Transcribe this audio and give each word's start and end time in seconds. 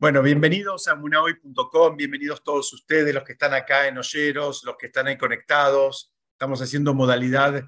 Bueno, 0.00 0.22
bienvenidos 0.22 0.88
a 0.88 0.94
munahoy.com, 0.94 1.94
bienvenidos 1.94 2.42
todos 2.42 2.72
ustedes, 2.72 3.14
los 3.14 3.22
que 3.22 3.32
están 3.32 3.52
acá 3.52 3.86
en 3.86 3.98
Olleros, 3.98 4.64
los 4.64 4.78
que 4.78 4.86
están 4.86 5.08
ahí 5.08 5.18
conectados. 5.18 6.10
Estamos 6.32 6.62
haciendo 6.62 6.94
modalidad 6.94 7.66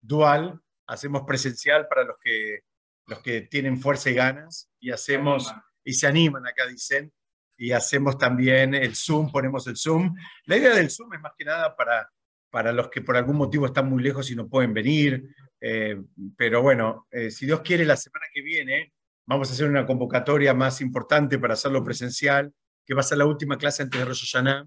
dual, 0.00 0.60
hacemos 0.88 1.22
presencial 1.22 1.86
para 1.86 2.02
los 2.02 2.16
que, 2.20 2.62
los 3.06 3.20
que 3.20 3.42
tienen 3.42 3.80
fuerza 3.80 4.10
y 4.10 4.14
ganas 4.14 4.68
y 4.80 4.90
hacemos 4.90 5.54
y 5.84 5.92
se 5.92 6.08
animan 6.08 6.48
acá 6.48 6.66
dicen 6.66 7.12
y 7.56 7.70
hacemos 7.70 8.18
también 8.18 8.74
el 8.74 8.96
Zoom, 8.96 9.30
ponemos 9.30 9.64
el 9.68 9.76
Zoom. 9.76 10.16
La 10.46 10.56
idea 10.56 10.74
del 10.74 10.90
Zoom 10.90 11.14
es 11.14 11.20
más 11.20 11.34
que 11.38 11.44
nada 11.44 11.76
para, 11.76 12.10
para 12.50 12.72
los 12.72 12.88
que 12.88 13.02
por 13.02 13.16
algún 13.16 13.36
motivo 13.36 13.66
están 13.66 13.88
muy 13.88 14.02
lejos 14.02 14.28
y 14.32 14.34
no 14.34 14.48
pueden 14.48 14.74
venir, 14.74 15.32
eh, 15.60 15.96
pero 16.36 16.60
bueno, 16.60 17.06
eh, 17.12 17.30
si 17.30 17.46
Dios 17.46 17.60
quiere 17.60 17.84
la 17.84 17.96
semana 17.96 18.26
que 18.34 18.42
viene 18.42 18.94
Vamos 19.28 19.50
a 19.50 19.52
hacer 19.52 19.68
una 19.68 19.84
convocatoria 19.84 20.54
más 20.54 20.80
importante 20.80 21.38
para 21.38 21.52
hacerlo 21.52 21.84
presencial, 21.84 22.50
que 22.86 22.94
va 22.94 23.00
a 23.00 23.04
ser 23.04 23.18
la 23.18 23.26
última 23.26 23.58
clase 23.58 23.82
antes 23.82 24.00
de 24.00 24.06
Rosh 24.06 24.22
Hashanah. 24.22 24.66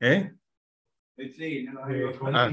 ¿Eh? 0.00 0.32
Sí, 1.36 1.66
ah, 2.32 2.50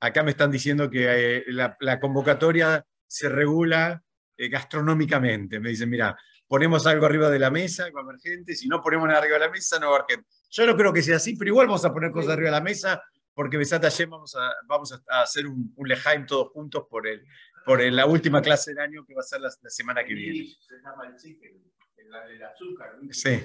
acá 0.00 0.22
me 0.22 0.32
están 0.32 0.50
diciendo 0.50 0.90
que 0.90 1.38
eh, 1.38 1.44
la, 1.48 1.98
convocatoria 1.98 2.84
se 3.06 3.30
regula 3.30 4.02
eh, 4.36 4.50
gastronómicamente. 4.50 5.60
Me 5.60 5.70
dicen, 5.70 5.88
mira, 5.88 6.14
ponemos 6.46 6.86
algo 6.86 7.06
arriba 7.06 7.30
de 7.30 7.38
la 7.38 7.50
mesa, 7.50 7.84
va 7.84 8.00
a 8.02 8.04
haber 8.04 8.20
gente, 8.20 8.54
si 8.54 8.68
no 8.68 8.82
ponemos 8.82 9.08
nada 9.08 9.20
arriba 9.20 9.38
de 9.38 9.46
la 9.46 9.50
mesa, 9.50 9.78
no 9.78 9.92
va 9.92 9.96
a 9.96 10.00
haber 10.00 10.16
gente. 10.16 10.28
Yo 10.50 10.66
no 10.66 10.76
creo 10.76 10.92
que 10.92 11.00
sea 11.00 11.16
así, 11.16 11.36
pero 11.36 11.52
igual 11.52 11.68
vamos 11.68 11.86
a 11.86 11.92
poner 11.94 12.10
cosas 12.10 12.32
arriba 12.32 12.50
de 12.50 12.56
la 12.56 12.60
mesa, 12.60 13.02
porque 13.32 13.56
Besat 13.56 13.82
vamos 14.10 14.36
a, 14.36 14.52
vamos 14.66 14.92
a 14.92 15.22
hacer 15.22 15.46
un, 15.46 15.72
un 15.74 15.88
lejaim 15.88 16.26
todos 16.26 16.48
juntos 16.52 16.84
por 16.90 17.06
el, 17.06 17.24
por 17.66 17.82
la 17.82 18.06
última 18.06 18.40
clase 18.40 18.70
del 18.70 18.78
año 18.78 19.04
que 19.04 19.12
va 19.12 19.22
a 19.22 19.24
ser 19.24 19.40
la, 19.40 19.50
semana 19.50 20.04
que 20.04 20.14
viene. 20.14 20.54
Se 20.60 20.76
llama 20.76 21.08
el 21.08 21.16
chicken, 21.16 21.64
el, 21.96 22.42
azúcar. 22.44 22.96
Sí. 23.10 23.40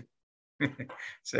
sí. 1.24 1.40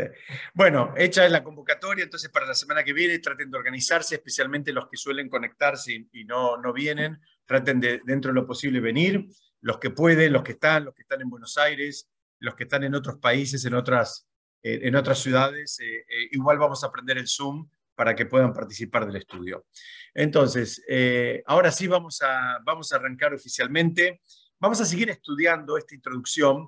Bueno, 0.52 0.92
hecha 0.96 1.28
la 1.28 1.44
convocatoria, 1.44 2.02
entonces 2.02 2.28
para 2.28 2.44
la 2.44 2.54
semana 2.54 2.82
que 2.82 2.92
viene 2.92 3.20
traten 3.20 3.52
de 3.52 3.56
organizarse, 3.56 4.16
especialmente 4.16 4.72
los 4.72 4.88
que 4.88 4.96
suelen 4.96 5.28
conectarse 5.28 6.08
y, 6.10 6.24
no, 6.24 6.56
no 6.56 6.72
vienen, 6.72 7.20
traten 7.46 7.78
de 7.78 8.00
dentro 8.04 8.32
de 8.32 8.40
lo 8.40 8.46
posible 8.48 8.80
venir, 8.80 9.28
los 9.60 9.78
que 9.78 9.90
pueden, 9.90 10.32
los 10.32 10.42
que 10.42 10.52
están, 10.52 10.84
los 10.86 10.94
que 10.94 11.02
están 11.02 11.20
en 11.20 11.30
Buenos 11.30 11.56
Aires, 11.58 12.10
los 12.40 12.56
que 12.56 12.64
están 12.64 12.82
en 12.82 12.96
otros 12.96 13.18
países, 13.18 13.64
en 13.64 13.74
otras, 13.74 14.28
en 14.60 14.96
otras 14.96 15.20
ciudades, 15.20 15.78
eh, 15.78 15.98
eh, 16.00 16.28
igual 16.32 16.58
vamos 16.58 16.82
a 16.82 16.88
aprender 16.88 17.16
el 17.16 17.28
Zoom 17.28 17.70
para 18.02 18.16
que 18.16 18.26
puedan 18.26 18.52
participar 18.52 19.06
del 19.06 19.14
estudio. 19.14 19.66
Entonces, 20.12 20.82
eh, 20.88 21.40
ahora 21.46 21.70
sí 21.70 21.86
vamos 21.86 22.20
a, 22.20 22.58
vamos 22.64 22.90
a 22.90 22.96
arrancar 22.96 23.32
oficialmente. 23.32 24.22
Vamos 24.58 24.80
a 24.80 24.84
seguir 24.84 25.08
estudiando 25.10 25.78
esta 25.78 25.94
introducción. 25.94 26.66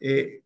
Eh, 0.00 0.42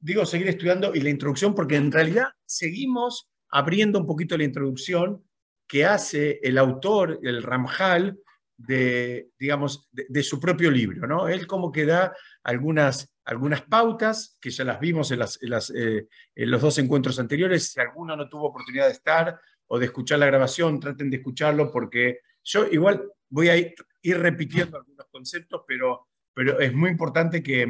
digo 0.00 0.24
seguir 0.26 0.46
estudiando 0.46 0.94
y 0.94 1.00
la 1.00 1.10
introducción 1.10 1.56
porque 1.56 1.74
en 1.74 1.90
realidad 1.90 2.28
seguimos 2.46 3.28
abriendo 3.50 3.98
un 3.98 4.06
poquito 4.06 4.38
la 4.38 4.44
introducción 4.44 5.24
que 5.66 5.84
hace 5.84 6.38
el 6.44 6.56
autor, 6.58 7.18
el 7.24 7.42
Ramjal, 7.42 8.16
de, 8.56 9.30
digamos, 9.36 9.88
de, 9.90 10.22
su 10.22 10.38
propio 10.38 10.70
libro. 10.70 11.08
¿no? 11.08 11.26
Él 11.26 11.48
como 11.48 11.72
que 11.72 11.84
da 11.84 12.14
algunas, 12.44 13.12
algunas 13.24 13.62
pautas, 13.62 14.38
que 14.40 14.50
ya 14.50 14.62
las 14.62 14.78
vimos 14.78 15.10
en, 15.10 15.18
las, 15.18 15.40
eh, 15.74 16.06
en 16.36 16.50
los 16.52 16.62
dos 16.62 16.78
encuentros 16.78 17.18
anteriores. 17.18 17.72
Si 17.72 17.80
alguno 17.80 18.14
no 18.16 18.28
tuvo 18.28 18.50
oportunidad 18.50 18.86
de 18.86 18.92
estar, 18.92 19.40
o 19.66 19.78
de 19.78 19.86
escuchar 19.86 20.18
la 20.18 20.26
grabación, 20.26 20.80
traten 20.80 21.10
de 21.10 21.16
escucharlo 21.16 21.70
porque 21.70 22.20
yo 22.42 22.66
igual 22.66 23.10
voy 23.28 23.48
a 23.48 23.56
ir, 23.56 23.74
repitiendo 24.02 24.76
algunos 24.76 25.06
conceptos, 25.10 25.62
pero, 25.66 26.08
pero 26.32 26.60
es 26.60 26.72
muy 26.72 26.90
importante 26.90 27.42
que, 27.42 27.66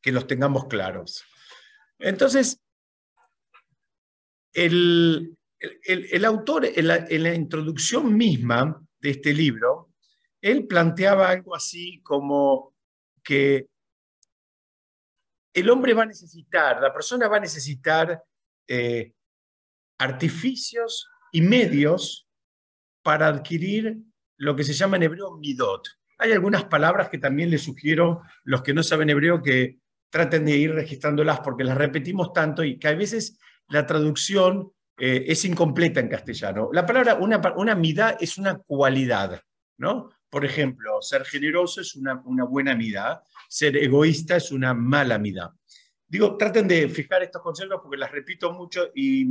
que 0.00 0.12
los 0.12 0.26
tengamos 0.26 0.66
claros. 0.66 1.24
Entonces, 1.98 2.60
el, 4.52 5.36
el, 5.84 6.24
autor 6.24 6.66
en 6.66 6.86
la, 6.86 7.06
en 7.08 7.22
la, 7.22 7.34
introducción 7.34 8.16
misma 8.16 8.82
de 8.98 9.10
este 9.10 9.32
libro, 9.32 9.92
él 10.40 10.66
planteaba 10.66 11.28
algo 11.28 11.54
así 11.54 12.00
como 12.02 12.74
que 13.22 13.68
el 15.52 15.70
hombre 15.70 15.94
va 15.94 16.04
a 16.04 16.06
necesitar, 16.06 16.80
la 16.80 16.92
persona 16.92 17.28
va 17.28 17.36
a 17.36 17.40
necesitar 17.40 18.22
eh, 18.66 19.12
artificios 20.00 21.08
y 21.30 21.42
medios 21.42 22.26
para 23.02 23.28
adquirir 23.28 23.98
lo 24.38 24.56
que 24.56 24.64
se 24.64 24.72
llama 24.72 24.96
en 24.96 25.04
hebreo 25.04 25.36
midot. 25.36 25.86
Hay 26.18 26.32
algunas 26.32 26.64
palabras 26.64 27.10
que 27.10 27.18
también 27.18 27.50
les 27.50 27.62
sugiero, 27.62 28.22
los 28.44 28.62
que 28.62 28.72
no 28.72 28.82
saben 28.82 29.10
hebreo, 29.10 29.42
que 29.42 29.78
traten 30.08 30.46
de 30.46 30.56
ir 30.56 30.72
registrándolas 30.72 31.40
porque 31.40 31.64
las 31.64 31.76
repetimos 31.76 32.32
tanto 32.32 32.64
y 32.64 32.78
que 32.78 32.88
a 32.88 32.94
veces 32.94 33.38
la 33.68 33.86
traducción 33.86 34.72
eh, 34.98 35.24
es 35.28 35.44
incompleta 35.44 36.00
en 36.00 36.08
castellano. 36.08 36.70
La 36.72 36.86
palabra, 36.86 37.14
una, 37.16 37.40
una 37.56 37.78
es 38.18 38.38
una 38.38 38.58
cualidad, 38.58 39.42
¿no? 39.76 40.10
Por 40.30 40.46
ejemplo, 40.46 41.02
ser 41.02 41.24
generoso 41.26 41.82
es 41.82 41.94
una, 41.94 42.22
una 42.24 42.44
buena 42.44 42.74
midá, 42.74 43.22
ser 43.48 43.76
egoísta 43.76 44.36
es 44.36 44.50
una 44.50 44.72
mala 44.72 45.18
midá. 45.18 45.54
Digo, 46.08 46.36
traten 46.36 46.66
de 46.66 46.88
fijar 46.88 47.22
estos 47.22 47.42
conceptos 47.42 47.80
porque 47.82 47.98
las 47.98 48.10
repito 48.10 48.52
mucho 48.52 48.90
y 48.94 49.26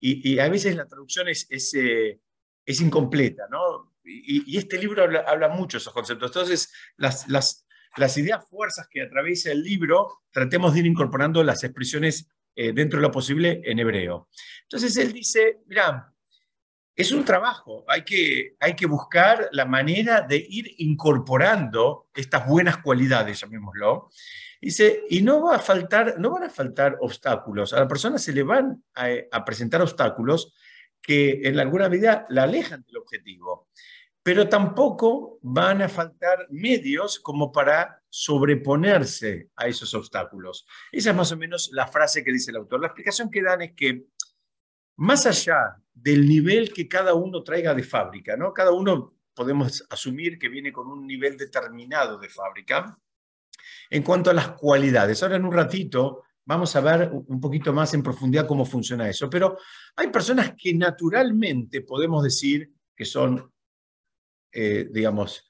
y, 0.00 0.38
a 0.38 0.48
veces 0.48 0.76
la 0.76 0.86
traducción 0.86 1.28
es, 1.28 1.46
es, 1.50 1.74
eh, 1.74 2.20
incompleta, 2.66 3.44
¿no? 3.50 3.94
Y, 4.04 4.56
este 4.56 4.78
libro 4.78 5.04
habla, 5.26 5.48
mucho 5.48 5.76
de 5.76 5.82
esos 5.82 5.92
conceptos. 5.92 6.30
Entonces, 6.30 6.72
las, 6.96 7.28
las, 7.28 7.66
las, 7.96 8.16
ideas 8.16 8.46
fuerzas 8.48 8.88
que 8.90 9.02
atraviesa 9.02 9.50
el 9.50 9.62
libro, 9.62 10.20
tratemos 10.30 10.72
de 10.72 10.80
ir 10.80 10.86
incorporando 10.86 11.42
las 11.42 11.64
expresiones 11.64 12.28
eh, 12.54 12.72
dentro 12.72 12.98
de 12.98 13.06
lo 13.06 13.12
posible 13.12 13.60
en 13.64 13.78
hebreo. 13.78 14.28
Entonces, 14.62 14.96
él 14.96 15.12
dice, 15.12 15.60
mira, 15.66 16.12
es 16.98 17.12
un 17.12 17.24
trabajo, 17.24 17.84
hay 17.86 18.02
que, 18.02 18.56
hay 18.58 18.74
que 18.74 18.86
buscar 18.86 19.48
la 19.52 19.64
manera 19.64 20.22
de 20.22 20.44
ir 20.48 20.74
incorporando 20.78 22.08
estas 22.12 22.48
buenas 22.48 22.78
cualidades, 22.78 23.38
llamémoslo, 23.38 24.10
Dice, 24.60 25.04
y 25.08 25.22
no, 25.22 25.42
va 25.42 25.56
a 25.56 25.60
faltar, 25.60 26.18
no 26.18 26.32
van 26.32 26.44
a 26.44 26.50
faltar 26.50 26.96
obstáculos. 27.00 27.72
A 27.72 27.80
la 27.80 27.88
persona 27.88 28.18
se 28.18 28.32
le 28.32 28.42
van 28.42 28.82
a, 28.94 29.44
presentar 29.44 29.80
obstáculos 29.80 30.54
que 31.00 31.40
en 31.44 31.58
alguna 31.60 31.88
medida 31.88 32.26
la 32.28 32.42
alejan 32.42 32.82
del 32.82 32.96
objetivo. 32.96 33.68
Pero 34.22 34.48
tampoco 34.48 35.38
van 35.42 35.82
a 35.82 35.88
faltar 35.88 36.48
medios 36.50 37.20
como 37.20 37.52
para 37.52 38.02
sobreponerse 38.08 39.50
a 39.56 39.68
esos 39.68 39.94
obstáculos. 39.94 40.66
Esa 40.90 41.10
es 41.10 41.16
más 41.16 41.30
o 41.32 41.36
menos 41.36 41.70
la 41.72 41.86
frase 41.86 42.24
que 42.24 42.32
dice 42.32 42.50
el 42.50 42.56
autor. 42.56 42.80
La 42.80 42.88
explicación 42.88 43.30
que 43.30 43.42
dan 43.42 43.62
es 43.62 43.72
que 43.74 44.06
más 44.96 45.24
allá 45.26 45.76
del 45.94 46.28
nivel 46.28 46.72
que 46.72 46.88
cada 46.88 47.14
uno 47.14 47.44
traiga 47.44 47.74
de 47.74 47.84
fábrica, 47.84 48.36
¿no? 48.36 48.52
Cada 48.52 48.72
uno 48.72 49.14
podemos 49.32 49.86
asumir 49.88 50.36
que 50.38 50.48
viene 50.48 50.72
con 50.72 50.88
un 50.88 51.06
nivel 51.06 51.36
determinado 51.36 52.18
de 52.18 52.28
fábrica, 52.28 52.98
en 53.90 54.02
cuanto 54.02 54.30
a 54.30 54.34
las 54.34 54.48
cualidades, 54.52 55.22
ahora 55.22 55.36
en 55.36 55.44
un 55.44 55.52
ratito 55.52 56.24
vamos 56.44 56.74
a 56.76 56.80
ver 56.80 57.10
un 57.12 57.40
poquito 57.40 57.72
más 57.72 57.92
en 57.92 58.02
profundidad 58.02 58.46
cómo 58.46 58.64
funciona 58.64 59.08
eso, 59.08 59.28
pero 59.28 59.58
hay 59.96 60.08
personas 60.08 60.54
que 60.56 60.72
naturalmente 60.72 61.82
podemos 61.82 62.24
decir 62.24 62.72
que 62.96 63.04
son, 63.04 63.52
eh, 64.52 64.88
digamos, 64.90 65.44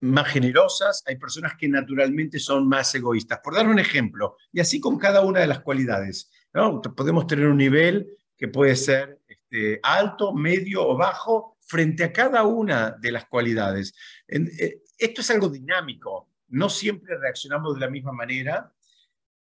más 0.00 0.28
generosas, 0.28 1.02
hay 1.06 1.16
personas 1.16 1.56
que 1.56 1.68
naturalmente 1.68 2.38
son 2.38 2.68
más 2.68 2.94
egoístas. 2.94 3.40
Por 3.42 3.54
dar 3.54 3.66
un 3.66 3.80
ejemplo, 3.80 4.36
y 4.52 4.60
así 4.60 4.78
con 4.80 4.96
cada 4.96 5.22
una 5.22 5.40
de 5.40 5.48
las 5.48 5.60
cualidades, 5.60 6.30
¿no? 6.52 6.80
podemos 6.80 7.26
tener 7.26 7.48
un 7.48 7.56
nivel 7.56 8.06
que 8.36 8.48
puede 8.48 8.76
ser 8.76 9.20
este, 9.26 9.80
alto, 9.82 10.32
medio 10.32 10.86
o 10.86 10.96
bajo 10.96 11.58
frente 11.60 12.04
a 12.04 12.12
cada 12.12 12.44
una 12.44 12.92
de 12.92 13.12
las 13.12 13.26
cualidades. 13.26 13.92
Eh, 14.28 14.82
esto 14.98 15.20
es 15.20 15.30
algo 15.30 15.48
dinámico, 15.48 16.28
no 16.48 16.68
siempre 16.68 17.16
reaccionamos 17.16 17.74
de 17.74 17.80
la 17.80 17.90
misma 17.90 18.12
manera 18.12 18.72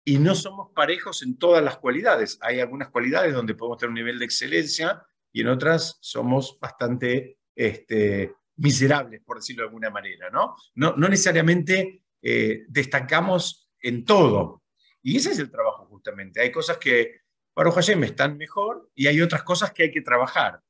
y 0.04 0.20
no 0.20 0.36
somos 0.36 0.72
parejos 0.74 1.24
en 1.24 1.38
todas 1.38 1.64
las 1.64 1.78
cualidades. 1.78 2.38
Hay 2.42 2.60
algunas 2.60 2.90
cualidades 2.90 3.34
donde 3.34 3.56
podemos 3.56 3.78
tener 3.78 3.90
un 3.90 3.96
nivel 3.96 4.20
de 4.20 4.26
excelencia 4.26 5.04
y 5.32 5.42
en 5.42 5.48
otras 5.48 5.98
somos 6.02 6.58
bastante 6.60 7.40
este, 7.56 8.34
miserables, 8.58 9.22
por 9.22 9.38
decirlo 9.38 9.64
de 9.64 9.68
alguna 9.68 9.90
manera, 9.90 10.30
¿no? 10.30 10.56
No, 10.76 10.96
necesariamente 10.96 12.04
eh, 12.22 12.66
destacamos 12.68 13.70
en 13.80 14.06
todo. 14.06 14.64
Y 15.02 15.18
ese 15.18 15.32
es 15.32 15.40
el 15.40 15.52
trabajo 15.52 15.86
justamente. 15.86 16.42
Hay 16.42 16.52
cosas 16.52 16.78
que 16.78 17.22
para 17.54 17.72
Hashem 17.72 18.04
están 18.04 18.38
mejor 18.38 18.90
y 18.96 19.08
hay 19.08 19.22
otras 19.22 19.44
cosas 19.44 19.72
que 19.72 19.84
hay 19.84 19.92
que 19.92 20.02
trabajar. 20.02 20.62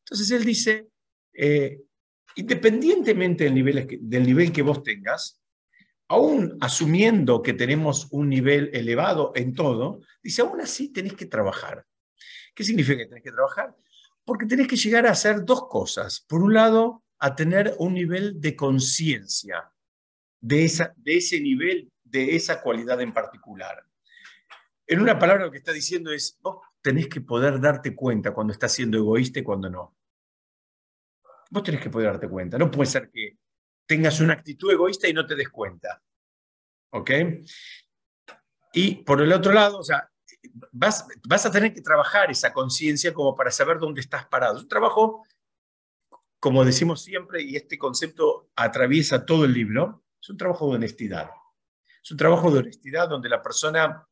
Entonces 0.00 0.30
él 0.30 0.44
dice, 0.44 0.88
eh, 1.32 1.80
independientemente 2.36 3.44
del 3.44 3.54
nivel, 3.54 3.98
del 4.00 4.26
nivel 4.26 4.52
que 4.52 4.62
vos 4.62 4.82
tengas, 4.82 5.40
aún 6.08 6.56
asumiendo 6.60 7.42
que 7.42 7.54
tenemos 7.54 8.08
un 8.10 8.28
nivel 8.28 8.70
elevado 8.72 9.32
en 9.34 9.54
todo, 9.54 10.00
dice, 10.22 10.42
aún 10.42 10.60
así 10.60 10.92
tenés 10.92 11.14
que 11.14 11.26
trabajar. 11.26 11.84
¿Qué 12.54 12.64
significa 12.64 12.98
que 12.98 13.06
tenés 13.06 13.24
que 13.24 13.32
trabajar? 13.32 13.74
Porque 14.24 14.46
tenés 14.46 14.68
que 14.68 14.76
llegar 14.76 15.06
a 15.06 15.12
hacer 15.12 15.44
dos 15.44 15.68
cosas. 15.68 16.20
Por 16.20 16.42
un 16.42 16.54
lado, 16.54 17.02
a 17.18 17.34
tener 17.34 17.74
un 17.78 17.94
nivel 17.94 18.40
de 18.40 18.54
conciencia 18.54 19.70
de, 20.40 20.70
de 20.96 21.16
ese 21.16 21.40
nivel 21.40 21.90
de 22.04 22.36
esa 22.36 22.60
cualidad 22.62 23.00
en 23.00 23.12
particular. 23.12 23.84
En 24.86 25.00
una 25.00 25.18
palabra 25.18 25.46
lo 25.46 25.50
que 25.50 25.58
está 25.58 25.72
diciendo 25.72 26.12
es, 26.12 26.38
vos 26.40 26.58
tenés 26.80 27.08
que 27.08 27.20
poder 27.20 27.60
darte 27.60 27.94
cuenta 27.94 28.32
cuando 28.32 28.52
estás 28.52 28.72
siendo 28.72 28.98
egoísta 28.98 29.40
y 29.40 29.42
cuando 29.42 29.68
no. 29.70 29.96
Vos 31.54 31.62
tenés 31.62 31.80
que 31.80 31.88
poder 31.88 32.08
darte 32.10 32.28
cuenta. 32.28 32.58
No 32.58 32.68
puede 32.68 32.90
ser 32.90 33.08
que 33.12 33.38
tengas 33.86 34.20
una 34.20 34.32
actitud 34.32 34.72
egoísta 34.72 35.06
y 35.06 35.12
no 35.12 35.24
te 35.24 35.36
des 35.36 35.50
cuenta. 35.50 36.02
¿Ok? 36.90 37.10
Y 38.72 38.96
por 39.04 39.22
el 39.22 39.32
otro 39.32 39.52
lado, 39.52 39.78
o 39.78 39.84
sea, 39.84 40.10
vas, 40.72 41.06
vas 41.28 41.46
a 41.46 41.52
tener 41.52 41.72
que 41.72 41.80
trabajar 41.80 42.28
esa 42.28 42.52
conciencia 42.52 43.14
como 43.14 43.36
para 43.36 43.52
saber 43.52 43.78
dónde 43.78 44.00
estás 44.00 44.26
parado. 44.26 44.56
Es 44.56 44.64
un 44.64 44.68
trabajo, 44.68 45.24
como 46.40 46.64
decimos 46.64 47.04
siempre, 47.04 47.40
y 47.40 47.54
este 47.54 47.78
concepto 47.78 48.50
atraviesa 48.56 49.24
todo 49.24 49.44
el 49.44 49.52
libro, 49.52 50.02
es 50.20 50.30
un 50.30 50.36
trabajo 50.36 50.68
de 50.70 50.74
honestidad. 50.74 51.30
Es 52.02 52.10
un 52.10 52.16
trabajo 52.16 52.50
de 52.50 52.58
honestidad 52.58 53.08
donde 53.08 53.28
la 53.28 53.40
persona, 53.40 54.04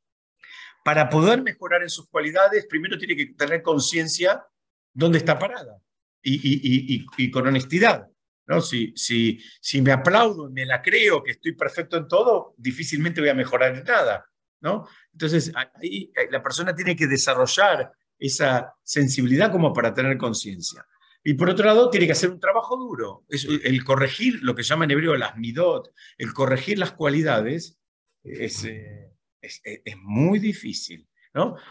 para 0.84 1.08
poder 1.08 1.42
mejorar 1.42 1.82
en 1.82 1.90
sus 1.90 2.08
cualidades, 2.08 2.66
primero 2.66 2.96
tiene 2.96 3.16
que 3.16 3.34
tener 3.34 3.62
conciencia 3.62 4.46
dónde 4.94 5.18
está 5.18 5.36
parada 5.40 5.82
y, 6.22 6.34
y, 6.34 6.94
y, 6.94 7.06
y 7.16 7.30
con 7.30 7.46
honestidad. 7.46 8.06
¿no? 8.46 8.60
Si, 8.60 8.92
si, 8.96 9.38
si 9.60 9.82
me 9.82 9.92
aplaudo 9.92 10.48
y 10.48 10.52
me 10.52 10.66
la 10.66 10.82
creo 10.82 11.22
que 11.22 11.32
estoy 11.32 11.52
perfecto 11.52 11.96
en 11.96 12.08
todo, 12.08 12.54
difícilmente 12.56 13.20
voy 13.20 13.30
a 13.30 13.34
mejorar 13.34 13.76
en 13.76 13.84
nada. 13.84 14.26
¿no? 14.60 14.88
Entonces, 15.12 15.52
ahí 15.54 16.10
eh, 16.14 16.28
la 16.30 16.42
persona 16.42 16.74
tiene 16.74 16.96
que 16.96 17.06
desarrollar 17.06 17.92
esa 18.18 18.74
sensibilidad 18.82 19.50
como 19.50 19.72
para 19.72 19.92
tener 19.92 20.16
conciencia. 20.16 20.86
Y 21.24 21.34
por 21.34 21.50
otro 21.50 21.66
lado, 21.66 21.90
tiene 21.90 22.06
que 22.06 22.12
hacer 22.12 22.30
un 22.30 22.40
trabajo 22.40 22.76
duro. 22.76 23.24
Es 23.28 23.44
el 23.44 23.84
corregir 23.84 24.40
lo 24.42 24.54
que 24.54 24.64
llama 24.64 24.84
en 24.84 24.92
hebreo 24.92 25.16
las 25.16 25.36
midot, 25.36 25.92
el 26.18 26.32
corregir 26.32 26.78
las 26.78 26.92
cualidades, 26.92 27.78
es, 28.24 28.64
eh, 28.64 29.12
es, 29.40 29.60
es 29.64 29.96
muy 29.98 30.38
difícil. 30.40 31.08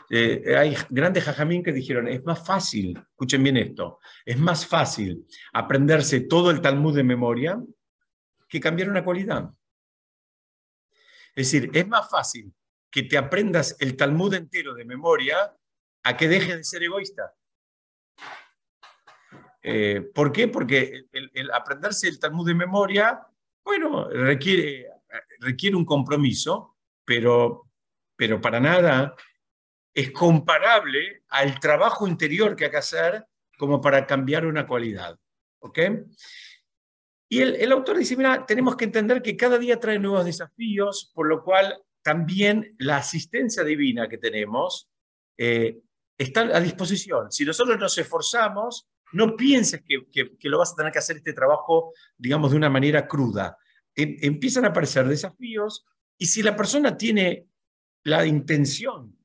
Eh, 0.10 0.56
hay 0.58 0.76
grandes 0.90 1.24
jajamín 1.24 1.62
que 1.64 1.72
dijeron, 1.72 2.08
es 2.08 2.24
más 2.24 2.44
fácil, 2.46 2.98
escuchen 2.98 3.44
bien 3.44 3.58
esto, 3.58 4.00
es 4.26 4.38
más 4.40 4.66
fácil 4.66 5.26
aprenderse 5.54 6.22
todo 6.22 6.50
el 6.50 6.62
Talmud 6.62 6.96
de 6.96 7.04
memoria 7.04 7.62
que 8.50 8.60
cambiar 8.60 8.90
una 8.90 9.04
cualidad. 9.04 9.52
Es 11.36 11.52
decir, 11.52 11.70
es 11.74 11.88
más 11.88 12.10
fácil 12.10 12.52
que 12.90 13.04
te 13.04 13.18
aprendas 13.18 13.78
el 13.80 13.96
Talmud 13.96 14.34
entero 14.34 14.74
de 14.74 14.84
memoria 14.84 15.56
a 16.04 16.18
que 16.18 16.28
dejes 16.28 16.58
de 16.58 16.64
ser 16.64 16.84
egoísta. 16.84 17.34
Eh, 19.62 20.02
¿Por 20.14 20.32
qué? 20.32 20.48
Porque 20.48 21.06
el, 21.12 21.52
aprenderse 21.52 22.08
el 22.08 22.20
Talmud 22.20 22.48
de 22.48 22.56
memoria, 22.56 23.22
bueno, 23.64 24.10
requiere, 24.10 24.88
requiere 25.40 25.76
un 25.76 25.86
compromiso, 25.86 26.78
pero, 27.06 27.70
pero 28.16 28.42
para 28.42 28.60
nada 28.60 29.16
es 29.94 30.12
comparable 30.12 31.24
al 31.30 31.60
trabajo 31.60 32.08
interior 32.08 32.56
que 32.56 32.66
hay 32.66 32.72
que 32.72 32.78
hacer 32.78 33.26
como 33.58 33.82
para 33.82 34.06
cambiar 34.06 34.46
una 34.46 34.66
cualidad. 34.66 35.18
¿Ok? 35.60 35.80
Y 37.30 37.40
el, 37.40 37.56
el, 37.56 37.72
autor 37.72 37.98
dice, 37.98 38.18
mira, 38.18 38.46
tenemos 38.46 38.76
que 38.76 38.86
entender 38.86 39.22
que 39.22 39.38
cada 39.38 39.58
día 39.58 39.80
trae 39.80 40.00
nuevos 40.00 40.26
desafíos, 40.26 41.12
por 41.14 41.28
lo 41.28 41.44
cual 41.44 41.82
también 42.02 42.76
la 42.80 42.98
asistencia 42.98 43.64
divina 43.64 44.10
que 44.10 44.18
tenemos 44.18 44.90
eh, 45.38 45.80
está 46.18 46.42
a 46.42 46.60
disposición. 46.60 47.32
Si 47.32 47.46
nosotros 47.46 47.80
nos 47.80 47.98
esforzamos, 47.98 48.88
no 49.14 49.36
pienses 49.36 49.82
que, 49.86 50.08
que, 50.12 50.50
lo 50.50 50.60
vas 50.60 50.74
a 50.74 50.76
tener 50.76 50.92
que 50.92 51.00
hacer 51.00 51.18
este 51.18 51.34
trabajo, 51.34 51.94
digamos, 52.18 52.52
de 52.52 52.58
una 52.58 52.70
manera 52.70 53.08
cruda. 53.08 53.58
Em, 53.96 54.18
empiezan 54.22 54.66
a 54.66 54.70
aparecer 54.70 55.08
desafíos 55.08 55.86
y 56.18 56.26
si 56.28 56.44
la 56.44 56.56
persona 56.56 56.98
tiene 56.98 57.48
la 58.04 58.26
intención 58.26 59.18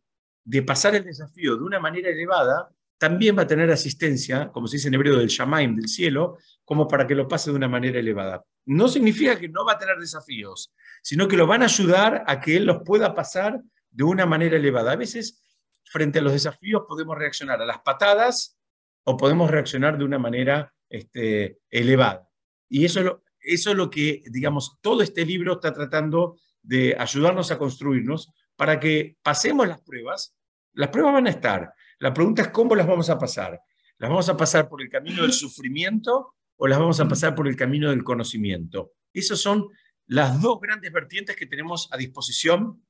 de 0.46 0.62
pasar 0.62 0.94
el 0.94 1.04
desafío 1.04 1.56
de 1.56 1.64
una 1.64 1.80
manera 1.80 2.08
elevada, 2.08 2.70
también 2.98 3.36
va 3.36 3.42
a 3.42 3.46
tener 3.46 3.70
asistencia, 3.70 4.48
como 4.52 4.68
se 4.68 4.76
dice 4.76 4.88
en 4.88 4.94
hebreo, 4.94 5.16
del 5.16 5.26
Shamaim, 5.26 5.74
del 5.74 5.88
cielo, 5.88 6.38
como 6.64 6.86
para 6.86 7.06
que 7.06 7.16
lo 7.16 7.26
pase 7.26 7.50
de 7.50 7.56
una 7.56 7.68
manera 7.68 7.98
elevada. 7.98 8.44
No 8.64 8.88
significa 8.88 9.38
que 9.38 9.48
no 9.48 9.66
va 9.66 9.72
a 9.72 9.78
tener 9.78 9.98
desafíos, 9.98 10.72
sino 11.02 11.26
que 11.26 11.36
lo 11.36 11.48
van 11.48 11.62
a 11.62 11.66
ayudar 11.66 12.24
a 12.26 12.40
que 12.40 12.56
él 12.56 12.64
los 12.64 12.82
pueda 12.84 13.12
pasar 13.12 13.60
de 13.90 14.04
una 14.04 14.24
manera 14.24 14.56
elevada. 14.56 14.92
A 14.92 14.96
veces, 14.96 15.42
frente 15.84 16.20
a 16.20 16.22
los 16.22 16.32
desafíos, 16.32 16.84
podemos 16.88 17.18
reaccionar 17.18 17.60
a 17.60 17.66
las 17.66 17.80
patadas 17.80 18.56
o 19.04 19.16
podemos 19.16 19.50
reaccionar 19.50 19.98
de 19.98 20.04
una 20.04 20.18
manera 20.18 20.72
este, 20.88 21.58
elevada. 21.70 22.28
Y 22.68 22.84
eso 22.84 23.00
es, 23.00 23.06
lo, 23.06 23.24
eso 23.40 23.70
es 23.70 23.76
lo 23.76 23.90
que, 23.90 24.22
digamos, 24.30 24.78
todo 24.80 25.02
este 25.02 25.26
libro 25.26 25.54
está 25.54 25.72
tratando 25.72 26.38
de 26.62 26.96
ayudarnos 26.96 27.50
a 27.50 27.58
construirnos 27.58 28.32
para 28.56 28.80
que 28.80 29.16
pasemos 29.22 29.68
las 29.68 29.80
pruebas. 29.80 30.35
Las 30.76 30.90
pruebas 30.90 31.14
van 31.14 31.26
a 31.26 31.30
estar. 31.30 31.72
La 31.98 32.12
pregunta 32.12 32.42
es 32.42 32.48
cómo 32.48 32.74
las 32.74 32.86
vamos 32.86 33.08
a 33.08 33.18
pasar. 33.18 33.60
¿Las 33.98 34.10
vamos 34.10 34.28
a 34.28 34.36
pasar 34.36 34.68
por 34.68 34.82
el 34.82 34.90
camino 34.90 35.22
del 35.22 35.32
sufrimiento 35.32 36.34
o 36.56 36.66
las 36.66 36.78
vamos 36.78 37.00
a 37.00 37.08
pasar 37.08 37.34
por 37.34 37.48
el 37.48 37.56
camino 37.56 37.88
del 37.88 38.04
conocimiento? 38.04 38.92
Esas 39.12 39.38
son 39.38 39.68
las 40.06 40.40
dos 40.40 40.60
grandes 40.60 40.92
vertientes 40.92 41.34
que 41.34 41.46
tenemos 41.46 41.88
a 41.90 41.96
disposición 41.96 42.84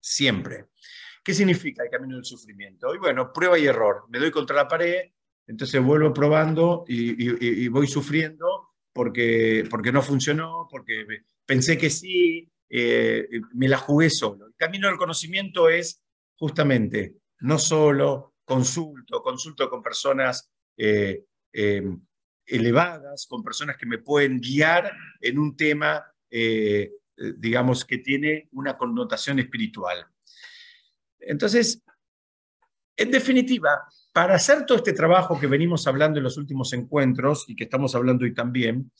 siempre. 0.00 0.66
¿Qué 1.22 1.32
significa 1.32 1.84
el 1.84 1.90
camino 1.90 2.16
del 2.16 2.24
sufrimiento? 2.24 2.92
Y 2.92 2.98
bueno, 2.98 3.32
prueba 3.32 3.56
y 3.56 3.66
error. 3.66 4.06
Me 4.08 4.18
doy 4.18 4.32
contra 4.32 4.56
la 4.56 4.66
pared, 4.66 5.12
entonces 5.46 5.80
vuelvo 5.80 6.12
probando 6.12 6.84
y, 6.88 7.68
voy 7.68 7.86
sufriendo 7.86 8.70
porque, 8.92 9.64
porque 9.70 9.92
no 9.92 10.02
funcionó, 10.02 10.66
porque 10.68 11.06
pensé 11.46 11.78
que 11.78 11.88
sí, 11.88 12.50
eh, 12.68 13.28
me 13.52 13.68
la 13.68 13.78
jugué 13.78 14.10
solo. 14.10 14.48
El 14.48 14.54
camino 14.56 14.88
del 14.88 14.98
conocimiento 14.98 15.68
es 15.68 16.02
justamente 16.34 17.14
no 17.40 17.58
solo 17.58 18.34
consulto, 18.44 19.22
consulto 19.22 19.68
con 19.68 19.82
personas 19.82 20.50
eh, 20.76 21.24
eh, 21.52 21.82
elevadas, 22.46 23.26
con 23.26 23.42
personas 23.42 23.76
que 23.76 23.86
me 23.86 23.98
pueden 23.98 24.40
guiar 24.40 24.92
en 25.20 25.38
un 25.38 25.56
tema 25.56 26.04
eh, 26.30 27.34
digamos, 27.36 27.84
que 27.84 27.98
tiene 27.98 28.48
una 28.52 28.76
connotación 28.76 29.40
espiritual. 29.40 30.06
Entonces, 31.18 31.82
en 32.96 33.10
definitiva, 33.10 33.70
para 34.12 34.36
hacer 34.36 34.64
todo 34.64 34.78
este 34.78 34.92
trabajo 34.92 35.38
que 35.38 35.48
venimos 35.48 35.86
hablando 35.86 36.18
en 36.18 36.24
los 36.24 36.36
últimos 36.36 36.72
encuentros 36.72 37.44
y 37.48 37.56
que 37.56 37.64
estamos 37.64 37.94
hablando 37.94 38.24
hoy 38.24 38.34
también, 38.34 38.92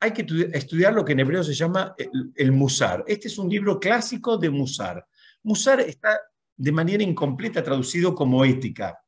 hay 0.00 0.12
que 0.12 0.26
estudiar 0.52 0.94
lo 0.94 1.04
que 1.04 1.12
en 1.12 1.20
hebreo 1.20 1.42
se 1.42 1.54
llama 1.54 1.94
el, 2.34 2.52
Musar. 2.52 3.04
Este 3.06 3.28
es 3.28 3.38
un 3.38 3.48
libro 3.48 3.78
clásico 3.78 4.38
de 4.38 4.50
Musar. 4.50 5.06
Musar 5.42 5.80
está 5.80 6.18
de 6.56 6.72
manera 6.72 7.02
incompleta 7.02 7.62
traducido 7.62 8.14
como 8.14 8.44
ética. 8.44 8.98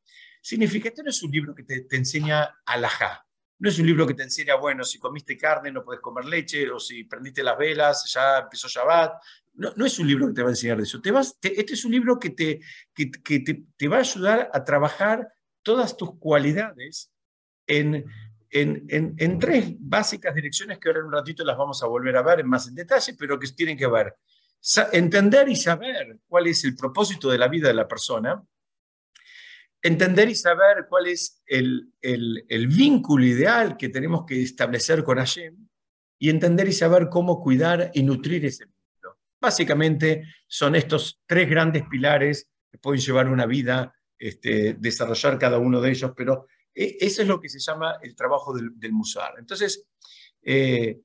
Significa, 0.41 0.89
este 0.89 1.03
no 1.03 1.09
es 1.09 1.21
un 1.23 1.31
libro 1.31 1.53
que 1.53 1.63
te, 1.63 1.81
te 1.81 1.97
enseña 1.97 2.61
alajá, 2.65 3.25
no 3.59 3.67
es 3.67 3.77
un 3.77 3.85
libro 3.85 4.07
que 4.07 4.13
te 4.13 4.23
enseña, 4.23 4.55
bueno, 4.55 4.85
si 4.85 4.99
comiste 4.99 5.37
carne 5.37 5.71
no 5.71 5.83
puedes 5.83 6.01
comer 6.01 6.25
leche, 6.25 6.69
o 6.71 6.79
si 6.79 7.03
prendiste 7.03 7.43
las 7.43 7.57
velas, 7.57 8.09
ya 8.11 8.39
empezó 8.39 8.69
Shabbat. 8.69 9.21
No, 9.55 9.73
no 9.75 9.85
es 9.85 9.99
un 9.99 10.07
libro 10.07 10.27
que 10.27 10.33
te 10.33 10.41
va 10.41 10.47
a 10.47 10.51
enseñar 10.51 10.77
de 10.77 10.83
eso. 10.83 11.01
Te 11.01 11.11
vas, 11.11 11.37
este 11.41 11.73
es 11.73 11.83
un 11.83 11.91
libro 11.91 12.17
que, 12.17 12.29
te, 12.29 12.61
que, 12.93 13.07
te, 13.07 13.65
te, 13.75 13.87
va 13.89 13.97
a 13.97 13.99
ayudar 13.99 14.49
a 14.53 14.63
trabajar 14.63 15.27
todas 15.61 15.97
tus 15.97 16.17
cualidades 16.17 17.11
en, 17.67 18.05
en, 18.49 18.85
en, 18.87 19.15
en, 19.17 19.39
tres 19.39 19.75
básicas 19.77 20.33
direcciones 20.33 20.79
que 20.79 20.87
ahora 20.87 21.01
en 21.01 21.07
un 21.07 21.11
ratito 21.11 21.43
las 21.43 21.57
vamos 21.57 21.83
a 21.83 21.87
volver 21.87 22.15
a 22.15 22.21
ver 22.21 22.39
en 22.39 22.47
más 22.47 22.65
en 22.69 22.75
detalle, 22.75 23.13
pero 23.19 23.37
que 23.37 23.47
tienen 23.49 23.77
que 23.77 23.87
ver 23.87 24.15
entender 24.91 25.49
y 25.49 25.55
saber 25.55 26.19
cuál 26.27 26.47
es 26.47 26.63
el 26.63 26.75
propósito 26.75 27.29
de 27.29 27.37
la 27.37 27.47
vida 27.47 27.67
de 27.67 27.73
la 27.73 27.87
persona, 27.87 28.43
entender 29.81 30.29
y 30.29 30.35
saber 30.35 30.87
cuál 30.89 31.07
es 31.07 31.41
el, 31.45 31.93
el, 32.01 32.67
vínculo 32.67 33.25
ideal 33.25 33.77
que 33.77 33.89
tenemos 33.89 34.25
que 34.25 34.41
establecer 34.41 35.03
con 35.03 35.17
Hashem 35.17 35.55
y 36.17 36.29
entender 36.29 36.67
y 36.67 36.73
saber 36.73 37.07
cómo 37.09 37.41
cuidar 37.41 37.91
y 37.93 38.03
nutrir 38.03 38.45
ese 38.45 38.65
vínculo. 38.65 39.17
Básicamente 39.39 40.25
son 40.47 40.75
estos 40.75 41.21
tres 41.25 41.49
grandes 41.49 41.83
pilares 41.89 42.49
que 42.69 42.77
pueden 42.77 43.01
llevar 43.01 43.29
una 43.29 43.45
vida, 43.45 43.95
este, 44.17 44.73
desarrollar 44.73 45.39
cada 45.39 45.59
uno 45.59 45.79
de 45.79 45.91
ellos, 45.91 46.11
pero 46.15 46.47
e, 46.75 46.97
eso 46.99 47.21
es 47.21 47.27
lo 47.27 47.39
que 47.39 47.47
se 47.47 47.59
llama 47.59 47.97
el 48.01 48.15
trabajo 48.15 48.53
del, 48.53 48.77
del 48.77 48.91
Musar. 48.91 49.35
Entonces, 49.37 49.87
eh, 50.41 50.99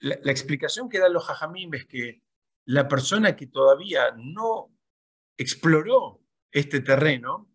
la, 0.00 0.32
explicación 0.32 0.88
que 0.88 0.98
dan 0.98 1.12
los 1.12 1.24
Jajamim 1.24 1.74
es 1.74 1.86
que 1.86 2.22
la 2.66 2.88
persona 2.88 3.36
que 3.36 3.46
todavía 3.46 4.12
no 4.16 4.74
exploró 5.36 6.22
este 6.50 6.80
terreno, 6.80 7.50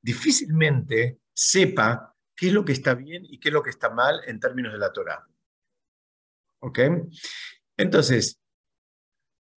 difícilmente 0.00 1.20
sepa 1.32 2.14
qué 2.34 2.48
es 2.48 2.52
lo 2.52 2.64
que 2.64 2.72
está 2.72 2.94
bien 2.94 3.24
y 3.24 3.38
qué 3.38 3.48
es 3.48 3.52
lo 3.52 3.62
que 3.62 3.70
está 3.70 3.90
mal 3.90 4.20
en 4.26 4.38
términos 4.38 4.72
de 4.72 4.78
la 4.78 4.92
Torah. 4.92 5.26
¿Ok? 6.60 6.78
Entonces, 7.76 8.40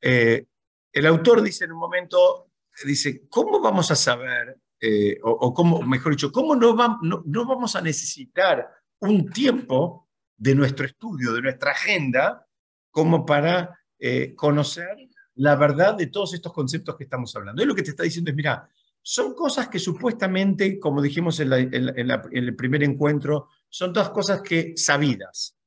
eh, 0.01 0.45
el 0.91 1.05
autor 1.05 1.41
dice 1.41 1.65
en 1.65 1.71
un 1.71 1.79
momento, 1.79 2.51
dice, 2.85 3.27
¿cómo 3.29 3.59
vamos 3.59 3.91
a 3.91 3.95
saber, 3.95 4.59
eh, 4.79 5.19
o, 5.23 5.53
cómo, 5.53 5.81
mejor 5.81 6.13
dicho, 6.13 6.31
cómo 6.31 6.55
no 6.55 6.75
vamos 6.75 7.75
a 7.75 7.81
necesitar 7.81 8.69
un 8.99 9.29
tiempo 9.29 10.08
de 10.39 10.55
nuestro 10.55 10.85
estudio, 10.85 11.33
de 11.33 11.41
nuestra 11.41 11.71
agenda, 11.71 12.47
como 12.89 13.25
para 13.25 13.79
eh, 13.99 14.33
conocer 14.35 15.09
la 15.35 15.55
verdad 15.55 15.95
de 15.95 16.07
todos 16.07 16.33
estos 16.33 16.51
conceptos 16.51 16.95
que 16.95 17.03
estamos 17.03 17.35
hablando. 17.35 17.61
Y 17.61 17.65
lo 17.65 17.75
que 17.75 17.83
te 17.83 17.91
está 17.91 18.03
diciendo 18.03 18.31
es, 18.31 18.35
mira, 18.35 18.67
son 19.01 19.33
cosas 19.33 19.69
que 19.69 19.79
supuestamente, 19.79 20.79
como 20.79 21.01
dijimos 21.01 21.39
en, 21.39 21.51
el 21.53 22.55
primer 22.55 22.83
encuentro, 22.83 23.49
son 23.69 23.93
todas 23.93 24.09
cosas 24.09 24.41
que 24.41 24.73
sabidas. 24.75 25.57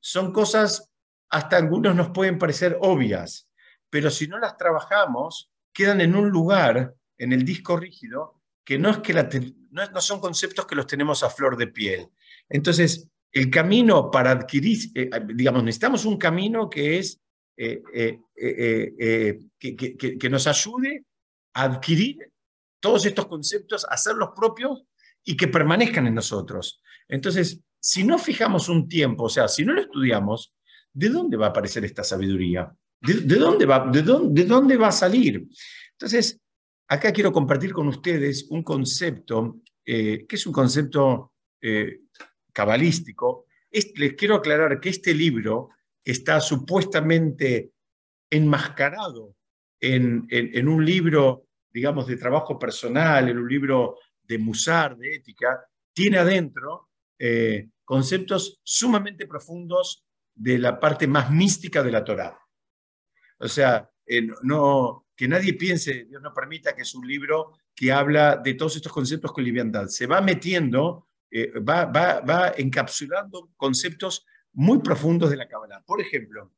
Son 0.00 0.32
cosas, 0.32 0.92
hasta 1.28 1.56
algunos 1.56 1.94
nos 1.94 2.10
pueden 2.10 2.38
parecer 2.38 2.78
obvias, 2.80 3.48
pero 3.90 4.10
si 4.10 4.28
no 4.28 4.38
las 4.38 4.56
trabajamos, 4.56 5.50
quedan 5.72 6.00
en 6.00 6.14
un 6.14 6.30
lugar, 6.30 6.94
en 7.18 7.32
el 7.32 7.44
disco 7.44 7.76
rígido, 7.76 8.40
que 8.64 8.78
no, 8.78 8.90
es 8.90 8.98
que 8.98 9.14
no, 9.70 10.00
son 10.00 10.20
conceptos 10.20 10.66
que 10.66 10.74
los 10.74 10.86
tenemos 10.86 11.22
a 11.22 11.30
flor 11.30 11.56
de 11.56 11.68
piel. 11.68 12.08
Entonces, 12.48 13.08
el 13.36 13.50
camino 13.50 14.10
para 14.10 14.30
adquirir, 14.30 14.78
eh, 14.94 15.10
digamos, 15.34 15.62
necesitamos 15.62 16.06
un 16.06 16.16
camino 16.16 16.70
que 16.70 16.98
es 16.98 17.20
eh, 17.58 17.82
eh, 18.34 19.38
que, 19.58 20.30
nos 20.30 20.46
ayude 20.46 21.04
a 21.52 21.64
adquirir 21.64 22.32
todos 22.80 23.04
estos 23.04 23.26
conceptos, 23.26 23.84
a 23.84 23.88
hacerlos 23.88 24.30
propios 24.34 24.84
y 25.22 25.36
que 25.36 25.48
permanezcan 25.48 26.06
en 26.06 26.14
nosotros. 26.14 26.80
Entonces, 27.08 27.60
si 27.78 28.04
no 28.04 28.18
fijamos 28.18 28.70
un 28.70 28.88
tiempo, 28.88 29.24
o 29.24 29.28
sea, 29.28 29.48
si 29.48 29.66
no 29.66 29.74
lo 29.74 29.82
estudiamos, 29.82 30.54
¿de 30.94 31.10
dónde 31.10 31.36
va 31.36 31.48
a 31.48 31.50
aparecer 31.50 31.84
esta 31.84 32.04
sabiduría? 32.04 32.74
¿De, 33.02 33.36
dónde, 33.36 33.66
va, 33.66 33.90
de, 33.90 34.00
dónde, 34.00 34.42
de 34.42 34.48
dónde 34.48 34.78
va 34.78 34.88
a 34.88 34.92
salir? 34.92 35.46
Entonces, 35.92 36.40
acá 36.88 37.12
quiero 37.12 37.32
compartir 37.32 37.74
con 37.74 37.86
ustedes 37.88 38.46
un 38.48 38.62
concepto, 38.62 39.60
que 39.84 40.26
es 40.26 40.46
un 40.46 40.54
concepto 40.54 41.34
cabalístico. 42.56 43.44
les 43.70 44.14
quiero 44.14 44.36
aclarar 44.36 44.80
que 44.80 44.88
este 44.88 45.12
libro 45.12 45.68
está 46.02 46.40
supuestamente 46.40 47.72
enmascarado 48.30 49.36
en, 49.78 50.68
un 50.68 50.82
libro, 50.82 51.48
digamos, 51.70 52.06
de 52.06 52.16
trabajo 52.16 52.58
personal, 52.58 53.28
en 53.28 53.36
un 53.36 53.46
libro 53.46 53.98
de 54.22 54.38
musar, 54.38 54.96
de 54.96 55.16
ética, 55.16 55.68
tiene 55.92 56.16
adentro 56.16 56.88
eh, 57.18 57.68
conceptos 57.84 58.58
sumamente 58.62 59.26
profundos 59.26 60.06
de 60.34 60.58
la 60.58 60.80
parte 60.80 61.06
más 61.06 61.30
mística 61.30 61.82
de 61.82 61.92
la 61.92 62.04
Torá. 62.04 62.40
O 63.38 63.48
sea, 63.48 63.90
eh, 64.06 64.26
no, 64.44 65.06
que 65.14 65.28
nadie 65.28 65.52
piense, 65.52 66.06
Dios 66.06 66.22
no 66.22 66.32
permita 66.32 66.74
que 66.74 66.82
es 66.82 66.94
un 66.94 67.06
libro 67.06 67.52
que 67.74 67.92
habla 67.92 68.36
de 68.36 68.54
todos 68.54 68.76
estos 68.76 68.92
conceptos 68.92 69.30
con 69.32 69.44
liviandad. 69.44 69.88
Se 69.88 70.06
va 70.06 70.22
metiendo, 70.22 71.05
eh, 71.30 71.58
va, 71.60 71.86
va, 71.86 72.20
va 72.20 72.52
encapsulando 72.56 73.50
conceptos 73.56 74.24
muy 74.52 74.78
profundos 74.78 75.30
de 75.30 75.36
la 75.36 75.48
Kabbalah. 75.48 75.82
Por 75.84 76.00
ejemplo, 76.00 76.52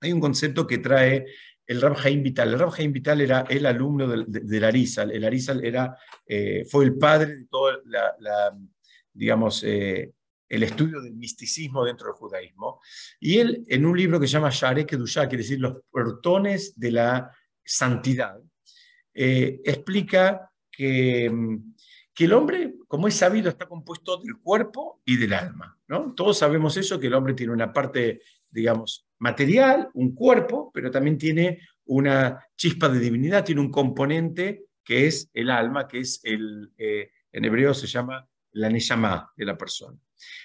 hay 0.00 0.12
un 0.12 0.20
concepto 0.20 0.66
que 0.66 0.78
trae 0.78 1.26
el 1.66 1.80
Rab 1.80 1.96
Haim 2.02 2.22
Vital. 2.22 2.52
El 2.52 2.58
Rab 2.58 2.72
Haim 2.76 2.92
Vital 2.92 3.20
era 3.20 3.44
el 3.48 3.66
alumno 3.66 4.06
del, 4.06 4.24
de, 4.28 4.66
Arizal. 4.66 5.10
El 5.10 5.24
Arizal 5.24 5.64
era, 5.64 5.96
eh, 6.26 6.64
fue 6.68 6.84
el 6.84 6.96
padre 6.96 7.36
de 7.36 7.46
todo 7.46 7.82
la, 7.84 8.56
digamos, 9.12 9.62
eh, 9.64 10.12
el 10.48 10.62
estudio 10.62 11.00
del 11.00 11.14
misticismo 11.14 11.84
dentro 11.84 12.06
del 12.06 12.16
judaísmo. 12.16 12.80
Y 13.20 13.38
él, 13.38 13.64
en 13.68 13.84
un 13.84 13.96
libro 13.96 14.18
que 14.18 14.26
se 14.26 14.34
llama 14.34 14.50
Share 14.50 14.86
Kedushá, 14.86 15.28
quiere 15.28 15.42
decir 15.42 15.60
los 15.60 15.82
portones 15.90 16.78
de 16.78 16.92
la 16.92 17.30
santidad, 17.64 18.40
explica 19.12 20.52
que 20.70 21.30
mm, 21.30 21.74
que 22.16 22.24
el 22.24 22.32
hombre, 22.32 22.74
como 22.86 23.08
es 23.08 23.14
sabido, 23.14 23.48
está 23.48 23.66
compuesto 23.66 24.16
del 24.18 24.36
cuerpo 24.38 25.00
y 25.04 25.16
del 25.16 25.32
alma. 25.32 25.78
¿no? 25.88 26.14
Todos 26.14 26.38
sabemos 26.38 26.76
eso, 26.76 27.00
que 27.00 27.08
el 27.08 27.14
hombre 27.14 27.34
tiene 27.34 27.52
una 27.52 27.72
parte, 27.72 28.22
digamos, 28.50 29.06
material, 29.18 29.90
un 29.94 30.14
cuerpo, 30.14 30.70
pero 30.72 30.90
también 30.90 31.18
tiene 31.18 31.60
una 31.86 32.44
chispa 32.56 32.88
de 32.88 32.98
divinidad, 32.98 33.44
tiene 33.44 33.60
un 33.60 33.70
componente 33.70 34.66
que 34.84 35.06
es 35.06 35.30
el 35.34 35.50
alma, 35.50 35.88
que 35.88 36.00
es 36.00 36.20
el, 36.22 36.72
eh, 36.78 37.10
en 37.32 37.44
hebreo 37.44 37.74
se 37.74 37.86
llama 37.86 38.26
la 38.52 38.70
neshama 38.70 39.32
de 39.36 39.44
la 39.44 39.58
persona. 39.58 39.98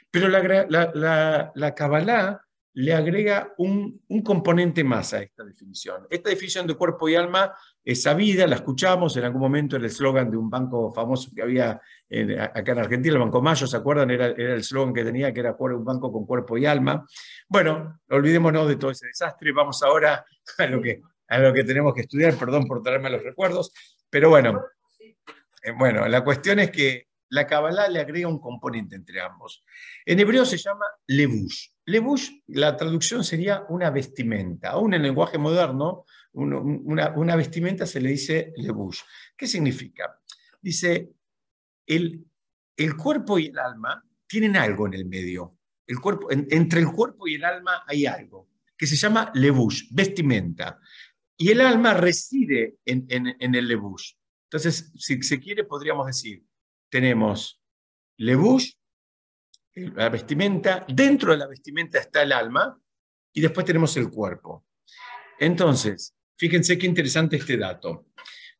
Pero 0.10 0.28
la, 0.28 0.68
la, 0.70 1.52
la 1.54 1.76
Kabbalah 1.76 2.42
le 2.74 2.94
agrega 2.94 3.54
un, 3.58 4.02
componente 4.24 4.84
más 4.84 5.14
a 5.14 5.22
esta 5.22 5.44
definición. 5.44 6.08
Esta 6.10 6.30
definición 6.30 6.68
de 6.68 6.76
cuerpo 6.76 7.10
y 7.10 7.16
alma 7.16 7.54
es 7.84 8.04
sabida, 8.04 8.48
la 8.48 8.56
escuchamos 8.56 9.18
en 9.18 9.26
algún 9.26 9.42
momento 9.42 9.76
en 9.76 9.82
el 9.82 9.88
eslogan 9.88 10.32
de 10.32 10.38
un 10.38 10.50
banco 10.50 10.92
famoso 10.92 11.32
que 11.36 11.42
había 11.42 11.72
acá 11.72 12.72
en 12.72 12.80
Argentina, 12.80 13.16
el 13.16 13.22
Banco 13.22 13.42
Mayo, 13.42 13.68
¿se 13.68 13.78
acuerdan? 13.78 14.12
Era, 14.12 14.28
el 14.28 14.60
eslogan 14.60 14.94
que 14.94 15.04
tenía, 15.04 15.34
que 15.34 15.40
era 15.42 15.56
un 15.60 15.84
banco 15.84 16.12
con 16.12 16.26
cuerpo 16.26 16.58
y 16.58 16.66
alma. 16.66 17.06
Bueno, 17.48 18.00
olvidémonos 18.10 18.68
de 18.68 18.76
todo 18.76 18.92
ese 18.92 19.08
desastre, 19.08 19.52
vamos 19.52 19.82
ahora 19.84 20.26
a 20.58 20.66
lo 20.68 20.82
que, 20.82 21.02
a 21.28 21.40
lo 21.40 21.54
que 21.54 21.64
tenemos 21.64 21.94
que 21.94 22.02
estudiar, 22.02 22.36
perdón 22.36 22.68
por 22.68 22.82
traerme 22.82 23.10
los 23.10 23.24
recuerdos, 23.24 23.74
pero 24.10 24.30
bueno, 24.30 24.62
eh, 25.64 25.72
bueno, 25.78 26.08
la 26.08 26.24
cuestión 26.24 26.60
es 26.60 26.72
que 26.72 27.08
la 27.30 27.48
Kabbalah 27.48 27.88
le 27.88 28.00
agrega 28.00 28.28
un 28.28 28.40
componente 28.40 28.96
entre 28.96 29.22
ambos. 29.22 29.64
En 30.06 30.20
hebreo 30.20 30.46
se 30.46 30.58
llama 30.58 30.86
levush. 31.08 31.70
Levush, 31.92 32.30
la 32.48 32.76
traducción 32.78 33.24
sería 33.24 33.66
una 33.70 33.90
vestimenta. 33.90 34.70
Aún 34.70 34.94
en 34.94 35.04
lenguaje 35.04 35.38
moderno, 35.38 36.06
una, 36.34 37.36
vestimenta 37.36 37.86
se 37.86 38.00
le 38.00 38.10
dice 38.10 38.54
levush. 38.56 39.02
¿Qué 39.36 39.48
significa? 39.48 40.20
Dice, 40.62 41.12
el, 41.86 42.26
el 42.78 42.96
cuerpo 42.96 43.38
y 43.38 43.48
el 43.48 43.60
alma 43.60 44.04
tienen 44.26 44.56
algo 44.56 44.88
en 44.88 44.94
el 44.94 45.06
medio. 45.06 45.58
El 45.86 46.00
cuerpo, 46.00 46.28
entre 46.32 46.80
el 46.80 46.92
cuerpo 46.92 47.28
y 47.28 47.36
el 47.36 47.44
alma 47.44 47.84
hay 47.86 48.06
algo 48.06 48.50
que 48.78 48.88
se 48.88 48.96
llama 48.96 49.32
levush, 49.36 49.90
vestimenta. 49.92 50.80
Y 51.38 51.52
el 51.52 51.62
alma 51.62 51.94
reside 51.94 52.78
en, 52.86 53.06
en 53.10 53.56
el 53.56 53.68
levush. 53.68 54.14
Entonces, 54.46 54.92
si 54.96 55.22
se 55.24 55.40
quiere, 55.40 55.64
podríamos 55.64 56.08
decir, 56.08 56.44
tenemos 56.90 57.62
levush, 58.18 58.74
la 59.76 60.10
vestimenta, 60.10 60.86
dentro 60.88 61.32
de 61.32 61.38
la 61.38 61.48
vestimenta 61.48 62.00
está 62.00 62.24
el 62.24 62.32
alma 62.32 62.80
y 63.34 63.42
después 63.42 63.66
tenemos 63.66 63.96
el 63.98 64.10
cuerpo. 64.10 64.66
Entonces, 65.40 66.16
fíjense 66.38 66.78
qué 66.78 66.88
interesante 66.88 67.38
este 67.38 67.58
dato. 67.58 68.08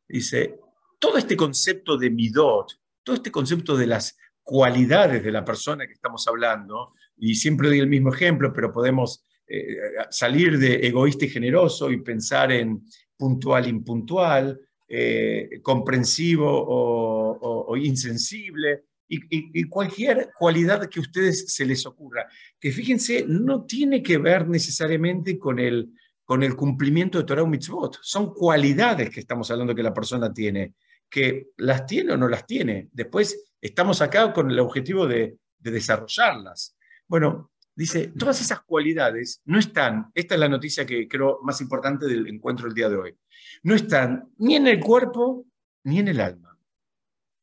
Dice, 0.08 0.58
todo 0.98 1.18
este 1.18 1.36
concepto 1.36 1.96
de 1.96 2.10
midot, 2.10 2.80
todo 3.02 3.16
este 3.16 3.30
concepto 3.30 3.76
de 3.76 3.86
las 3.86 4.16
cualidades 4.42 5.22
de 5.22 5.32
la 5.32 5.44
persona 5.44 5.86
que 5.86 5.92
estamos 5.92 6.26
hablando, 6.26 6.94
y 7.16 7.34
siempre 7.34 7.68
doy 7.68 7.78
el 7.78 7.88
mismo 7.88 8.12
ejemplo, 8.12 8.52
pero 8.52 8.72
podemos 8.72 9.24
eh, 9.46 9.76
salir 10.10 10.58
de 10.58 10.86
egoísta 10.86 11.24
y 11.24 11.28
generoso 11.28 11.90
y 11.90 12.02
pensar 12.02 12.50
en 12.52 12.84
puntual, 13.16 13.68
impuntual, 13.68 14.60
eh, 14.88 15.60
comprensivo 15.62 16.46
o, 16.50 17.76
insensible, 17.76 18.84
y, 19.14 19.64
cualquier 19.64 20.30
cualidad 20.38 20.88
que 20.88 20.98
a 20.98 21.02
ustedes 21.02 21.52
se 21.52 21.66
les 21.66 21.84
ocurra, 21.84 22.26
que 22.58 22.72
fíjense, 22.72 23.24
no 23.28 23.64
tiene 23.64 24.02
que 24.02 24.18
ver 24.18 24.48
necesariamente 24.48 25.38
con 25.38 25.58
el, 25.58 25.92
con 26.24 26.42
el 26.42 26.56
cumplimiento 26.56 27.18
de 27.18 27.24
Torah 27.24 27.42
o 27.42 27.46
Mitzvot, 27.46 27.98
son 28.00 28.32
cualidades 28.32 29.10
que 29.10 29.20
estamos 29.20 29.50
hablando 29.50 29.74
que 29.74 29.82
la 29.82 29.92
persona 29.92 30.32
tiene, 30.32 30.74
que 31.10 31.48
las 31.58 31.84
tiene 31.84 32.12
o 32.12 32.16
no 32.16 32.28
las 32.28 32.46
tiene. 32.46 32.88
Después 32.92 33.52
estamos 33.60 34.00
acá 34.00 34.32
con 34.32 34.50
el 34.50 34.58
objetivo 34.58 35.06
de, 35.06 35.36
de 35.58 35.70
desarrollarlas. 35.70 36.76
Bueno, 37.06 37.52
dice, 37.74 38.12
todas 38.18 38.40
esas 38.40 38.62
cualidades 38.62 39.42
no 39.44 39.58
están, 39.58 40.10
esta 40.14 40.34
es 40.34 40.40
la 40.40 40.48
noticia 40.48 40.86
que 40.86 41.06
creo 41.06 41.40
más 41.42 41.60
importante 41.60 42.06
del 42.06 42.26
encuentro 42.28 42.66
del 42.66 42.74
día 42.74 42.88
de 42.88 42.96
hoy, 42.96 43.18
no 43.62 43.74
están 43.74 44.32
ni 44.38 44.56
en 44.56 44.68
el 44.68 44.80
cuerpo 44.80 45.46
ni 45.84 45.98
en 45.98 46.08
el 46.08 46.20
alma. 46.20 46.58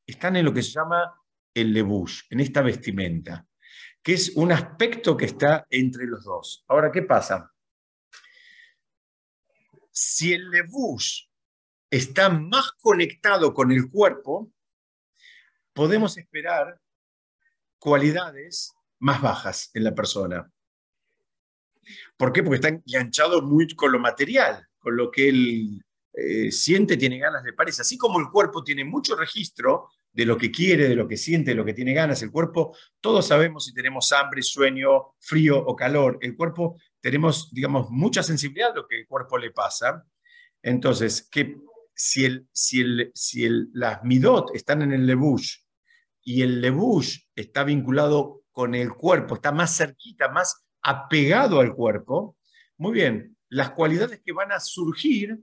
Están 0.08 0.36
en 0.36 0.46
lo 0.46 0.54
que 0.54 0.64
se 0.64 0.72
llama 0.72 1.19
el 1.54 1.74
lebush, 1.74 2.24
en 2.30 2.40
esta 2.40 2.62
vestimenta, 2.62 3.46
que 4.02 4.14
es 4.14 4.36
un 4.36 4.52
aspecto 4.52 5.18
que 5.18 5.26
está 5.26 5.66
entre 5.70 6.06
los 6.06 6.24
dos. 6.24 6.64
Ahora, 6.68 6.92
¿qué 6.92 7.02
pasa? 7.02 7.52
Si 9.92 10.34
el 10.34 10.50
lebush 10.50 11.26
está 11.90 12.30
más 12.30 12.72
conectado 12.74 13.54
con 13.54 13.72
el 13.72 13.90
cuerpo, 13.90 14.52
podemos 15.74 16.18
esperar 16.18 16.80
cualidades 17.78 18.74
más 19.00 19.22
bajas 19.22 19.72
en 19.74 19.84
la 19.84 19.96
persona. 19.96 20.52
¿Por 22.18 22.32
qué? 22.32 22.44
Porque 22.44 22.56
está 22.56 22.68
enganchado 22.70 23.42
muy 23.42 23.68
con 23.76 23.92
lo 23.92 24.00
material, 24.00 24.68
con 24.78 24.96
lo 24.96 25.10
que 25.10 25.30
él 25.30 25.84
eh, 26.14 26.52
siente, 26.52 26.98
tiene 26.98 27.18
ganas 27.18 27.44
de 27.44 27.54
parece. 27.54 27.82
Así 27.82 27.98
como 27.98 28.20
el 28.20 28.30
cuerpo 28.30 28.64
tiene 28.64 28.84
mucho 28.84 29.16
registro 29.16 29.90
de 30.12 30.26
lo 30.26 30.38
que 30.38 30.52
quiere, 30.52 30.88
de 30.88 30.96
lo 30.96 31.08
que 31.08 31.18
siente, 31.18 31.52
de 31.52 31.56
lo 31.56 31.66
que 31.66 31.74
tiene 31.74 31.94
ganas. 31.94 32.22
El 32.22 32.32
cuerpo, 32.32 32.76
todos 33.00 33.28
sabemos 33.28 33.66
si 33.66 33.74
tenemos 33.74 34.12
hambre, 34.12 34.42
sueño, 34.42 35.16
frío 35.20 35.58
o 35.58 35.76
calor. 35.76 36.18
El 36.22 36.36
cuerpo, 36.36 36.80
tenemos, 37.00 37.52
digamos, 37.54 37.90
mucha 37.90 38.24
sensibilidad 38.24 38.72
a 38.72 38.76
lo 38.76 38.88
que 38.88 39.00
el 39.00 39.08
cuerpo 39.08 39.38
le 39.38 39.52
pasa. 39.52 40.06
Entonces, 40.62 41.28
que 41.30 41.58
si, 41.94 42.26
el, 42.26 42.48
si, 42.52 42.82
el, 42.82 43.12
si 43.14 43.46
el, 43.46 43.70
las 43.74 44.04
midot 44.04 44.56
están 44.56 44.82
en 44.82 44.94
el 44.94 45.06
lebush 45.06 45.58
y 46.24 46.42
el 46.42 46.62
lebush 46.62 47.20
está 47.36 47.64
vinculado 47.64 48.44
con 48.52 48.76
el 48.76 48.94
cuerpo, 48.94 49.36
está 49.36 49.52
más 49.52 49.76
cerquita, 49.78 50.30
más 50.30 50.66
apegado 50.82 51.60
al 51.60 51.74
cuerpo, 51.74 52.38
muy 52.78 52.94
bien, 52.94 53.38
las 53.50 53.72
cualidades 53.72 54.22
que 54.24 54.32
van 54.32 54.52
a 54.52 54.60
surgir 54.60 55.40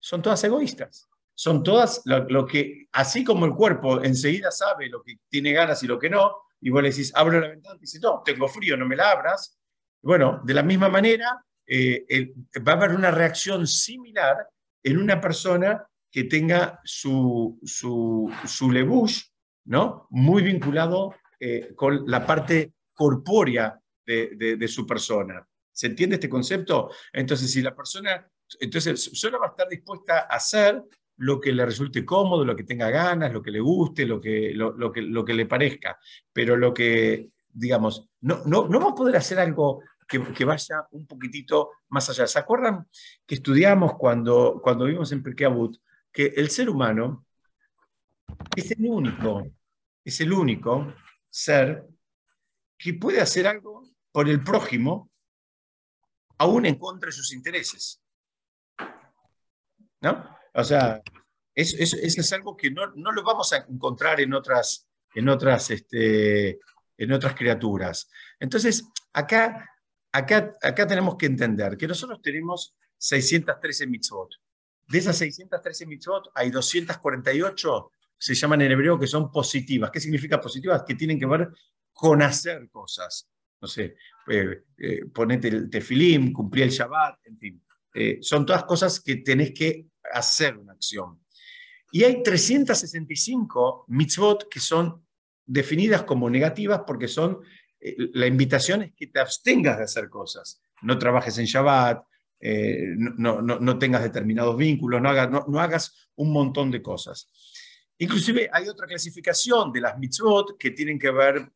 son 0.00 0.22
todas 0.22 0.42
egoístas. 0.44 1.08
Son 1.38 1.62
todas 1.62 2.00
lo, 2.06 2.46
que, 2.46 2.88
así 2.92 3.22
como 3.22 3.44
el 3.44 3.54
cuerpo 3.54 4.02
enseguida 4.02 4.50
sabe 4.50 4.88
lo 4.88 5.02
que 5.02 5.16
tiene 5.28 5.52
ganas 5.52 5.82
y 5.82 5.86
lo 5.86 5.98
que 5.98 6.08
no, 6.08 6.34
y 6.60 6.70
vos 6.70 6.82
le 6.82 6.88
decís, 6.88 7.12
abro 7.14 7.38
la 7.38 7.48
ventana, 7.48 7.76
y 7.76 7.80
dice, 7.80 8.00
no, 8.00 8.22
tengo 8.24 8.48
frío, 8.48 8.76
no 8.76 8.86
me 8.86 8.96
la 8.96 9.10
abras. 9.10 9.58
Bueno, 10.02 10.40
de 10.44 10.54
la 10.54 10.62
misma 10.62 10.88
manera, 10.88 11.44
eh, 11.66 12.32
va 12.66 12.72
a 12.72 12.76
haber 12.76 12.92
una 12.92 13.10
reacción 13.10 13.66
similar 13.66 14.48
en 14.82 14.96
una 14.96 15.20
persona 15.20 15.86
que 16.10 16.24
tenga 16.24 16.80
su, 16.84 17.60
su, 17.64 18.32
su 18.46 18.70
lebush, 18.70 19.24
¿no? 19.66 20.06
Muy 20.08 20.42
vinculado 20.42 21.14
eh, 21.38 21.74
con 21.76 22.06
la 22.06 22.24
parte 22.24 22.72
corpórea 22.94 23.78
de, 24.06 24.56
de, 24.56 24.68
su 24.68 24.86
persona. 24.86 25.46
¿Se 25.70 25.88
entiende 25.88 26.14
este 26.14 26.30
concepto? 26.30 26.90
Entonces, 27.12 27.52
si 27.52 27.60
la 27.60 27.74
persona, 27.74 28.26
entonces, 28.60 29.10
solo 29.12 29.38
va 29.38 29.48
a 29.48 29.50
estar 29.50 29.68
dispuesta 29.68 30.20
a 30.20 30.36
hacer 30.36 30.82
lo 31.18 31.40
que 31.40 31.52
le 31.52 31.64
resulte 31.64 32.04
cómodo, 32.04 32.44
lo 32.44 32.56
que 32.56 32.64
tenga 32.64 32.90
ganas, 32.90 33.32
lo 33.32 33.42
que 33.42 33.50
le 33.50 33.60
guste, 33.60 34.04
lo 34.04 34.20
que, 34.20 34.52
lo, 34.54 34.92
que, 34.92 35.02
lo 35.02 35.24
que 35.24 35.34
le 35.34 35.46
parezca. 35.46 35.98
Pero 36.32 36.56
lo 36.56 36.74
que, 36.74 37.30
digamos, 37.48 38.08
no, 38.20 38.42
no, 38.44 38.68
no 38.68 38.80
va 38.80 38.90
a 38.90 38.94
poder 38.94 39.16
hacer 39.16 39.38
algo 39.38 39.82
que, 40.06 40.22
que, 40.32 40.44
vaya 40.44 40.86
un 40.90 41.06
poquitito 41.06 41.70
más 41.88 42.08
allá. 42.10 42.26
¿Se 42.26 42.38
acuerdan 42.38 42.86
que 43.26 43.36
estudiamos 43.36 43.94
cuando, 43.94 44.60
cuando 44.62 44.84
vimos 44.84 45.10
en 45.12 45.22
Pirkei 45.22 45.48
que 46.12 46.26
el 46.36 46.50
ser 46.50 46.70
humano 46.70 47.26
es 48.54 48.70
el 48.70 48.86
único, 48.86 49.46
es 50.04 50.20
el 50.20 50.32
único 50.32 50.94
ser 51.28 51.86
que 52.78 52.94
puede 52.94 53.20
hacer 53.20 53.46
algo 53.46 53.82
por 54.12 54.28
el 54.28 54.42
prójimo, 54.42 55.10
aún 56.38 56.66
en 56.66 56.78
contra 56.78 57.08
de 57.08 57.12
sus 57.12 57.32
intereses. 57.32 58.02
¿No? 60.00 60.36
O 60.56 60.64
sea, 60.64 61.02
eso, 61.54 61.76
es 61.78 62.32
algo 62.32 62.56
que 62.56 62.70
no, 62.70 62.86
no, 62.94 63.12
lo 63.12 63.22
vamos 63.22 63.52
a 63.52 63.58
encontrar 63.68 64.20
en 64.20 64.32
otras, 64.32 64.88
en 65.14 65.28
otras, 65.28 65.70
este, 65.70 66.58
en 66.96 67.12
otras 67.12 67.34
criaturas. 67.34 68.10
Entonces, 68.40 68.84
acá, 69.12 69.68
acá, 70.12 70.52
acá 70.62 70.86
tenemos 70.86 71.16
que 71.16 71.26
entender 71.26 71.76
que 71.76 71.86
nosotros 71.86 72.22
tenemos 72.22 72.74
613 72.96 73.86
mitzvot. 73.86 74.30
De 74.88 74.98
esas 74.98 75.18
613 75.18 75.84
mitzvot, 75.84 76.30
hay 76.34 76.50
248, 76.50 77.90
se 78.16 78.34
llaman 78.34 78.62
en 78.62 78.72
hebreo, 78.72 78.98
que 78.98 79.06
son 79.06 79.30
positivas. 79.30 79.90
¿Qué 79.90 80.00
significa 80.00 80.40
positivas? 80.40 80.84
Que 80.86 80.94
tienen 80.94 81.18
que 81.18 81.26
ver 81.26 81.50
con 81.92 82.22
hacer 82.22 82.70
cosas. 82.70 83.28
No 83.60 83.68
sé, 83.68 83.96
eh, 84.28 84.62
eh, 84.78 85.04
ponete 85.12 85.48
el 85.48 85.68
tefilim, 85.68 86.32
cumplir 86.32 86.64
el 86.64 86.70
Shabbat, 86.70 87.26
en 87.26 87.38
fin. 87.38 87.62
Eh, 87.98 88.18
son 88.20 88.44
todas 88.44 88.64
cosas 88.64 89.00
que 89.00 89.16
tenés 89.16 89.52
que 89.52 89.86
hacer 90.12 90.56
una 90.56 90.72
acción. 90.72 91.20
Y 91.92 92.04
hay 92.04 92.22
365 92.22 93.86
mitzvot 93.88 94.48
que 94.48 94.60
son 94.60 95.06
definidas 95.46 96.02
como 96.02 96.28
negativas 96.28 96.82
porque 96.86 97.08
son, 97.08 97.40
la 97.80 98.26
invitación 98.26 98.82
es 98.82 98.92
que 98.94 99.06
te 99.06 99.20
abstengas 99.20 99.78
de 99.78 99.84
hacer 99.84 100.08
cosas. 100.08 100.60
No 100.82 100.98
trabajes 100.98 101.38
en 101.38 101.46
Shabbat, 101.46 102.04
eh, 102.40 102.94
no, 102.96 103.40
no, 103.40 103.78
tengas 103.78 104.02
determinados 104.02 104.56
vínculos, 104.56 105.00
no 105.00 105.08
hagas, 105.08 105.30
no, 105.30 105.60
hagas 105.60 106.10
un 106.16 106.32
montón 106.32 106.70
de 106.70 106.82
cosas. 106.82 107.30
Inclusive 107.98 108.50
hay 108.52 108.68
otra 108.68 108.86
clasificación 108.86 109.72
de 109.72 109.80
las 109.80 109.98
mitzvot 109.98 110.58
que 110.58 110.72
tienen 110.72 110.98
que 110.98 111.10
ver, 111.10 111.50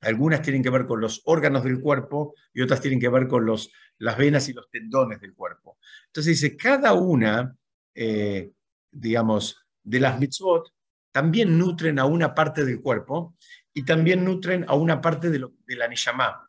algunas 0.00 0.42
tienen 0.42 0.62
que 0.62 0.70
ver 0.70 0.86
con 0.86 1.00
los 1.00 1.22
órganos 1.26 1.62
del 1.62 1.80
cuerpo 1.80 2.34
y 2.52 2.60
otras 2.60 2.80
tienen 2.80 2.98
que 2.98 3.08
ver 3.08 3.28
con 3.28 3.46
los, 3.46 3.70
las 3.98 4.18
venas 4.18 4.48
y 4.48 4.52
los 4.52 4.68
tendones 4.68 5.20
del 5.20 5.34
cuerpo. 5.34 5.78
Entonces 6.06 6.40
dice, 6.40 6.56
cada 6.56 6.92
una, 6.94 7.56
eh, 7.96 8.52
digamos, 8.92 9.66
de 9.82 10.00
las 10.00 10.18
mitzvot 10.18 10.72
también 11.12 11.58
nutren 11.58 11.98
a 11.98 12.04
una 12.04 12.34
parte 12.34 12.64
del 12.64 12.80
cuerpo 12.80 13.36
y 13.72 13.84
también 13.84 14.24
nutren 14.24 14.64
a 14.68 14.74
una 14.74 15.00
parte 15.00 15.30
de, 15.30 15.38
la 15.68 15.88
niyamá. 15.88 16.48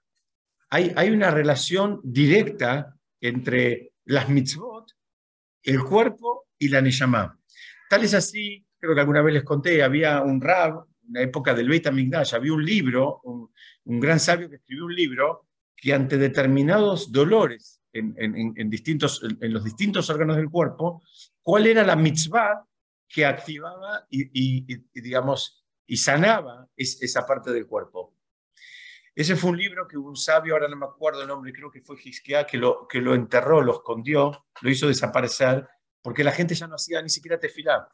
Hay, 0.70 0.92
hay 0.96 1.10
una 1.10 1.32
relación 1.32 2.02
directa 2.04 2.96
entre 3.22 3.94
las 4.06 4.30
mitzvot, 4.30 4.92
el 5.64 5.84
cuerpo 5.84 6.48
y 6.60 6.70
la 6.70 6.82
neyamá. 6.82 7.40
Tal 7.90 8.04
es 8.04 8.14
así, 8.14 8.66
creo 8.78 8.94
que 8.94 9.02
alguna 9.02 9.22
vez 9.22 9.36
les 9.36 9.44
conté, 9.44 9.82
había 9.84 10.22
un 10.22 10.42
rab, 10.42 10.86
en 11.08 11.14
la 11.14 11.22
época 11.22 11.54
del 11.54 11.70
Beit 11.70 11.88
HaMikdash, 11.88 12.36
había 12.36 12.54
un 12.54 12.66
libro, 12.66 13.22
un, 13.24 13.50
gran 14.00 14.20
sabio 14.20 14.50
que 14.50 14.58
escribió 14.58 14.86
un 14.86 14.96
libro 14.96 15.48
que 15.76 15.94
ante 15.94 16.18
determinados 16.18 17.12
dolores 17.12 17.82
en, 17.94 18.70
distintos, 18.70 19.24
en 19.24 19.54
los 19.54 19.64
distintos 19.64 20.10
órganos 20.10 20.36
del 20.36 20.50
cuerpo, 20.50 21.04
cuál 21.48 21.66
era 21.66 21.82
la 21.86 21.96
mitzvah 21.96 22.62
que 23.08 23.26
activaba 23.26 24.06
y, 24.10 24.66
digamos, 25.00 25.66
y 25.86 25.96
sanaba 25.96 26.68
esa 26.76 27.26
parte 27.26 27.54
del 27.54 27.66
cuerpo. 27.66 28.18
Ese 29.16 29.38
fue 29.38 29.52
un 29.52 29.58
libro 29.58 29.88
que 29.88 29.98
un 29.98 30.18
sabio, 30.18 30.56
ahora 30.56 30.68
no 30.68 30.76
me 30.76 30.88
acuerdo 30.88 31.22
el 31.22 31.30
nombre, 31.30 31.54
creo 31.54 31.72
que 31.72 31.80
fue 31.80 31.96
Gisquia, 31.96 32.46
que 32.46 32.58
lo, 32.58 32.86
que 32.86 33.00
lo 33.00 33.16
enterró, 33.16 33.62
lo 33.62 33.76
escondió, 33.76 34.46
lo 34.60 34.70
hizo 34.70 34.90
desaparecer, 34.90 35.66
porque 36.02 36.22
la 36.22 36.34
gente 36.34 36.54
ya 36.54 36.68
no 36.68 36.76
hacía 36.76 37.02
ni 37.02 37.08
siquiera 37.08 37.40
tefilá. 37.40 37.88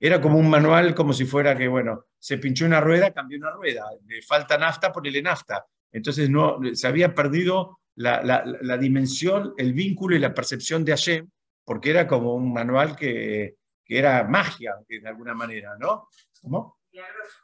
Era 0.00 0.20
como 0.20 0.36
un 0.36 0.50
manual, 0.50 0.92
como 0.92 1.12
si 1.12 1.26
fuera 1.26 1.56
que, 1.56 1.68
bueno, 1.68 2.06
se 2.18 2.38
pinchó 2.38 2.66
una 2.66 2.80
rueda, 2.80 3.12
cambió 3.12 3.38
una 3.38 3.52
rueda, 3.52 3.84
le 4.04 4.20
falta 4.22 4.58
nafta, 4.58 4.92
ponele 4.92 5.22
nafta. 5.22 5.64
Entonces 5.92 6.28
no, 6.28 6.58
se 6.72 6.88
había 6.88 7.14
perdido 7.14 7.78
la, 7.94 8.20
la, 8.24 8.44
la 8.44 8.76
dimensión, 8.76 9.54
el 9.58 9.74
vínculo 9.74 10.16
y 10.16 10.18
la 10.18 10.34
percepción 10.34 10.84
de 10.84 10.90
Hashem, 10.90 11.30
porque 11.66 11.90
era 11.90 12.06
como 12.06 12.34
un 12.34 12.52
manual 12.52 12.96
que, 12.96 13.56
era 13.88 14.24
magia, 14.24 14.74
de 14.88 15.06
alguna 15.06 15.34
manera, 15.34 15.76
¿no? 15.78 16.08
¿Cómo? 16.40 16.78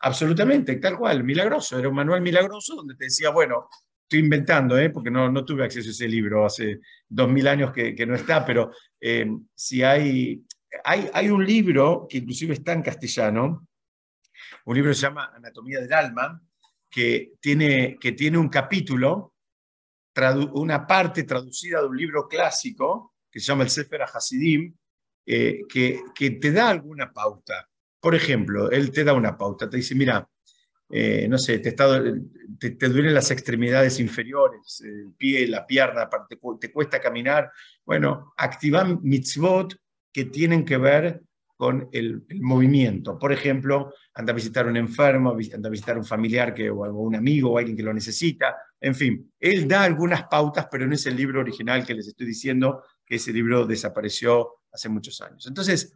Absolutamente, 0.00 0.76
tal 0.76 0.96
cual, 0.96 1.22
milagroso. 1.22 1.78
Era 1.78 1.88
un 1.88 1.94
manual 1.94 2.22
milagroso 2.22 2.76
donde 2.76 2.94
te 2.94 3.04
decía, 3.04 3.30
bueno, 3.30 3.68
estoy 4.02 4.20
inventando, 4.20 4.78
¿eh? 4.78 4.90
porque 4.90 5.10
no, 5.10 5.44
tuve 5.44 5.64
acceso 5.64 5.88
a 5.88 5.92
ese 5.92 6.08
libro, 6.08 6.46
hace 6.46 6.80
dos 7.08 7.28
mil 7.28 7.46
años 7.46 7.72
que, 7.72 8.06
no 8.06 8.14
está, 8.14 8.44
pero 8.44 8.72
eh, 9.00 9.26
si 9.54 9.82
hay, 9.82 10.44
hay, 10.84 11.10
hay 11.12 11.28
un 11.28 11.44
libro 11.44 12.06
que 12.08 12.18
inclusive 12.18 12.54
está 12.54 12.72
en 12.72 12.82
castellano, 12.82 13.66
un 14.64 14.74
libro 14.74 14.90
que 14.90 14.96
se 14.96 15.02
llama 15.02 15.32
Anatomía 15.34 15.80
del 15.80 15.92
Alma, 15.92 16.40
que 16.90 17.32
tiene, 17.40 17.98
que 18.00 18.12
tiene 18.12 18.38
un 18.38 18.48
capítulo, 18.48 19.34
una 20.52 20.86
parte 20.86 21.24
traducida 21.24 21.80
de 21.80 21.86
un 21.86 21.96
libro 21.96 22.28
clásico 22.28 23.11
que 23.32 23.40
se 23.40 23.46
llama 23.46 23.64
el 23.64 23.70
Sefer 23.70 24.02
Hasidim, 24.02 24.74
eh, 25.26 25.60
que, 25.68 26.02
que 26.14 26.32
te 26.32 26.52
da 26.52 26.68
alguna 26.68 27.12
pauta. 27.12 27.68
Por 27.98 28.14
ejemplo, 28.14 28.70
él 28.70 28.92
te 28.92 29.04
da 29.04 29.14
una 29.14 29.36
pauta, 29.36 29.70
te 29.70 29.78
dice, 29.78 29.94
mira, 29.94 30.28
eh, 30.90 31.26
no 31.26 31.38
sé, 31.38 31.58
te, 31.60 31.72
te, 31.72 32.88
duelen 32.88 33.14
las 33.14 33.30
extremidades 33.30 33.98
inferiores, 33.98 34.82
el 34.84 35.14
pie, 35.16 35.46
la 35.48 35.66
pierna, 35.66 36.08
te, 36.28 36.38
te 36.60 36.70
cuesta 36.70 37.00
caminar. 37.00 37.50
Bueno, 37.84 38.34
activan 38.36 39.00
mitzvot 39.02 39.74
que 40.12 40.26
tienen 40.26 40.66
que 40.66 40.76
ver 40.76 41.22
con 41.62 41.88
el, 41.92 42.26
movimiento. 42.40 43.16
Por 43.16 43.32
ejemplo, 43.32 43.94
anda 44.14 44.32
a 44.32 44.34
visitar 44.34 44.66
a 44.66 44.68
un 44.68 44.76
enfermo, 44.76 45.30
anda 45.54 45.68
a 45.68 45.70
visitar 45.70 45.94
a 45.94 46.00
un 46.00 46.04
familiar 46.04 46.52
que, 46.52 46.68
o 46.68 46.82
un 46.92 47.14
amigo 47.14 47.52
o 47.52 47.58
alguien 47.58 47.76
que 47.76 47.84
lo 47.84 47.94
necesita. 47.94 48.56
En 48.80 48.96
fin, 48.96 49.32
él 49.38 49.68
da 49.68 49.84
algunas 49.84 50.24
pautas, 50.24 50.66
pero 50.68 50.88
no 50.88 50.94
es 50.94 51.06
el 51.06 51.16
libro 51.16 51.40
original 51.40 51.86
que 51.86 51.94
les 51.94 52.08
estoy 52.08 52.26
diciendo, 52.26 52.82
que 53.04 53.16
ese 53.16 53.32
libro 53.32 53.66
desapareció 53.66 54.60
hace 54.72 54.88
muchos 54.88 55.20
años. 55.20 55.46
Entonces, 55.46 55.94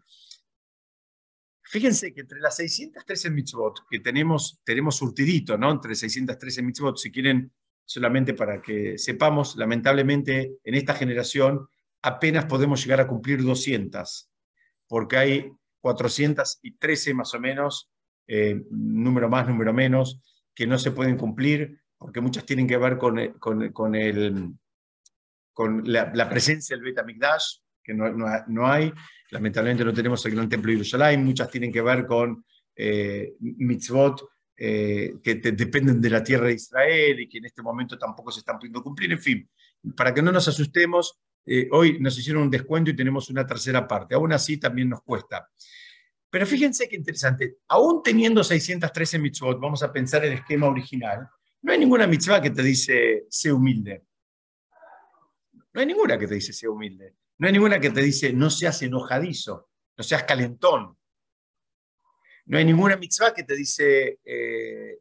Fíjense 1.69 2.14
que 2.14 2.21
entre 2.21 2.38
las 2.38 2.57
613 2.57 3.29
mitzvot 3.31 3.88
que 3.90 3.99
tenemos, 3.99 4.61
tenemos 4.64 4.97
surtidito, 4.97 5.59
¿no? 5.59 5.73
Entre 5.73 5.97
613 5.97 6.62
mitzvot, 6.62 6.97
si 6.97 7.11
quieren, 7.11 7.53
solamente 7.85 8.35
para 8.35 8.62
que 8.62 8.97
sepamos, 8.99 9.57
lamentablemente 9.57 10.59
en 10.62 10.75
esta 10.75 10.95
generación 10.95 11.66
apenas 12.03 12.45
podemos 12.45 12.83
llegar 12.83 13.01
a 13.01 13.09
cumplir 13.09 13.42
200, 13.42 14.31
porque 14.87 15.16
hay 15.16 15.53
413 15.81 17.14
más 17.14 17.35
o 17.35 17.40
menos, 17.40 17.90
eh, 18.29 18.62
número 18.71 19.29
más, 19.29 19.49
número 19.49 19.73
menos, 19.73 20.21
que 20.55 20.69
no 20.69 20.79
se 20.79 20.92
pueden 20.92 21.16
cumplir, 21.16 21.81
porque 21.99 22.21
muchas 22.21 22.47
tienen 22.47 22.69
que 22.69 22.77
ver 22.77 22.97
con, 22.97 23.33
con, 23.40 23.73
con, 23.73 23.97
el, 23.97 24.55
con 25.57 25.90
la, 25.90 26.29
presencia 26.29 26.77
del 26.77 26.85
Beta 26.85 27.03
Mikdash, 27.03 27.61
que 27.83 27.95
no, 27.95 28.12
no 28.47 28.66
hay, 28.66 28.92
Lamentablemente 29.31 29.85
no 29.85 29.92
tenemos 29.92 30.25
el 30.27 30.35
Gran 30.35 30.49
Templo 30.49 30.71
de 30.71 30.77
Jerusalén, 30.77 31.25
muchas 31.25 31.51
tienen 31.51 31.73
que 31.73 31.83
ver 31.83 32.07
con 32.07 32.45
eh, 32.77 33.35
mitzvot 33.40 34.23
eh, 34.57 35.14
que 35.23 35.35
dependen 35.35 36.01
de 36.01 36.11
la 36.11 36.23
tierra 36.23 36.47
de 36.47 36.55
Israel 36.55 37.21
y 37.21 37.29
que 37.29 37.38
en 37.38 37.47
este 37.47 37.62
momento 37.62 37.99
tampoco 37.99 38.31
se 38.31 38.40
están 38.40 38.59
pudiendo 38.59 38.83
cumplir. 38.83 39.12
En 39.12 39.19
fin, 39.19 39.49
para 39.97 40.14
que 40.14 40.23
no 40.23 40.31
nos 40.31 40.47
asustemos, 40.47 41.19
eh, 41.45 41.69
hoy 41.73 41.99
nos 41.99 42.16
hicieron 42.19 42.42
un 42.42 42.51
descuento 42.51 42.90
y 42.90 42.97
tenemos 42.97 43.29
una 43.31 43.47
tercera 43.47 43.87
parte. 43.87 44.14
Aún 44.14 44.33
así 44.33 44.59
también 44.59 44.90
nos 44.90 45.03
cuesta. 45.03 45.49
Pero 46.31 46.47
fíjense 46.47 46.88
qué 46.88 46.97
interesante, 46.97 47.59
aún 47.69 48.03
teniendo 48.03 48.45
613 48.45 49.19
mitzvot, 49.19 49.59
vamos 49.59 49.83
a 49.83 49.92
pensar 49.92 50.25
en 50.25 50.33
el 50.33 50.38
esquema 50.38 50.66
original, 50.66 51.27
no 51.62 51.73
hay 51.73 51.79
ninguna 51.79 52.07
mitzvah 52.07 52.42
que 52.42 52.51
te 52.51 52.62
dice, 52.62 53.25
sé 53.31 53.53
humilde. 53.53 54.03
No 55.77 55.81
hay 55.81 55.87
ninguna 55.89 56.17
que 56.17 56.27
te 56.27 56.37
dice 56.37 56.55
sea 56.55 56.71
humilde. 56.71 57.17
No 57.37 57.47
hay 57.47 57.53
ninguna 57.53 57.79
que 57.79 57.91
te 57.91 58.01
dice 58.01 58.33
no 58.33 58.49
seas 58.49 58.81
enojadizo, 58.81 59.69
no 59.95 60.03
seas 60.03 60.23
calentón. 60.23 60.97
No 62.47 62.57
hay 62.57 62.65
ninguna 62.65 62.97
mitzvah 62.97 63.35
que 63.35 63.43
te 63.43 63.55
dice, 63.55 64.21
eh, 64.25 65.01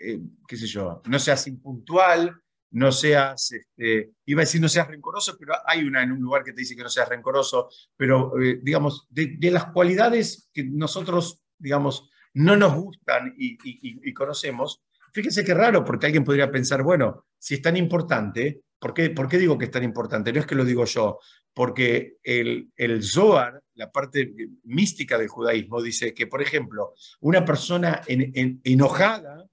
eh, 0.00 0.18
qué 0.48 0.56
sé 0.56 0.66
yo, 0.66 1.02
no 1.06 1.20
seas 1.20 1.46
impuntual, 1.46 2.34
no 2.72 2.90
seas, 2.90 3.52
este, 3.52 4.10
iba 4.26 4.40
a 4.40 4.44
decir 4.44 4.60
no 4.60 4.68
seas 4.68 4.88
rencoroso, 4.88 5.36
pero 5.38 5.54
hay 5.64 5.84
una 5.84 6.02
en 6.02 6.10
un 6.10 6.20
lugar 6.20 6.42
que 6.42 6.52
te 6.52 6.62
dice 6.62 6.74
que 6.74 6.82
no 6.82 6.88
seas 6.88 7.08
rencoroso, 7.08 7.68
pero 7.96 8.36
eh, 8.42 8.58
digamos, 8.60 9.06
de, 9.10 9.38
las 9.52 9.66
cualidades 9.66 10.50
que 10.52 10.64
nosotros, 10.64 11.44
digamos, 11.56 12.10
no 12.34 12.56
nos 12.56 12.74
gustan 12.74 13.34
y, 13.38 14.12
conocemos, 14.14 14.82
fíjense 15.12 15.44
qué 15.44 15.54
raro, 15.54 15.84
porque 15.84 16.06
alguien 16.06 16.24
podría 16.24 16.50
pensar, 16.50 16.82
bueno, 16.82 17.26
si 17.38 17.54
es 17.54 17.62
tan 17.62 17.76
importante, 17.76 18.62
¿por 18.78 18.94
qué, 18.94 19.10
¿por 19.10 19.28
qué, 19.28 19.38
digo 19.38 19.58
que 19.58 19.66
es 19.66 19.70
tan 19.70 19.84
importante? 19.84 20.32
No 20.32 20.40
es 20.40 20.46
que 20.46 20.54
lo 20.54 20.64
digo 20.64 20.84
yo, 20.84 21.18
porque 21.52 22.16
el, 22.22 22.70
Zohar, 23.02 23.62
la 23.74 23.90
parte 23.90 24.34
mística 24.64 25.18
del 25.18 25.28
judaísmo, 25.28 25.82
dice 25.82 26.14
que, 26.14 26.26
por 26.26 26.42
ejemplo, 26.42 26.94
una 27.20 27.44
persona 27.44 28.02
enojada 28.06 29.44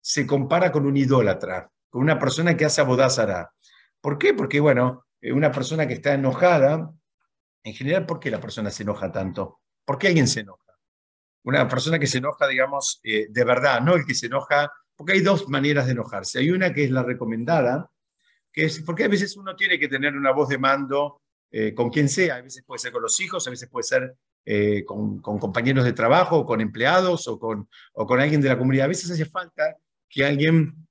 se 0.00 0.26
compara 0.26 0.72
con 0.72 0.86
un 0.86 0.96
idólatra 0.96 1.72
con 1.92 2.00
una 2.00 2.18
persona 2.18 2.56
que 2.56 2.64
hace 2.64 2.80
abodázara. 2.80 3.52
¿Por 4.00 4.16
qué? 4.16 4.32
Porque, 4.32 4.60
bueno, 4.60 5.04
eh, 5.20 5.30
una 5.30 5.52
persona 5.52 5.86
que 5.86 5.92
está 5.92 6.14
enojada, 6.14 6.90
en 7.62 7.74
general, 7.74 8.06
¿por 8.06 8.18
qué 8.18 8.30
la 8.30 8.40
persona 8.40 8.70
se 8.70 8.82
enoja 8.82 9.12
tanto? 9.12 9.60
¿Por 9.84 9.98
qué 9.98 10.06
alguien 10.06 10.26
se 10.26 10.40
enoja? 10.40 10.72
Una 11.44 11.68
persona 11.68 11.98
que 11.98 12.06
se 12.06 12.16
enoja, 12.16 12.48
digamos, 12.48 12.98
eh, 13.04 13.26
de 13.28 13.44
verdad, 13.44 13.82
no 13.82 13.94
el 13.94 14.06
que 14.06 14.14
se 14.14 14.26
enoja, 14.26 14.72
porque 14.96 15.12
hay 15.12 15.20
dos 15.20 15.50
maneras 15.50 15.84
de 15.84 15.92
enojarse. 15.92 16.38
Hay 16.38 16.50
una 16.50 16.72
que 16.72 16.84
es 16.84 16.90
la 16.90 17.02
recomendada, 17.02 17.90
porque 18.84 19.04
a 19.04 19.08
veces 19.08 19.36
uno 19.36 19.56
tiene 19.56 19.78
que 19.78 19.88
tener 19.88 20.16
una 20.16 20.32
voz 20.32 20.48
de 20.48 20.58
mando 20.58 21.20
eh, 21.50 21.74
con 21.74 21.90
quien 21.90 22.08
sea, 22.08 22.36
a 22.36 22.42
veces 22.42 22.64
puede 22.66 22.78
ser 22.78 22.92
con 22.92 23.02
los 23.02 23.18
hijos, 23.20 23.46
a 23.46 23.50
veces 23.50 23.68
puede 23.68 23.84
ser 23.84 24.14
con, 24.84 25.20
compañeros 25.20 25.84
de 25.84 25.92
trabajo, 25.92 26.44
con 26.44 26.60
empleados 26.60 27.28
o 27.28 27.38
con, 27.38 27.68
o 27.92 28.06
con 28.06 28.20
alguien 28.20 28.40
de 28.40 28.48
la 28.48 28.58
comunidad. 28.58 28.86
A 28.86 28.88
veces 28.88 29.10
hace 29.10 29.24
falta 29.24 29.76
que 30.08 30.24
alguien 30.24 30.86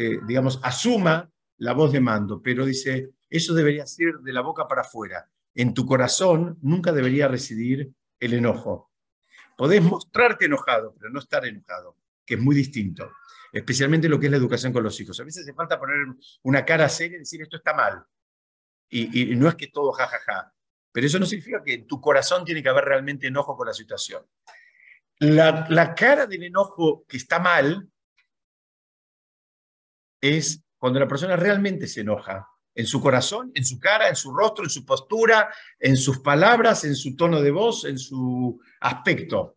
eh, 0.00 0.20
digamos, 0.28 0.60
asuma 0.62 1.28
la 1.56 1.72
voz 1.72 1.90
de 1.90 1.98
mando, 1.98 2.40
pero 2.40 2.64
dice, 2.64 3.10
eso 3.28 3.52
debería 3.52 3.84
ser 3.84 4.14
de 4.22 4.32
la 4.32 4.42
boca 4.42 4.68
para 4.68 4.82
afuera. 4.82 5.28
En 5.56 5.74
tu 5.74 5.84
corazón 5.86 6.56
nunca 6.62 6.92
debería 6.92 7.26
residir 7.26 7.90
el 8.20 8.34
enojo. 8.34 8.92
Podés 9.56 9.82
mostrarte 9.82 10.44
enojado, 10.44 10.94
pero 10.96 11.10
no 11.10 11.18
estar 11.18 11.44
enojado, 11.44 11.96
que 12.24 12.34
es 12.34 12.40
muy 12.40 12.54
distinto, 12.54 13.10
especialmente 13.58 14.08
lo 14.08 14.18
que 14.18 14.26
es 14.26 14.30
la 14.30 14.38
educación 14.38 14.72
con 14.72 14.82
los 14.82 14.98
hijos. 15.00 15.18
A 15.20 15.24
veces 15.24 15.42
hace 15.42 15.54
falta 15.54 15.78
poner 15.78 15.96
una 16.42 16.64
cara 16.64 16.88
seria 16.88 17.16
y 17.16 17.20
decir 17.20 17.42
esto 17.42 17.56
está 17.56 17.74
mal. 17.74 18.04
Y, 18.90 19.36
no 19.36 19.48
es 19.48 19.54
que 19.54 19.66
todo 19.66 19.92
jajaja, 19.92 20.54
pero 20.90 21.06
eso 21.06 21.18
no 21.18 21.26
significa 21.26 21.62
que 21.62 21.74
en 21.74 21.86
tu 21.86 22.00
corazón 22.00 22.44
tiene 22.44 22.62
que 22.62 22.70
haber 22.70 22.86
realmente 22.86 23.26
enojo 23.26 23.54
con 23.56 23.66
la 23.66 23.74
situación. 23.74 24.24
La, 25.18 25.66
la 25.68 25.94
cara 25.94 26.26
del 26.26 26.44
enojo 26.44 27.04
que 27.06 27.18
está 27.18 27.38
mal 27.38 27.86
es 30.22 30.62
cuando 30.78 31.00
la 31.00 31.08
persona 31.08 31.36
realmente 31.36 31.86
se 31.86 32.00
enoja, 32.00 32.48
en 32.74 32.86
su 32.86 33.00
corazón, 33.00 33.50
en 33.54 33.64
su 33.64 33.78
cara, 33.80 34.08
en 34.08 34.14
su 34.14 34.32
rostro, 34.32 34.62
en 34.62 34.70
su 34.70 34.86
postura, 34.86 35.52
en 35.80 35.96
sus 35.96 36.20
palabras, 36.20 36.84
en 36.84 36.94
su 36.94 37.16
tono 37.16 37.42
de 37.42 37.50
voz, 37.50 37.84
en 37.84 37.98
su 37.98 38.60
aspecto. 38.80 39.56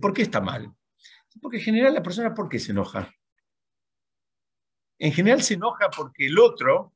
¿Por 0.00 0.12
qué 0.12 0.22
está 0.22 0.40
mal? 0.40 0.70
Porque 1.40 1.58
en 1.58 1.64
general 1.64 1.94
la 1.94 2.02
persona, 2.02 2.34
¿por 2.34 2.48
qué 2.48 2.58
se 2.58 2.72
enoja? 2.72 3.12
En 4.98 5.12
general 5.12 5.42
se 5.42 5.54
enoja 5.54 5.88
porque 5.90 6.26
el 6.26 6.38
otro 6.38 6.94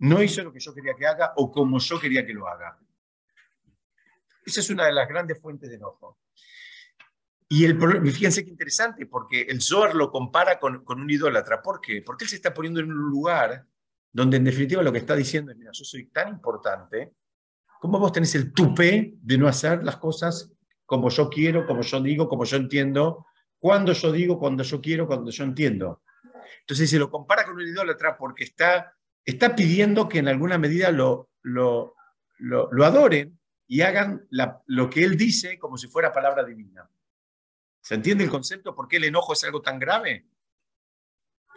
no 0.00 0.22
hizo 0.22 0.42
lo 0.44 0.52
que 0.52 0.60
yo 0.60 0.74
quería 0.74 0.94
que 0.94 1.06
haga 1.06 1.32
o 1.36 1.50
como 1.50 1.78
yo 1.78 1.98
quería 1.98 2.24
que 2.24 2.34
lo 2.34 2.46
haga. 2.46 2.78
Esa 4.44 4.60
es 4.60 4.70
una 4.70 4.86
de 4.86 4.92
las 4.92 5.08
grandes 5.08 5.40
fuentes 5.40 5.68
de 5.68 5.76
enojo. 5.76 6.18
Y 7.48 7.64
el 7.64 7.78
fíjense 8.12 8.44
qué 8.44 8.50
interesante, 8.50 9.06
porque 9.06 9.42
el 9.42 9.62
Zohar 9.62 9.94
lo 9.94 10.10
compara 10.10 10.58
con, 10.60 10.84
con, 10.84 11.00
un 11.00 11.10
idólatra. 11.10 11.62
¿Por 11.62 11.80
qué? 11.80 12.02
Porque 12.02 12.24
él 12.24 12.28
se 12.30 12.36
está 12.36 12.52
poniendo 12.52 12.80
en 12.80 12.92
un 12.92 13.10
lugar 13.10 13.66
donde 14.12 14.36
en 14.36 14.44
definitiva 14.44 14.82
lo 14.82 14.92
que 14.92 14.98
está 14.98 15.16
diciendo 15.16 15.50
es, 15.50 15.56
mira, 15.56 15.70
yo 15.72 15.84
soy 15.84 16.06
tan 16.06 16.28
importante, 16.28 17.14
¿cómo 17.80 17.98
vos 17.98 18.12
tenés 18.12 18.34
el 18.34 18.52
tupé 18.52 19.14
de 19.20 19.38
no 19.38 19.48
hacer 19.48 19.82
las 19.82 19.96
cosas 19.96 20.52
como 20.88 21.10
yo 21.10 21.28
quiero, 21.28 21.66
como 21.66 21.82
yo 21.82 22.00
digo, 22.00 22.30
como 22.30 22.44
yo 22.44 22.56
entiendo, 22.56 23.26
cuando 23.58 23.92
yo 23.92 24.10
digo, 24.10 24.38
cuando 24.38 24.62
yo 24.62 24.80
quiero, 24.80 25.06
cuando 25.06 25.30
yo 25.30 25.44
entiendo? 25.44 26.02
Entonces 26.60 26.88
se 26.88 26.98
lo 26.98 27.10
compara 27.10 27.44
con 27.44 27.56
un 27.56 27.68
idólatra 27.68 28.16
porque 28.16 28.44
está, 28.44 28.96
está 29.22 29.54
pidiendo 29.54 30.08
que 30.08 30.20
en 30.20 30.28
alguna 30.28 30.56
medida 30.56 30.90
lo, 30.90 31.28
lo, 31.42 31.94
lo, 32.38 32.84
adoren 32.86 33.38
y 33.66 33.82
hagan 33.82 34.26
lo 34.30 34.88
que 34.88 35.04
él 35.04 35.18
dice 35.18 35.58
como 35.58 35.76
si 35.76 35.88
fuera 35.88 36.10
palabra 36.10 36.42
divina. 36.42 36.88
¿Se 37.82 37.94
entiende 37.94 38.24
el 38.24 38.30
concepto? 38.30 38.74
¿Por 38.74 38.88
qué 38.88 38.96
el 38.96 39.04
enojo 39.04 39.34
es 39.34 39.44
algo 39.44 39.60
tan 39.60 39.78
grave? 39.78 40.26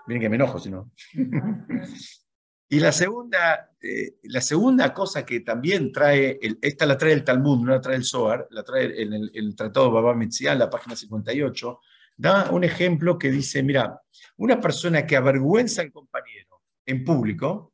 Miren 0.08 0.24
que 0.24 0.30
me 0.30 0.36
enojo, 0.36 0.60
si 0.60 0.70
no. 0.70 0.92
y 2.74 2.80
la 2.80 2.94
segunda, 2.94 3.76
eh, 3.82 4.16
la 4.24 4.40
segunda 4.40 4.94
cosa 4.94 5.26
que 5.26 5.42
también 5.42 5.92
trae, 5.92 6.40
esta 6.62 6.86
la 6.86 6.98
trae 6.98 7.12
el 7.12 7.26
Talmud, 7.26 7.66
no 7.66 7.72
la 7.72 7.82
trae 7.82 7.98
el 7.98 8.06
Zohar, 8.06 8.48
la 8.50 8.64
trae 8.64 9.02
en 9.02 9.12
el, 9.12 9.56
Tratado 9.58 9.88
de 9.88 9.92
Baba 9.92 10.16
Metziah, 10.16 10.56
la 10.56 10.70
página 10.70 10.96
58, 10.96 11.80
da 12.16 12.50
un 12.50 12.64
ejemplo 12.64 13.18
que 13.18 13.30
dice, 13.30 13.62
mira, 13.62 14.02
una 14.38 14.62
persona 14.62 15.06
que 15.06 15.18
avergüenza 15.18 15.82
al 15.82 15.92
compañero 15.92 16.62
en 16.86 17.04
público, 17.04 17.74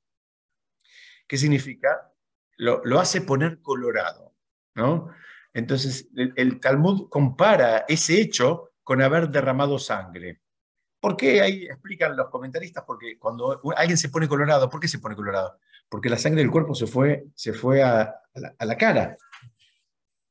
¿qué 1.27 1.37
significa? 1.37 2.11
Lo, 2.57 2.81
lo 2.83 2.99
hace 2.99 3.21
poner 3.21 3.61
colorado, 3.61 4.33
¿no? 4.73 5.11
Entonces, 5.53 6.09
el, 6.15 6.59
Talmud 6.59 7.07
compara 7.07 7.85
ese 7.87 8.19
hecho 8.19 8.71
con 8.83 9.03
haber 9.03 9.29
derramado 9.29 9.77
sangre. 9.77 10.41
¿Por 10.99 11.15
qué? 11.15 11.41
Ahí 11.41 11.65
explican 11.65 12.15
los 12.15 12.29
comentaristas, 12.29 12.83
porque 12.85 13.17
cuando 13.19 13.61
alguien 13.75 13.97
se 13.97 14.09
pone 14.09 14.27
colorado, 14.27 14.69
¿por 14.69 14.79
qué 14.79 14.87
se 14.87 14.99
pone 14.99 15.15
colorado? 15.15 15.59
Porque 15.89 16.09
la 16.09 16.17
sangre 16.17 16.41
del 16.41 16.51
cuerpo 16.51 16.73
se 16.73 16.87
fue, 16.87 17.25
se 17.35 17.53
fue 17.53 17.83
a, 17.83 18.15
la, 18.33 18.77
cara. 18.77 19.15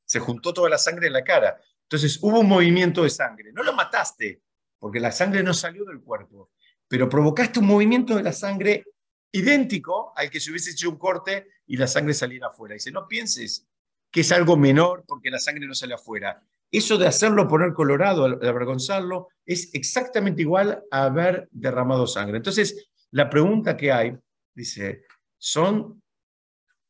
Se 0.05 0.19
juntó 0.19 0.53
toda 0.53 0.69
la 0.69 0.77
sangre 0.77 1.07
en 1.07 1.13
la 1.13 1.23
cara. 1.23 1.59
Entonces 1.83 2.19
hubo 2.21 2.39
un 2.41 2.47
movimiento 2.47 3.03
de 3.03 3.09
sangre. 3.09 3.51
No 3.53 3.63
lo 3.63 3.73
mataste, 3.73 4.41
porque 4.77 4.99
la 4.99 5.11
sangre 5.11 5.41
no 5.41 5.53
salió 5.53 5.85
del 5.85 6.01
cuerpo, 6.01 6.51
pero 6.87 7.07
provocaste 7.09 7.59
un 7.59 7.67
movimiento 7.67 8.15
de 8.15 8.23
la 8.23 8.33
sangre 8.33 8.83
idéntico 9.31 10.13
al 10.15 10.29
que 10.29 10.39
se 10.39 10.51
hubiese 10.51 10.71
hecho 10.71 10.89
un 10.89 10.97
corte 10.97 11.47
y 11.65 11.77
la 11.77 11.87
sangre 11.87 12.13
saliera 12.13 12.47
afuera. 12.47 12.73
Dice, 12.73 12.91
no 12.91 13.07
pienses 13.07 13.65
que 14.11 14.21
es 14.21 14.31
algo 14.31 14.57
menor 14.57 15.03
porque 15.07 15.29
la 15.29 15.39
sangre 15.39 15.65
no 15.65 15.73
sale 15.73 15.93
afuera. 15.93 16.43
Eso 16.71 16.97
de 16.97 17.07
hacerlo 17.07 17.47
poner 17.47 17.73
colorado, 17.73 18.37
de 18.37 18.47
avergonzarlo, 18.47 19.29
es 19.45 19.73
exactamente 19.73 20.41
igual 20.41 20.83
a 20.91 21.05
haber 21.05 21.47
derramado 21.51 22.07
sangre. 22.07 22.37
Entonces, 22.37 22.89
la 23.11 23.29
pregunta 23.29 23.77
que 23.77 23.91
hay, 23.91 24.17
dice, 24.53 25.03
son 25.37 26.01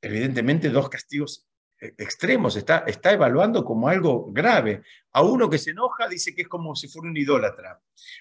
evidentemente 0.01 0.69
dos 0.69 0.89
castigos 0.89 1.47
e-, 1.79 1.93
extremos, 1.97 2.55
está, 2.55 2.79
está 2.87 3.11
evaluando 3.11 3.63
como 3.63 3.87
algo 3.87 4.31
grave. 4.31 4.83
A 5.13 5.21
uno 5.21 5.49
que 5.49 5.57
se 5.57 5.71
enoja 5.71 6.07
dice 6.07 6.33
que 6.33 6.43
es 6.43 6.47
como 6.47 6.75
si 6.75 6.87
fuera 6.87 7.09
un 7.09 7.17
idólatra. 7.17 7.79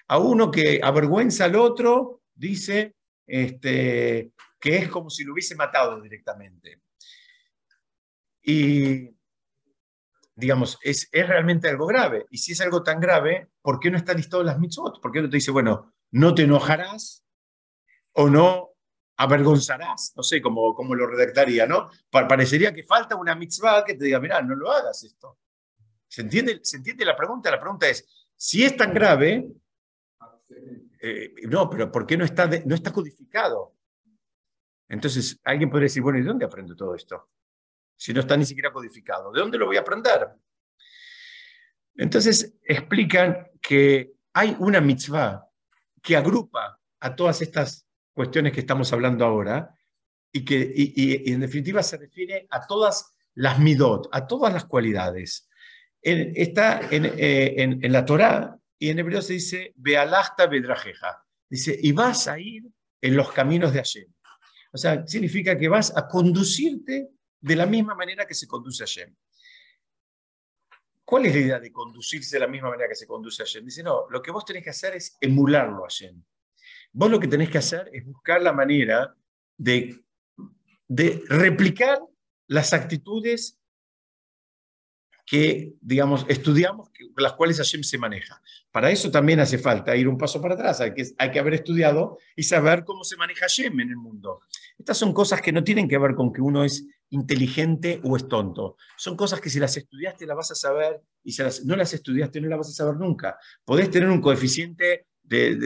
A 0.08 0.18
uno 0.18 0.50
que 0.50 0.80
avergüenza 0.82 1.44
al 1.46 1.56
otro 1.56 2.22
dice 2.34 2.96
este, 3.26 4.32
que 4.60 4.76
es 4.76 4.88
como 4.88 5.10
si 5.10 5.24
lo 5.24 5.32
hubiese 5.32 5.54
matado 5.54 6.00
directamente. 6.00 6.82
Y, 8.42 9.15
digamos, 10.36 10.78
es, 10.82 11.08
es, 11.10 11.26
realmente 11.26 11.68
algo 11.68 11.86
grave. 11.86 12.26
Y 12.30 12.38
si 12.38 12.52
es 12.52 12.60
algo 12.60 12.82
tan 12.82 13.00
grave, 13.00 13.48
¿por 13.62 13.80
qué 13.80 13.90
no 13.90 13.96
están 13.96 14.18
listado 14.18 14.42
las 14.42 14.58
mitzvot? 14.58 15.00
¿Por 15.00 15.10
qué 15.10 15.22
no 15.22 15.30
te 15.30 15.36
dice, 15.38 15.50
bueno, 15.50 15.94
no 16.12 16.34
te 16.34 16.42
enojarás 16.42 17.24
o 18.12 18.28
no 18.28 18.70
avergonzarás? 19.16 20.12
No 20.14 20.22
sé 20.22 20.42
cómo, 20.42 20.74
cómo 20.74 20.94
lo 20.94 21.06
redactaría, 21.06 21.66
¿no? 21.66 21.90
Parecería 22.10 22.74
que 22.74 22.84
falta 22.84 23.16
una 23.16 23.34
mitzvah 23.34 23.84
que 23.84 23.94
te 23.94 24.04
diga, 24.04 24.20
mira, 24.20 24.42
no 24.42 24.54
lo 24.54 24.70
hagas 24.70 25.02
esto. 25.02 25.38
¿Se 26.06 26.20
entiende, 26.20 26.60
¿Se 26.62 26.76
entiende 26.76 27.04
la 27.04 27.16
pregunta? 27.16 27.50
La 27.50 27.60
pregunta 27.60 27.88
es, 27.88 28.06
si 28.36 28.62
es 28.62 28.76
tan 28.76 28.92
grave, 28.92 29.48
eh, 31.00 31.34
no, 31.48 31.68
pero 31.70 31.90
¿por 31.90 32.06
qué 32.06 32.16
no 32.16 32.24
está, 32.24 32.46
no 32.46 32.74
está 32.74 32.92
codificado? 32.92 33.74
Entonces, 34.88 35.40
alguien 35.44 35.70
podría 35.70 35.86
decir, 35.86 36.02
bueno, 36.02 36.18
¿y 36.18 36.22
dónde 36.22 36.44
aprendo 36.44 36.76
todo 36.76 36.94
esto? 36.94 37.30
Si 37.96 38.12
no 38.12 38.20
está 38.20 38.36
ni 38.36 38.44
siquiera 38.44 38.72
codificado? 38.72 39.32
¿De 39.32 39.40
dónde 39.40 39.58
lo 39.58 39.66
voy 39.66 39.76
a 39.76 39.80
aprender? 39.80 40.28
Entonces 41.96 42.54
explican 42.62 43.48
que 43.60 44.12
hay 44.32 44.54
una 44.58 44.80
mitzvah 44.80 45.48
que 46.02 46.16
agrupa 46.16 46.78
a 47.00 47.16
todas 47.16 47.40
estas 47.42 47.86
cuestiones 48.12 48.52
que 48.52 48.60
estamos 48.60 48.92
hablando 48.92 49.24
ahora 49.24 49.74
y 50.30 50.44
que 50.44 50.72
en 51.26 51.40
definitiva 51.40 51.82
se 51.82 51.96
refiere 51.96 52.46
a 52.50 52.66
todas 52.66 53.16
las 53.34 53.58
midot, 53.58 54.08
a 54.12 54.26
todas 54.26 54.52
las 54.52 54.64
cualidades. 54.64 55.48
está 56.02 56.80
eh, 56.90 57.54
en, 57.56 57.92
la 57.92 58.04
Torá 58.04 58.58
y 58.78 58.90
en 58.90 58.98
hebreo 58.98 59.22
se 59.22 59.34
dice 59.34 59.72
Bealachta 59.76 60.46
Bedrajeja. 60.46 61.24
Dice, 61.48 61.78
y 61.80 61.92
vas 61.92 62.28
a 62.28 62.38
ir 62.38 62.64
en 63.00 63.16
los 63.16 63.32
caminos 63.32 63.72
de 63.72 63.78
Hashem. 63.78 64.08
O 64.72 64.78
sea, 64.78 65.06
significa 65.06 65.56
que 65.56 65.68
vas 65.68 65.96
a 65.96 66.06
conducirte 66.06 67.10
de 67.46 67.54
la 67.54 67.64
misma 67.64 67.94
manera 67.94 68.26
que 68.26 68.34
se 68.34 68.48
conduce 68.48 68.84
Hashem. 68.84 69.14
¿Cuál 71.04 71.26
es 71.26 71.34
la 71.34 71.40
idea 71.40 71.60
de 71.60 71.70
conducirse 71.70 72.34
de 72.34 72.40
la 72.40 72.48
misma 72.48 72.70
manera 72.70 72.88
que 72.88 72.96
se 72.96 73.06
conduce 73.06 73.44
Hashem? 73.44 73.64
Dice, 73.64 73.84
no, 73.84 74.10
lo 74.10 74.20
que 74.20 74.32
vos 74.32 74.44
tenés 74.44 74.64
que 74.64 74.70
hacer 74.70 74.96
es 74.96 75.16
emularlo 75.20 75.84
a 75.84 75.88
Hashem. 75.88 76.20
Vos 76.92 77.08
lo 77.08 77.20
que 77.20 77.28
tenés 77.28 77.48
que 77.48 77.58
hacer 77.58 77.88
es 77.92 78.04
buscar 78.04 78.42
la 78.42 78.52
manera 78.52 79.14
de, 79.56 80.02
replicar 81.28 82.00
las 82.48 82.72
actitudes 82.72 83.60
que, 85.24 85.74
digamos, 85.80 86.26
estudiamos, 86.28 86.90
las 87.16 87.34
cuales 87.34 87.58
Hashem 87.58 87.84
se 87.84 87.98
maneja. 87.98 88.42
Para 88.72 88.90
eso 88.90 89.08
también 89.08 89.38
hace 89.38 89.58
falta 89.58 89.94
ir 89.94 90.08
un 90.08 90.18
paso 90.18 90.40
para 90.42 90.54
atrás, 90.54 90.80
hay 90.80 90.94
que, 90.94 91.04
hay 91.16 91.30
que 91.30 91.38
haber 91.38 91.54
estudiado 91.54 92.18
y 92.34 92.42
saber 92.42 92.84
cómo 92.84 93.04
se 93.04 93.16
maneja 93.16 93.42
Hashem 93.42 93.78
en 93.78 93.90
el 93.90 93.96
mundo. 93.96 94.40
Estas 94.76 94.98
son 94.98 95.12
cosas 95.12 95.40
que 95.40 95.52
no 95.52 95.62
tienen 95.62 95.88
que 95.88 95.98
ver 95.98 96.16
con 96.16 96.32
que 96.32 96.40
uno 96.40 96.64
es 96.64 96.84
inteligente 97.10 98.00
o 98.04 98.16
es 98.16 98.28
tonto. 98.28 98.76
Son 98.96 99.16
cosas 99.16 99.40
que 99.40 99.50
si 99.50 99.58
las 99.58 99.76
estudiaste 99.76 100.26
las 100.26 100.36
vas 100.36 100.50
a 100.50 100.54
saber 100.54 101.00
y 101.22 101.32
si 101.32 101.42
las, 101.42 101.64
no 101.64 101.76
las 101.76 101.92
estudiaste 101.94 102.40
no 102.40 102.48
las 102.48 102.58
vas 102.58 102.70
a 102.70 102.72
saber 102.72 102.96
nunca. 102.96 103.38
Podés 103.64 103.90
tener 103.90 104.08
un 104.08 104.20
coeficiente 104.20 105.06
de, 105.22 105.56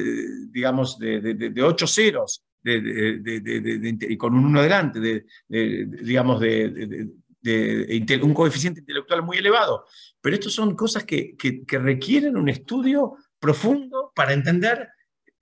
digamos, 0.51 0.99
de, 0.99 1.63
8 1.63 1.87
ceros, 1.87 2.45
y 2.65 4.17
con 4.17 4.35
un 4.35 4.47
1 4.47 4.63
delante, 4.63 5.25
digamos, 5.49 6.41
de, 6.41 7.09
de, 7.41 8.21
un 8.23 8.35
coeficiente 8.35 8.81
intelectual 8.81 9.23
muy 9.23 9.39
elevado. 9.39 9.87
Pero 10.21 10.35
estas 10.35 10.53
son 10.53 10.75
cosas 10.75 11.05
que, 11.05 11.37
requieren 11.69 12.37
un 12.37 12.49
estudio 12.49 13.17
profundo 13.39 14.13
para 14.15 14.33
entender 14.33 14.89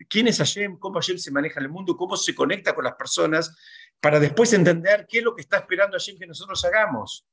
quién 0.09 0.29
es 0.29 0.39
Hashem, 0.39 0.79
cómo 0.79 0.97
Hashem 0.97 1.19
se 1.19 1.31
maneja 1.31 1.61
en 1.61 1.67
el 1.67 1.73
mundo, 1.73 1.97
cómo 1.97 2.17
se 2.17 2.35
conecta 2.35 2.75
con 2.75 2.85
las 2.85 2.95
personas, 2.95 3.57
para 4.01 4.21
después 4.21 4.53
entender 4.53 5.07
qué 5.09 5.19
es 5.19 5.25
lo 5.25 5.35
que 5.35 5.43
está 5.43 5.59
esperando 5.59 5.97
Hashem 5.97 6.19
que 6.19 6.27
nosotros 6.27 6.65
hagamos. 6.65 7.27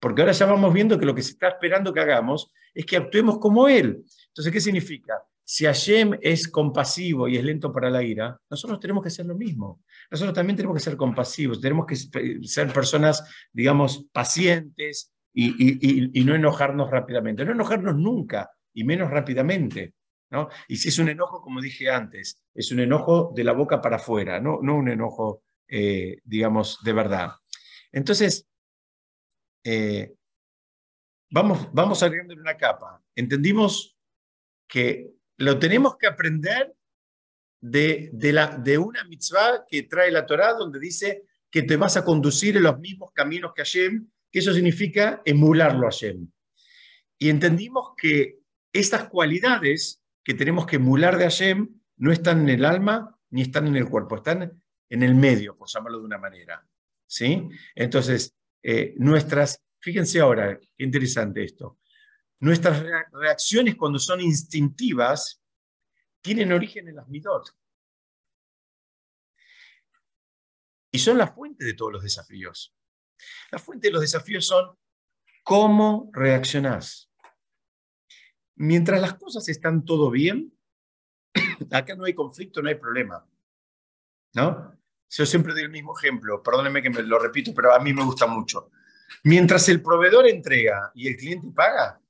Porque 0.00 0.22
ahora 0.22 0.32
ya 0.32 0.46
vamos 0.46 0.72
viendo 0.72 0.98
que 0.98 1.06
lo 1.06 1.14
que 1.14 1.22
se 1.22 1.32
está 1.32 1.48
esperando 1.48 1.92
que 1.92 2.00
hagamos 2.00 2.52
es 2.72 2.86
que 2.86 2.96
actuemos 2.96 3.38
como 3.38 3.68
Él. 3.68 4.04
Entonces, 4.28 4.52
¿qué 4.52 4.60
significa? 4.60 5.22
Si 5.44 5.64
Hashem 5.64 6.18
es 6.20 6.46
compasivo 6.46 7.26
y 7.26 7.36
es 7.36 7.42
lento 7.42 7.72
para 7.72 7.88
la 7.88 8.02
ira, 8.02 8.38
nosotros 8.50 8.78
tenemos 8.78 9.02
que 9.02 9.10
ser 9.10 9.26
lo 9.26 9.34
mismo. 9.34 9.82
Nosotros 10.10 10.34
también 10.34 10.56
tenemos 10.56 10.76
que 10.76 10.82
ser 10.82 10.96
compasivos, 10.96 11.60
tenemos 11.60 11.86
que 11.86 11.96
ser 11.96 12.72
personas, 12.72 13.24
digamos, 13.52 14.06
pacientes 14.12 15.12
y, 15.32 16.22
no 16.24 16.34
enojarnos 16.34 16.90
rápidamente. 16.90 17.44
No 17.44 17.52
enojarnos 17.52 17.96
nunca 17.96 18.50
y 18.74 18.84
menos 18.84 19.10
rápidamente. 19.10 19.94
¿No? 20.30 20.48
Y 20.68 20.74
es 20.74 20.98
un 20.98 21.08
enojo, 21.08 21.40
como 21.40 21.60
dije 21.60 21.90
antes, 21.90 22.40
es 22.54 22.70
un 22.70 22.80
enojo 22.80 23.32
de 23.34 23.44
la 23.44 23.52
boca 23.52 23.80
para 23.80 23.96
afuera, 23.96 24.40
no, 24.40 24.58
no 24.62 24.76
un 24.76 24.88
enojo, 24.88 25.42
eh, 25.68 26.20
digamos, 26.24 26.82
de 26.82 26.92
verdad. 26.92 27.30
Entonces, 27.92 28.46
eh, 29.64 30.14
vamos, 31.30 31.68
vamos 31.72 32.02
agregándole 32.02 32.40
una 32.40 32.56
capa. 32.56 33.02
Entendimos 33.14 33.96
que 34.66 35.10
lo 35.38 35.58
tenemos 35.58 35.96
que 35.96 36.06
aprender 36.06 36.74
de, 37.60 38.10
de, 38.12 38.78
una 38.78 39.04
mitzvah 39.04 39.64
que 39.66 39.84
trae 39.84 40.10
la 40.10 40.26
Torah, 40.26 40.52
donde 40.52 40.78
dice 40.78 41.24
que 41.50 41.62
te 41.62 41.76
vas 41.76 41.96
a 41.96 42.04
conducir 42.04 42.56
en 42.56 42.64
los 42.64 42.78
mismos 42.78 43.10
caminos 43.12 43.52
que 43.54 43.62
Hashem, 43.62 44.08
que 44.30 44.38
eso 44.38 44.52
significa 44.52 45.22
emularlo 45.24 45.86
a 45.86 45.90
Hashem. 45.90 46.30
Y 47.18 47.30
entendimos 47.30 47.94
que 47.96 48.38
estas 48.72 49.08
cualidades 49.08 49.97
que 50.28 50.34
tenemos 50.34 50.66
que 50.66 50.76
emular 50.76 51.16
de 51.16 51.24
Hashem 51.24 51.80
no 51.96 52.12
están 52.12 52.40
en 52.42 52.50
el 52.50 52.66
alma 52.66 53.18
ni 53.30 53.40
están 53.40 53.66
en 53.66 53.76
el 53.76 53.88
cuerpo, 53.88 54.16
están 54.16 54.62
en 54.90 55.02
el 55.02 55.14
medio, 55.14 55.56
por 55.56 55.70
llamarlo 55.70 56.00
de 56.00 56.04
una 56.04 56.18
manera. 56.18 56.68
¿sí? 57.06 57.48
Entonces, 57.74 58.36
eh, 58.62 58.92
nuestras, 58.98 59.64
fíjense 59.80 60.20
ahora, 60.20 60.60
qué 60.60 60.84
interesante 60.84 61.42
esto, 61.42 61.78
Nuestras 62.40 62.84
reacciones 63.10 63.74
cuando 63.74 63.98
son 63.98 64.20
instintivas 64.20 65.42
tienen 66.20 66.52
origen 66.52 66.88
en 66.88 66.96
las 66.96 67.08
midot. 67.08 67.50
Y 70.92 70.98
son 70.98 71.16
la 71.16 71.28
fuente 71.28 71.64
de 71.64 71.72
todos 71.72 71.94
los 71.94 72.02
desafíos. 72.02 72.76
La 73.50 73.58
fuente 73.58 73.88
de 73.88 73.92
los 73.92 74.02
desafíos 74.02 74.46
son 74.46 74.76
cómo 75.42 76.10
reaccionás. 76.12 77.07
Mientras 78.58 79.00
las 79.00 79.14
cosas 79.14 79.48
están 79.48 79.84
todo 79.84 80.10
bien, 80.10 80.52
acá 81.72 81.94
no 81.96 82.04
hay 82.04 82.14
conflicto, 82.14 82.62
no 82.62 82.68
hay 82.68 82.74
problema. 82.76 83.26
¿No? 84.34 84.74
Yo 85.10 85.24
siempre 85.24 85.54
doy 85.54 85.62
el 85.62 85.70
mismo 85.70 85.96
ejemplo, 85.98 86.42
perdónenme 86.42 86.82
que 86.82 86.90
me 86.90 87.02
lo 87.02 87.18
repito, 87.18 87.54
pero 87.54 87.74
a 87.74 87.80
mí 87.80 87.92
me 87.92 88.04
gusta 88.04 88.26
mucho. 88.26 88.70
Mientras 89.24 89.68
el 89.68 89.82
proveedor 89.82 90.28
entrega 90.28 90.92
y 90.94 91.08
el 91.08 91.16
cliente 91.16 91.48
paga, 91.54 92.00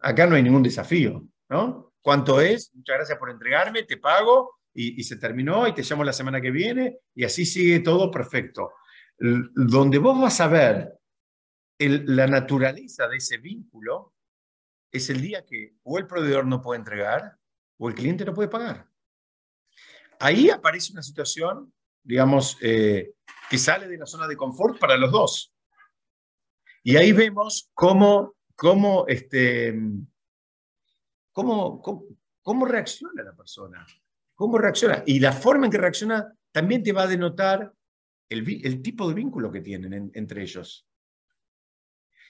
Acá 0.00 0.26
no 0.26 0.36
hay 0.36 0.42
ningún 0.42 0.62
desafío, 0.62 1.26
¿no? 1.48 1.92
¿Cuánto 2.00 2.40
es? 2.40 2.72
Muchas 2.74 2.96
gracias 2.96 3.18
por 3.18 3.30
entregarme, 3.30 3.84
te 3.84 3.96
pago 3.96 4.58
y, 4.74 5.02
se 5.04 5.16
terminó 5.16 5.66
y 5.66 5.74
te 5.74 5.82
llamo 5.82 6.04
la 6.04 6.12
semana 6.12 6.40
que 6.40 6.50
viene 6.50 6.98
y 7.14 7.24
así 7.24 7.44
sigue 7.44 7.80
todo 7.80 8.10
perfecto. 8.10 8.72
donde 9.18 9.98
vos 9.98 10.20
vas 10.20 10.40
a 10.40 10.48
ver 10.48 10.98
la 11.78 12.26
naturaleza 12.26 13.08
de 13.08 13.16
ese 13.16 13.38
vínculo 13.38 14.11
es 14.92 15.10
el 15.10 15.20
día 15.20 15.44
que 15.44 15.74
o 15.82 15.98
el 15.98 16.06
proveedor 16.06 16.46
no 16.46 16.62
puede 16.62 16.78
entregar 16.78 17.36
o 17.78 17.88
el 17.88 17.94
cliente 17.94 18.24
no 18.24 18.34
puede 18.34 18.48
pagar. 18.48 18.86
Ahí 20.20 20.50
aparece 20.50 20.92
una 20.92 21.02
situación, 21.02 21.72
digamos, 22.02 22.56
eh, 22.60 23.14
que 23.50 23.58
sale 23.58 23.88
de 23.88 23.98
la 23.98 24.06
zona 24.06 24.28
de 24.28 24.36
confort 24.36 24.78
para 24.78 24.96
los 24.96 25.10
dos. 25.10 25.52
Y 26.84 26.96
ahí 26.96 27.12
vemos 27.12 27.70
cómo 27.74 28.36
cómo, 28.62 29.06
este, 29.08 29.76
cómo, 31.32 31.82
cómo, 32.42 32.64
reacciona 32.64 33.24
la 33.24 33.34
persona, 33.34 33.84
cómo 34.36 34.56
reacciona. 34.56 35.02
Y 35.04 35.18
la 35.18 35.32
forma 35.32 35.66
en 35.66 35.72
que 35.72 35.78
reacciona 35.78 36.32
también 36.52 36.82
te 36.84 36.92
va 36.92 37.02
a 37.02 37.08
denotar 37.08 37.72
el, 38.28 38.48
el 38.64 38.80
tipo 38.80 39.08
de 39.08 39.14
vínculo 39.14 39.50
que 39.50 39.62
tienen 39.62 40.12
entre 40.14 40.42
ellos. 40.42 40.86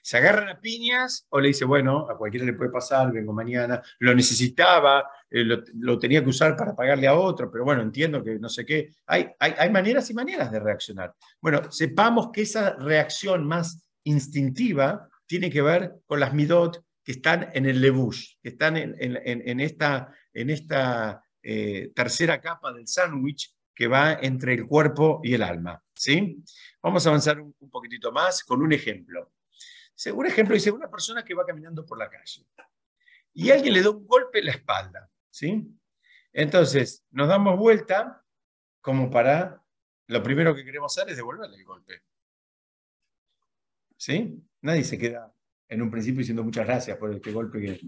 ¿Se 0.03 0.17
agarran 0.17 0.49
a 0.49 0.61
piñas 0.61 1.27
o 1.31 1.41
le 1.41 1.49
dice, 1.49 1.65
bueno, 1.65 2.09
a 2.11 2.19
cualquiera 2.19 2.45
le 2.45 2.55
puede 2.55 2.71
pasar, 2.71 3.13
vengo 3.13 3.33
mañana, 3.33 3.81
lo 4.01 4.15
necesitaba, 4.15 5.09
eh, 5.31 5.45
lo, 5.45 5.99
tenía 5.99 6.23
que 6.23 6.31
usar 6.31 6.57
para 6.57 6.75
pagarle 6.75 7.07
a 7.07 7.15
otro, 7.15 7.51
pero 7.51 7.65
bueno, 7.65 7.83
entiendo 7.83 8.23
que 8.23 8.39
no 8.39 8.49
sé 8.49 8.67
qué. 8.67 8.91
Hay, 9.07 9.29
hay, 9.39 9.55
hay, 9.57 9.71
maneras 9.71 10.11
y 10.11 10.15
maneras 10.15 10.51
de 10.51 10.61
reaccionar. 10.61 11.15
Bueno, 11.41 11.71
sepamos 11.71 12.31
que 12.33 12.43
esa 12.43 12.75
reacción 12.77 13.47
más 13.47 13.89
instintiva 14.05 15.09
tiene 15.27 15.51
que 15.51 15.63
ver 15.63 15.95
con 16.07 16.21
las 16.21 16.35
midot 16.35 16.85
que 17.05 17.13
están 17.13 17.49
en 17.53 17.67
el 17.67 17.81
lebush, 17.81 18.35
que 18.43 18.51
están 18.51 18.77
en, 18.77 19.61
esta, 19.61 20.15
en 20.33 20.51
esta 20.51 21.25
eh, 21.43 21.91
tercera 21.95 22.41
capa 22.41 22.73
del 22.73 22.87
sándwich 22.87 23.55
que 23.75 23.89
va 23.89 24.15
entre 24.15 24.55
el 24.55 24.67
cuerpo 24.67 25.21
y 25.23 25.35
el 25.35 25.43
alma. 25.43 25.83
¿sí? 25.95 26.43
Vamos 26.83 27.07
a 27.07 27.11
avanzar 27.11 27.41
un, 27.41 27.55
poquitito 27.71 28.13
más 28.13 28.45
con 28.45 28.63
un 28.63 28.73
ejemplo. 28.73 29.33
Un 30.11 30.27
ejemplo 30.27 30.55
dice 30.55 30.71
una 30.71 30.91
persona 30.91 31.25
que 31.25 31.35
va 31.35 31.47
caminando 31.47 31.85
por 31.85 31.99
la 31.99 32.11
calle 32.11 32.47
y 33.35 33.51
alguien 33.51 33.75
le 33.75 33.83
da 33.83 33.91
un 33.91 34.07
golpe 34.07 34.41
en 34.41 34.47
la 34.47 34.53
espalda. 34.53 35.11
¿sí? 35.31 35.69
Entonces, 36.33 37.05
nos 37.11 37.29
damos 37.29 37.59
vuelta 37.59 38.25
como 38.81 39.11
para, 39.11 39.63
lo 40.09 40.23
primero 40.23 40.55
que 40.55 40.65
queremos 40.65 40.97
hacer 40.97 41.11
es 41.11 41.17
devolverle 41.17 41.57
el 41.57 41.65
golpe. 41.65 42.03
¿Sí? 43.97 44.43
Nadie 44.63 44.85
se 44.85 44.99
queda 44.99 45.33
en 45.69 45.83
un 45.83 45.91
principio 45.91 46.19
diciendo 46.19 46.43
muchas 46.43 46.67
gracias 46.67 46.99
por 46.99 47.13
este 47.13 47.33
golpe 47.33 47.61
que 47.61 47.81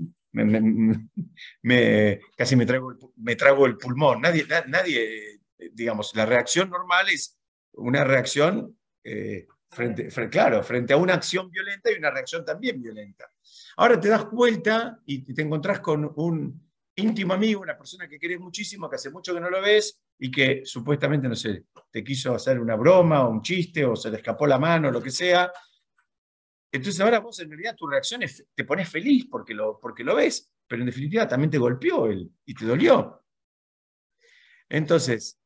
me, 1.63 2.21
casi 2.37 2.57
me 2.57 2.67
trago, 2.67 2.93
el, 2.93 2.99
me 3.17 3.37
trago 3.37 3.67
el 3.67 3.77
pulmón. 3.77 4.21
Nadie, 4.21 4.47
nadie, 4.69 5.41
digamos, 5.73 6.15
la 6.15 6.25
reacción 6.25 6.71
normal 6.71 7.09
es 7.11 7.39
una 7.73 8.05
reacción, 8.05 8.79
eh, 9.03 9.47
frente, 9.75 10.09
claro, 10.31 10.63
frente 10.63 10.93
a 10.93 10.97
una 10.97 11.15
acción 11.15 11.51
violenta 11.51 11.91
y 11.91 11.97
una 11.97 12.11
reacción 12.11 12.45
también 12.45 12.81
violenta. 12.81 13.31
Ahora 13.77 14.01
te 14.01 14.09
das 14.09 14.31
vuelta 14.31 15.01
y 15.07 15.21
te 15.35 15.43
encontrás 15.43 15.81
con 15.81 16.13
un 16.17 16.65
íntimo 16.97 17.35
amigo, 17.35 17.61
una 17.61 17.77
persona 17.77 18.09
que 18.09 18.19
querés 18.19 18.39
muchísimo, 18.39 18.89
que 18.89 18.97
hace 18.97 19.11
mucho 19.11 19.35
que 19.35 19.41
no 19.41 19.51
lo 19.51 19.61
ves 19.61 20.01
y 20.19 20.31
que 20.31 20.63
supuestamente, 20.65 21.29
no 21.29 21.35
sé, 21.35 21.65
te 21.91 22.05
quiso 22.05 22.35
hacer 22.35 22.61
una 22.61 22.77
broma 22.77 23.27
o 23.27 23.31
un 23.31 23.43
chiste 23.43 23.85
o 23.85 23.97
se 23.97 24.11
le 24.11 24.19
escapó 24.19 24.47
la 24.47 24.59
mano, 24.59 24.89
o 24.89 24.93
lo 24.93 25.03
que 25.03 25.11
sea, 25.11 25.51
entonces 26.75 27.01
ahora 27.01 27.21
vos 27.21 27.39
en 27.39 27.51
realidad 27.51 27.77
tu 27.77 27.87
reacción 27.87 28.25
es, 28.25 28.45
te 28.53 28.65
pones 28.65 28.89
feliz 28.89 29.27
porque 29.31 29.55
lo, 29.55 29.79
porque 29.79 30.03
lo 30.03 30.17
ves, 30.17 30.53
pero 30.67 30.83
en 30.83 30.87
definitiva 30.87 31.29
también 31.29 31.49
te 31.49 31.59
golpeó 31.59 32.07
él 32.07 32.29
y 32.45 32.53
te 32.53 32.65
dolió. 32.65 33.25
Entonces, 34.69 35.39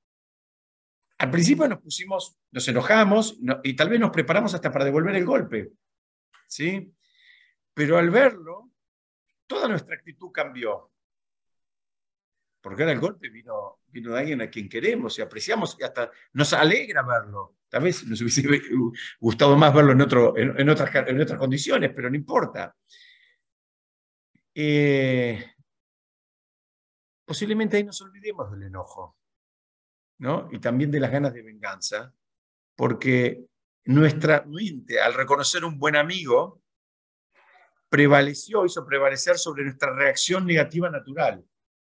al 1.18 1.30
principio 1.30 1.68
nos 1.68 1.80
pusimos, 1.80 2.38
nos 2.52 2.66
enojamos 2.68 3.38
y 3.64 3.74
tal 3.74 3.88
vez 3.88 4.00
nos 4.00 4.10
preparamos 4.10 4.54
hasta 4.54 4.70
para 4.70 4.84
devolver 4.84 5.16
el 5.16 5.24
golpe. 5.24 5.72
¿sí? 6.46 6.92
Pero 7.74 7.98
al 7.98 8.10
verlo, 8.10 8.70
toda 9.46 9.68
nuestra 9.68 9.94
actitud 9.94 10.30
cambió. 10.32 10.90
porque 12.60 12.82
ahora 12.82 12.92
el 12.92 13.00
golpe 13.00 13.28
vino, 13.28 13.80
de 13.86 14.18
alguien 14.18 14.42
a 14.42 14.50
quien 14.50 14.68
queremos 14.68 15.18
y 15.18 15.22
apreciamos 15.22 15.76
y 15.80 15.84
hasta 15.84 16.10
nos 16.32 16.52
alegra 16.52 17.02
verlo. 17.02 17.56
Tal 17.68 17.82
vez 17.82 18.04
nos 18.06 18.20
hubiese 18.20 18.42
gustado 19.20 19.56
más 19.56 19.74
verlo 19.74 19.92
en 19.92 20.70
otras 20.70 21.38
condiciones, 21.38 21.92
pero 21.94 22.10
no 22.10 22.16
importa. 22.16 22.74
Eh, 24.54 25.52
posiblemente 27.24 27.76
ahí 27.76 27.84
nos 27.84 28.00
olvidemos 28.02 28.50
del 28.50 28.64
enojo, 28.64 29.17
Y 30.50 30.58
también 30.58 30.90
de 30.90 31.00
las 31.00 31.12
ganas 31.12 31.32
de 31.32 31.42
venganza, 31.42 32.12
porque 32.74 33.46
nuestra 33.84 34.44
mente, 34.46 35.00
al 35.00 35.14
reconocer 35.14 35.64
un 35.64 35.78
buen 35.78 35.96
amigo, 35.96 36.62
prevaleció, 37.88 38.66
hizo 38.66 38.84
prevalecer 38.84 39.38
sobre 39.38 39.64
nuestra 39.64 39.94
reacción 39.94 40.44
negativa 40.44 40.90
natural. 40.90 41.44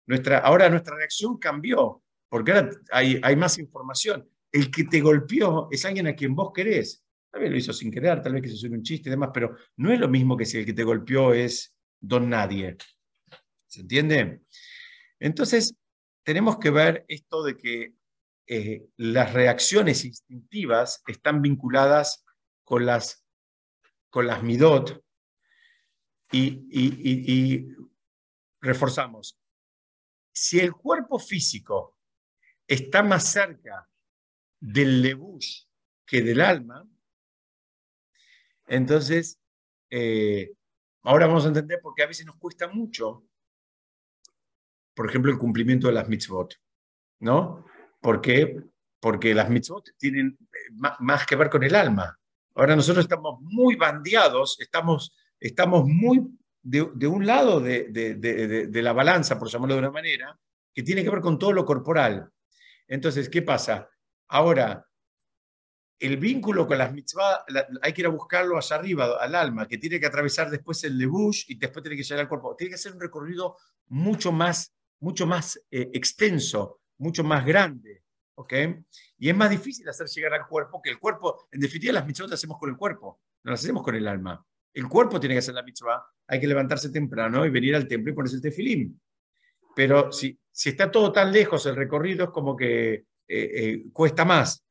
Nuestra, 0.08 0.40
ahora 0.40 0.70
nuestra 0.70 0.96
reacción 0.96 1.38
cambió, 1.38 2.04
porque 2.28 2.52
ahora 2.52 2.70
hay, 2.92 3.20
hay 3.22 3.36
más 3.36 3.58
información. 3.60 4.28
El 4.52 4.72
que 4.72 4.86
te 4.86 5.02
golpeó 5.02 5.68
es 5.72 5.86
alguien 5.86 6.08
a 6.08 6.16
quien 6.16 6.36
vos 6.36 6.52
querés. 6.54 7.04
Tal 7.32 7.42
vez 7.42 7.52
lo 7.52 7.58
hizo 7.58 7.74
sin 7.74 7.92
querer, 7.92 8.22
tal 8.22 8.34
vez 8.34 8.42
que 8.42 8.50
se 8.50 8.58
suene 8.58 8.78
un 8.78 8.84
chiste 8.84 9.10
y 9.10 9.12
demás, 9.12 9.30
pero 9.34 9.56
no 9.78 9.92
es 9.92 10.00
lo 10.00 10.08
mismo 10.08 10.36
que 10.36 10.46
si 10.46 10.58
el 10.58 10.66
que 10.66 10.74
te 10.74 10.84
golpeó 10.84 11.34
es 11.34 11.76
don 12.00 12.30
nadie. 12.30 12.78
¿Se 13.68 13.82
entiende? 13.82 14.42
Entonces, 15.20 15.76
tenemos 16.24 16.58
que 16.58 16.70
ver 16.70 17.06
esto 17.08 17.44
de 17.44 17.58
que 17.58 17.94
eh, 18.48 18.88
las 18.98 19.34
reacciones 19.34 20.06
instintivas 20.06 21.02
están 21.08 21.42
vinculadas 21.42 22.24
con 22.64 22.86
las, 22.86 23.26
con 24.10 24.28
las 24.28 24.44
midot 24.44 25.04
y, 26.32 27.68
reforzamos. 28.62 29.40
Si 30.34 30.60
el 30.60 30.74
cuerpo 30.74 31.18
físico 31.20 31.98
está 32.68 33.04
más 33.04 33.32
cerca 33.32 33.88
del 34.60 35.02
lebush 35.02 35.66
que 36.06 36.22
del 36.22 36.42
alma, 36.42 36.88
entonces, 38.68 39.40
eh, 39.90 40.54
ahora 41.04 41.28
vamos 41.28 41.46
a 41.46 41.50
entender 41.50 41.80
por 41.82 41.94
qué 41.94 42.04
a 42.04 42.08
veces 42.08 42.26
nos 42.26 42.38
cuesta 42.38 42.68
mucho, 42.68 43.24
por 44.96 45.08
ejemplo, 45.08 45.32
el 45.32 45.38
cumplimiento 45.38 45.88
de 45.88 45.94
las 45.94 46.10
mitzvot, 46.10 46.56
¿no? 47.20 47.66
¿Por 48.06 48.22
qué? 48.22 48.62
Porque 49.00 49.34
las 49.34 49.50
mitzvot 49.50 49.90
tienen 49.98 50.38
eh, 50.40 50.92
más 51.00 51.26
que 51.26 51.36
ver 51.36 51.50
con 51.50 51.64
el 51.64 51.74
alma. 51.74 52.16
Ahora 52.54 52.76
nosotros 52.76 53.04
estamos 53.04 53.42
muy 53.42 53.76
bandeados, 53.76 54.60
estamos, 54.60 55.18
estamos 55.40 55.88
muy 55.88 56.22
de, 56.62 56.84
un 57.08 57.26
lado 57.26 57.60
de, 57.60 57.86
de, 57.90 58.82
la 58.84 58.94
balanza, 58.94 59.40
por 59.40 59.50
llamarlo 59.50 59.74
de 59.74 59.80
una 59.80 59.90
manera, 59.90 60.40
que 60.72 60.84
tiene 60.84 61.04
que 61.04 61.10
ver 61.10 61.20
con 61.20 61.40
todo 61.40 61.52
lo 61.52 61.66
corporal. 61.66 62.30
Entonces, 62.88 63.28
¿qué 63.28 63.42
pasa? 63.42 63.90
Ahora, 64.28 64.86
el 65.98 66.18
vínculo 66.18 66.68
con 66.68 66.78
las 66.78 66.94
mitzvah 66.94 67.44
hay 67.82 67.92
que 67.92 68.02
ir 68.02 68.06
a 68.06 68.12
buscarlo 68.12 68.56
allá 68.56 68.76
arriba, 68.76 69.18
al 69.20 69.34
alma, 69.34 69.68
que 69.68 69.80
tiene 69.80 70.00
que 70.00 70.06
atravesar 70.06 70.52
después 70.52 70.84
el 70.84 70.96
lebush 70.96 71.46
y 71.48 71.56
después 71.56 71.82
tiene 71.82 71.98
que 71.98 72.04
llegar 72.04 72.20
al 72.20 72.30
cuerpo. 72.30 72.56
Tiene 72.56 72.74
que 72.74 72.78
ser 72.78 72.94
un 72.94 73.02
recorrido 73.02 73.58
mucho 73.88 74.32
más, 74.32 74.76
mucho 75.00 75.26
más 75.26 75.60
eh, 75.72 75.90
extenso, 75.92 76.82
mucho 76.98 77.24
más 77.24 77.46
grande. 77.46 78.04
¿ok? 78.36 78.54
Y 79.18 79.30
es 79.30 79.36
más 79.36 79.50
difícil 79.50 79.88
hacer 79.88 80.08
llegar 80.08 80.34
al 80.34 80.48
cuerpo 80.48 80.82
que 80.82 80.90
el 80.90 81.00
cuerpo. 81.00 81.48
En 81.52 81.60
definitiva, 81.60 81.94
las 81.94 82.06
mitzvot 82.06 82.30
las 82.30 82.40
hacemos 82.40 82.60
con 82.60 82.70
el 82.70 82.78
cuerpo, 82.78 83.22
no 83.44 83.52
las 83.52 83.64
hacemos 83.64 83.84
con 83.84 83.96
el 83.96 84.08
alma. 84.08 84.46
El 84.74 84.90
cuerpo 84.90 85.20
tiene 85.20 85.36
que 85.36 85.40
hacer 85.40 85.56
la 85.56 85.64
mitzvah, 85.64 86.06
hay 86.28 86.40
que 86.40 86.48
levantarse 86.48 86.90
temprano 86.90 87.46
y 87.46 87.50
venir 87.50 87.76
al 87.76 87.88
templo 87.88 88.12
y 88.12 88.16
ponerse 88.16 88.36
el 88.36 88.42
tefilín. 88.42 89.00
Pero 89.74 90.12
si, 90.12 90.38
si 90.52 90.70
está 90.70 90.92
todo 90.92 91.12
tan 91.12 91.32
lejos 91.32 91.66
el 91.66 91.76
recorrido, 91.76 92.26
es 92.26 92.32
como 92.32 92.56
que 92.56 92.94
eh, 92.94 93.06
eh, 93.28 93.86
cuesta 93.92 94.26
más. 94.26 94.66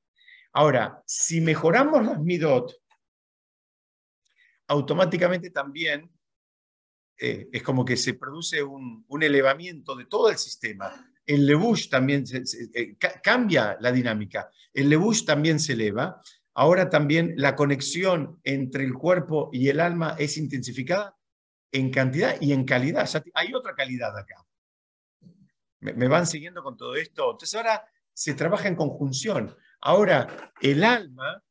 Ahora, 0.53 1.03
si 1.07 1.41
mejoramos 1.41 2.05
las 2.05 2.21
midot, 2.21 2.75
automáticamente 4.69 5.51
también 5.51 6.11
eh, 7.19 7.49
es 7.53 7.63
como 7.63 7.85
que 7.85 7.97
se 7.97 8.15
produce 8.15 8.63
un, 8.63 9.05
elevamiento 9.21 9.95
de 9.95 10.07
todo 10.07 10.31
el 10.31 10.37
sistema. 10.37 10.93
El 11.27 11.47
lebush 11.47 11.89
también 11.89 12.25
cambia 13.23 13.77
la 13.81 13.91
dinámica. 13.91 14.51
El 14.73 14.91
lebush 14.91 15.25
también 15.25 15.59
se 15.59 15.73
eleva. 15.73 16.21
Ahora 16.55 16.89
también 16.89 17.35
la 17.37 17.57
conexión 17.57 18.41
entre 18.45 18.85
el 18.85 18.95
cuerpo 18.95 19.51
y 19.53 19.69
el 19.69 19.81
alma 19.81 20.17
es 20.19 20.37
intensificada 20.37 21.17
en 21.73 21.91
cantidad 21.91 22.37
y 22.41 22.53
en 22.53 22.65
calidad. 22.65 23.09
hay 23.35 23.53
otra 23.53 23.75
calidad 23.75 24.17
acá. 24.17 24.45
¿Me, 25.81 26.09
van 26.09 26.27
siguiendo 26.27 26.63
con 26.63 26.77
todo 26.77 26.95
esto? 26.95 27.33
Entonces 27.33 27.55
ahora 27.55 27.85
se 28.13 28.35
trabaja 28.35 28.69
en 28.69 28.77
conjunción. 28.77 29.55
Ahora, 29.81 30.53
el 30.63 30.83
alma 30.83 31.43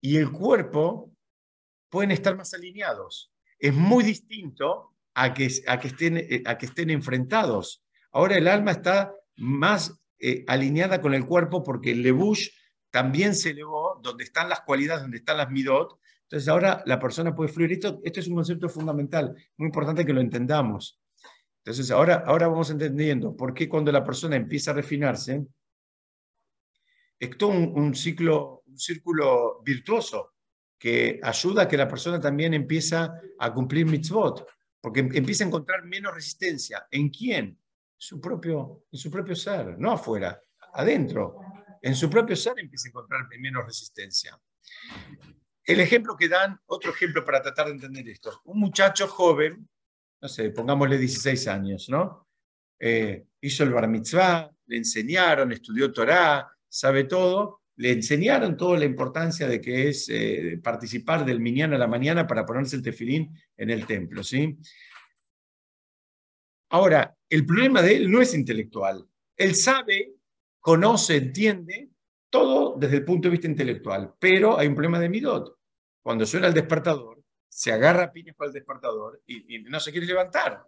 y 0.00 0.16
el 0.16 0.30
cuerpo 0.30 1.10
pueden 1.88 2.10
estar 2.10 2.36
más 2.36 2.52
alineados. 2.52 3.32
Es 3.58 3.72
muy 3.72 4.04
distinto 4.04 4.94
a 5.14 5.32
que, 5.32 5.48
a 5.66 5.78
que, 5.78 5.88
estén, 5.88 6.16
eh, 6.18 6.42
a 6.44 6.58
que 6.58 6.66
estén 6.66 6.90
enfrentados. 6.90 7.82
Ahora 8.12 8.36
el 8.36 8.48
alma 8.48 8.72
está 8.72 9.14
más 9.36 9.98
eh, 10.18 10.44
alineada 10.46 11.00
con 11.00 11.14
el 11.14 11.26
cuerpo 11.26 11.62
porque 11.62 11.92
el 11.92 12.02
lebush 12.02 12.48
también 12.90 13.34
se 13.34 13.50
elevó, 13.50 14.00
donde 14.02 14.24
están 14.24 14.48
las 14.48 14.60
cualidades, 14.62 15.02
donde 15.02 15.18
están 15.18 15.36
las 15.36 15.50
midot. 15.50 15.98
Entonces 16.22 16.48
ahora 16.48 16.82
la 16.86 16.98
persona 16.98 17.34
puede 17.34 17.52
fluir. 17.52 17.72
Esto, 17.72 18.00
esto 18.04 18.20
es 18.20 18.28
un 18.28 18.34
concepto 18.34 18.68
fundamental, 18.68 19.34
muy 19.56 19.66
importante 19.66 20.04
que 20.04 20.12
lo 20.12 20.20
entendamos. 20.20 21.00
Entonces, 21.64 21.90
ahora, 21.90 22.24
ahora 22.26 22.48
vamos 22.48 22.70
entendiendo 22.70 23.36
por 23.36 23.52
qué 23.52 23.68
cuando 23.68 23.92
la 23.92 24.02
persona 24.02 24.36
empieza 24.36 24.70
a 24.70 24.74
refinarse, 24.74 25.44
es 27.18 27.36
todo 27.36 27.50
un, 27.50 27.94
ciclo, 27.94 28.62
un 28.66 28.78
círculo 28.78 29.60
virtuoso 29.62 30.32
que 30.78 31.20
ayuda 31.22 31.62
a 31.62 31.68
que 31.68 31.76
la 31.76 31.86
persona 31.86 32.18
también 32.18 32.54
empieza 32.54 33.12
a 33.38 33.52
cumplir 33.52 33.84
mitzvot, 33.84 34.46
porque 34.80 35.00
em, 35.00 35.10
empieza 35.14 35.44
a 35.44 35.48
encontrar 35.48 35.84
menos 35.84 36.14
resistencia. 36.14 36.86
¿En 36.90 37.10
quién? 37.10 37.58
Su 38.02 38.20
propio, 38.20 38.86
en 38.90 38.98
su 38.98 39.10
propio 39.10 39.36
ser, 39.36 39.78
no 39.78 39.92
afuera, 39.92 40.40
adentro. 40.72 41.38
En 41.82 41.94
su 41.94 42.08
propio 42.08 42.34
ser 42.34 42.54
empieza 42.58 42.88
a 42.88 42.90
encontrar 42.90 43.28
menos 43.38 43.66
resistencia. 43.66 44.40
El 45.64 45.80
ejemplo 45.80 46.16
que 46.16 46.28
dan, 46.28 46.58
otro 46.66 46.92
ejemplo 46.92 47.24
para 47.24 47.42
tratar 47.42 47.66
de 47.66 47.72
entender 47.72 48.08
esto, 48.08 48.40
un 48.44 48.58
muchacho 48.58 49.06
joven 49.06 49.68
no 50.20 50.28
sé, 50.28 50.50
pongámosle 50.50 50.98
16 50.98 51.48
años, 51.48 51.88
¿no? 51.88 52.28
Eh, 52.78 53.24
hizo 53.40 53.64
el 53.64 53.70
bar 53.70 53.88
mitzvah, 53.88 54.50
le 54.66 54.76
enseñaron, 54.76 55.52
estudió 55.52 55.92
Torah, 55.92 56.48
sabe 56.68 57.04
todo, 57.04 57.62
le 57.76 57.92
enseñaron 57.92 58.56
toda 58.56 58.78
la 58.78 58.84
importancia 58.84 59.48
de 59.48 59.60
que 59.60 59.88
es 59.88 60.08
eh, 60.10 60.60
participar 60.62 61.24
del 61.24 61.40
minyan 61.40 61.72
a 61.72 61.78
la 61.78 61.86
mañana 61.86 62.26
para 62.26 62.44
ponerse 62.44 62.76
el 62.76 62.82
tefilín 62.82 63.34
en 63.56 63.70
el 63.70 63.86
templo, 63.86 64.22
¿sí? 64.22 64.58
Ahora, 66.70 67.16
el 67.28 67.44
problema 67.46 67.82
de 67.82 67.96
él 67.96 68.10
no 68.10 68.20
es 68.20 68.34
intelectual. 68.34 69.06
Él 69.36 69.54
sabe, 69.54 70.14
conoce, 70.60 71.16
entiende 71.16 71.90
todo 72.28 72.76
desde 72.78 72.98
el 72.98 73.04
punto 73.04 73.28
de 73.28 73.32
vista 73.32 73.48
intelectual, 73.48 74.14
pero 74.18 74.58
hay 74.58 74.68
un 74.68 74.74
problema 74.74 74.98
de 74.98 75.08
midot. 75.08 75.58
Cuando 76.02 76.24
suena 76.24 76.46
el 76.46 76.54
despertador, 76.54 77.22
se 77.48 77.72
agarra 77.72 78.12
piñas 78.12 78.36
para 78.36 78.48
el 78.48 78.54
despertador 78.54 79.22
y, 79.26 79.58
no 79.64 79.80
se 79.80 79.90
quiere 79.90 80.06
levantar, 80.06 80.64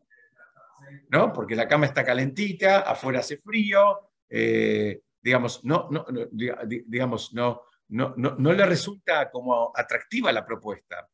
¿no? 1.08 1.32
Porque 1.32 1.54
la 1.54 1.68
cama 1.68 1.86
está 1.86 2.04
calentita, 2.04 2.80
afuera 2.80 3.20
hace 3.20 3.38
frío, 3.38 4.10
eh, 4.28 5.00
digamos, 5.22 5.64
no, 5.64 5.88
no, 5.90 6.04
digamos, 6.32 7.32
no, 7.32 7.62
no, 7.88 8.14
no, 8.16 8.52
le 8.52 8.66
resulta 8.66 9.30
como 9.30 9.72
atractiva 9.74 10.32
la 10.32 10.44
propuesta. 10.44 11.08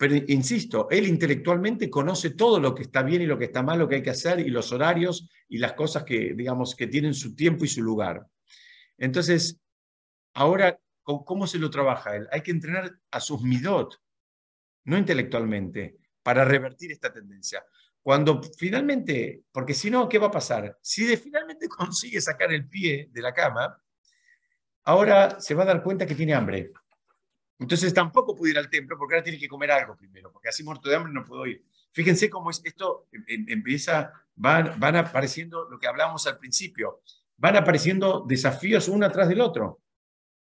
Pero 0.00 0.14
insisto, 0.28 0.88
él 0.88 1.06
intelectualmente 1.06 1.90
conoce 1.90 2.30
todo 2.30 2.58
lo 2.58 2.74
que 2.74 2.84
está 2.84 3.02
bien 3.02 3.20
y 3.20 3.26
lo 3.26 3.36
que 3.36 3.44
está 3.44 3.62
mal, 3.62 3.78
lo 3.78 3.86
que 3.86 3.96
hay 3.96 4.02
que 4.02 4.08
hacer 4.08 4.40
y 4.40 4.48
los 4.48 4.72
horarios 4.72 5.28
y 5.46 5.58
las 5.58 5.74
cosas 5.74 6.04
que, 6.04 6.32
digamos, 6.32 6.74
que 6.74 6.86
tienen 6.86 7.12
su 7.12 7.34
tiempo 7.34 7.66
y 7.66 7.68
su 7.68 7.82
lugar. 7.82 8.26
Entonces, 8.96 9.60
ahora, 10.32 10.80
¿cómo 11.02 11.46
se 11.46 11.58
lo 11.58 11.68
trabaja 11.68 12.16
él? 12.16 12.26
Hay 12.32 12.40
que 12.40 12.50
entrenar 12.50 12.98
a 13.10 13.20
sus 13.20 13.42
midot, 13.42 14.00
no 14.84 14.96
intelectualmente, 14.96 15.98
para 16.22 16.46
revertir 16.46 16.90
esta 16.92 17.12
tendencia. 17.12 17.62
Cuando 18.00 18.40
finalmente, 18.56 19.42
porque 19.52 19.74
si 19.74 19.90
no, 19.90 20.08
¿qué 20.08 20.18
va 20.18 20.28
a 20.28 20.30
pasar? 20.30 20.78
Si 20.80 21.04
de 21.04 21.18
finalmente 21.18 21.68
consigue 21.68 22.22
sacar 22.22 22.54
el 22.54 22.66
pie 22.66 23.10
de 23.12 23.20
la 23.20 23.34
cama, 23.34 23.78
ahora 24.84 25.38
se 25.40 25.54
va 25.54 25.64
a 25.64 25.66
dar 25.66 25.82
cuenta 25.82 26.06
que 26.06 26.14
tiene 26.14 26.32
hambre. 26.32 26.72
Entonces 27.60 27.92
tampoco 27.92 28.34
puede 28.34 28.52
ir 28.52 28.58
al 28.58 28.70
templo 28.70 28.96
porque 28.96 29.14
ahora 29.14 29.22
tiene 29.22 29.38
que 29.38 29.46
comer 29.46 29.70
algo 29.70 29.94
primero, 29.94 30.32
porque 30.32 30.48
así 30.48 30.64
muerto 30.64 30.88
de 30.88 30.96
hambre 30.96 31.12
no 31.12 31.24
puedo 31.24 31.46
ir. 31.46 31.62
Fíjense 31.92 32.30
cómo 32.30 32.50
es 32.50 32.62
esto 32.64 33.08
em, 33.12 33.22
em, 33.28 33.46
empieza, 33.48 34.12
van, 34.34 34.80
van 34.80 34.96
apareciendo 34.96 35.68
lo 35.68 35.78
que 35.78 35.86
hablábamos 35.86 36.26
al 36.26 36.38
principio, 36.38 37.02
van 37.36 37.56
apareciendo 37.56 38.24
desafíos 38.26 38.88
uno 38.88 39.04
atrás 39.04 39.28
del 39.28 39.42
otro. 39.42 39.82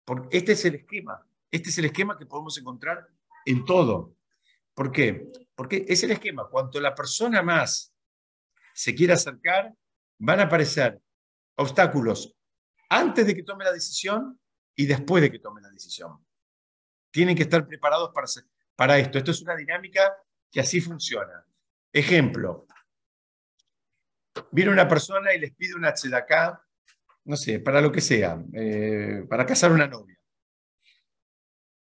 Porque 0.05 0.39
este 0.39 0.53
es 0.53 0.65
el 0.65 0.77
esquema, 0.77 1.27
este 1.51 1.71
es 1.71 1.79
el 1.79 1.87
esquema 1.87 2.17
que 2.17 2.25
podemos 2.25 2.57
encontrar 2.57 3.09
en 3.45 3.65
todo. 3.65 4.15
¿Por 4.73 4.93
qué? 4.93 5.33
Porque 5.57 5.85
es 5.89 6.05
el 6.05 6.13
esquema. 6.13 6.49
Cuanto 6.49 6.81
la 6.81 6.95
persona 6.95 7.43
más 7.43 7.93
se 8.73 8.95
quiere 8.95 9.15
acercar, 9.15 9.75
van 10.19 10.39
a 10.39 10.45
aparecer 10.45 11.01
obstáculos 11.57 12.33
antes 12.89 13.27
de 13.27 13.35
que 13.35 13.43
tome 13.43 13.65
la 13.65 13.73
decisión 13.73 14.39
y 14.77 14.87
después 14.87 15.21
de 15.21 15.33
que 15.33 15.41
tome 15.41 15.61
la 15.61 15.71
decisión. 15.71 16.17
Tienen 17.11 17.37
que 17.37 17.43
estar 17.43 17.67
preparados 17.67 18.11
para, 18.15 18.27
para 18.77 18.99
esto. 18.99 19.19
Esto 19.19 19.31
es 19.31 19.43
una 19.43 19.57
dinámica 19.57 20.17
que 20.51 20.61
así 20.61 20.81
funciona. 20.81 21.45
Ejemplo, 21.93 22.67
viene 24.51 24.71
una 24.71 24.89
persona 24.89 25.35
y 25.35 25.41
les 25.41 25.55
pide 25.55 25.75
una 25.75 25.93
tzedaká, 25.93 26.63
no 27.25 27.37
sé, 27.37 27.61
para 27.61 27.81
lo 27.81 27.91
que 27.93 28.01
sea, 28.01 28.43
eh, 28.53 29.25
para 29.29 29.47
casar 29.47 29.73
una 29.73 29.87
novia. 29.87 30.17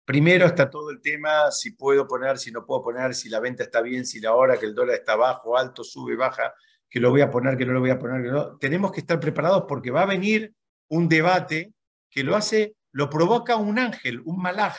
Primero 0.05 0.45
está 0.45 0.69
todo 0.69 0.89
el 0.89 1.01
tema, 1.01 1.51
si 1.51 1.71
puedo 1.71 2.07
poner, 2.07 2.37
si 2.37 2.51
no 2.51 2.65
puedo 2.65 2.81
poner, 2.81 3.13
si 3.15 3.29
la 3.29 3.39
venta 3.39 3.63
está 3.63 3.81
bien, 3.81 4.05
si 4.05 4.19
la 4.19 4.33
hora, 4.33 4.57
que 4.57 4.65
el 4.65 4.75
dólar 4.75 4.95
está 4.95 5.15
bajo, 5.15 5.57
alto, 5.57 5.83
sube, 5.83 6.15
baja, 6.15 6.53
que 6.89 6.99
lo 6.99 7.11
voy 7.11 7.21
a 7.21 7.31
poner, 7.31 7.57
que 7.57 7.65
no 7.65 7.73
lo 7.73 7.79
voy 7.79 7.91
a 7.91 7.99
poner. 7.99 8.29
Tenemos 8.59 8.91
que 8.91 8.99
estar 8.99 9.19
preparados 9.19 9.65
porque 9.67 9.91
va 9.91 10.01
a 10.01 10.07
venir 10.07 10.53
un 10.89 11.07
debate 11.07 11.73
que 12.09 12.23
lo 12.23 12.35
hace, 12.35 12.75
lo 12.91 13.09
provoca 13.09 13.55
un 13.55 13.79
ángel, 13.79 14.21
un 14.25 14.41
malaj, 14.41 14.75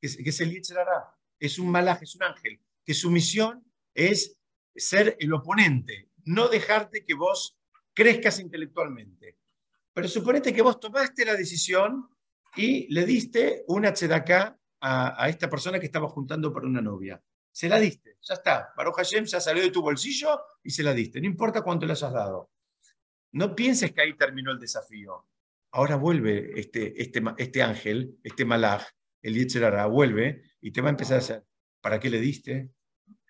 que 0.00 0.06
es, 0.06 0.40
el 0.40 0.52
Yetzerará. 0.52 1.14
Es 1.38 1.58
un 1.58 1.70
malaj, 1.70 2.02
es 2.02 2.14
un 2.16 2.22
ángel, 2.22 2.60
que 2.84 2.94
su 2.94 3.10
misión 3.10 3.64
es 3.94 4.38
ser 4.74 5.16
el 5.20 5.32
oponente, 5.32 6.10
no 6.24 6.48
dejarte 6.48 7.04
que 7.04 7.14
vos 7.14 7.58
crezcas 7.94 8.40
intelectualmente. 8.40 9.36
Pero 9.92 10.08
suponete 10.08 10.52
que 10.52 10.62
vos 10.62 10.78
tomaste 10.80 11.24
la 11.24 11.34
decisión 11.34 12.08
y 12.56 12.92
le 12.92 13.04
diste 13.04 13.64
una 13.66 13.92
tzedaká 13.92 14.58
a, 14.80 15.28
esta 15.28 15.50
persona 15.50 15.78
que 15.78 15.86
estaba 15.86 16.08
juntando 16.08 16.52
para 16.52 16.66
una 16.66 16.80
novia. 16.80 17.22
Se 17.52 17.68
la 17.68 17.78
diste, 17.78 18.16
ya 18.22 18.34
está. 18.34 18.72
Baruch 18.76 18.96
Hashem 18.96 19.24
ya 19.24 19.40
salió 19.40 19.62
de 19.62 19.70
tu 19.70 19.82
bolsillo 19.82 20.40
y 20.62 20.70
se 20.70 20.82
la 20.82 20.94
diste. 20.94 21.20
No 21.20 21.26
importa 21.26 21.62
cuánto 21.62 21.84
le 21.84 21.92
hayas 21.92 22.12
dado. 22.12 22.50
No 23.32 23.54
pienses 23.54 23.92
que 23.92 24.00
ahí 24.00 24.16
terminó 24.16 24.52
el 24.52 24.58
desafío. 24.58 25.26
Ahora 25.72 25.96
vuelve 25.96 26.58
este, 26.58 27.00
este, 27.00 27.22
este 27.38 27.62
ángel, 27.62 28.18
este 28.22 28.44
malaj, 28.44 28.84
el 29.22 29.34
Yetzerara, 29.34 29.86
vuelve 29.86 30.42
y 30.60 30.70
te 30.72 30.80
va 30.80 30.88
a 30.88 30.90
empezar 30.90 31.16
a 31.16 31.20
hacer. 31.20 31.44
¿Para 31.80 31.98
qué 31.98 32.10
le 32.10 32.20
diste? 32.20 32.70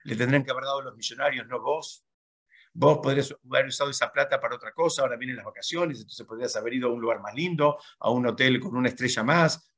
Le 0.05 0.16
tendrían 0.16 0.45
que 0.45 0.51
haber 0.51 0.64
dado 0.64 0.82
los 0.82 0.97
millonarios, 0.97 1.47
no 1.47 1.61
vos. 1.61 2.05
Vos 2.72 2.99
podrías 3.03 3.34
haber 3.51 3.66
usado 3.66 3.91
esa 3.91 4.12
plata 4.12 4.41
para 4.41 4.55
otra 4.55 4.72
cosa, 4.72 5.03
ahora 5.03 5.16
vienen 5.16 5.36
las 5.36 5.45
vacaciones, 5.45 5.99
entonces 5.99 6.24
podrías 6.26 6.55
haber 6.55 6.74
ido 6.74 6.88
a 6.88 6.93
un 6.93 7.01
lugar 7.01 7.20
más 7.20 7.34
lindo, 7.34 7.78
a 7.99 8.11
un 8.11 8.26
hotel 8.26 8.61
con 8.61 8.76
una 8.76 8.88
estrella 8.88 9.24
más, 9.24 9.72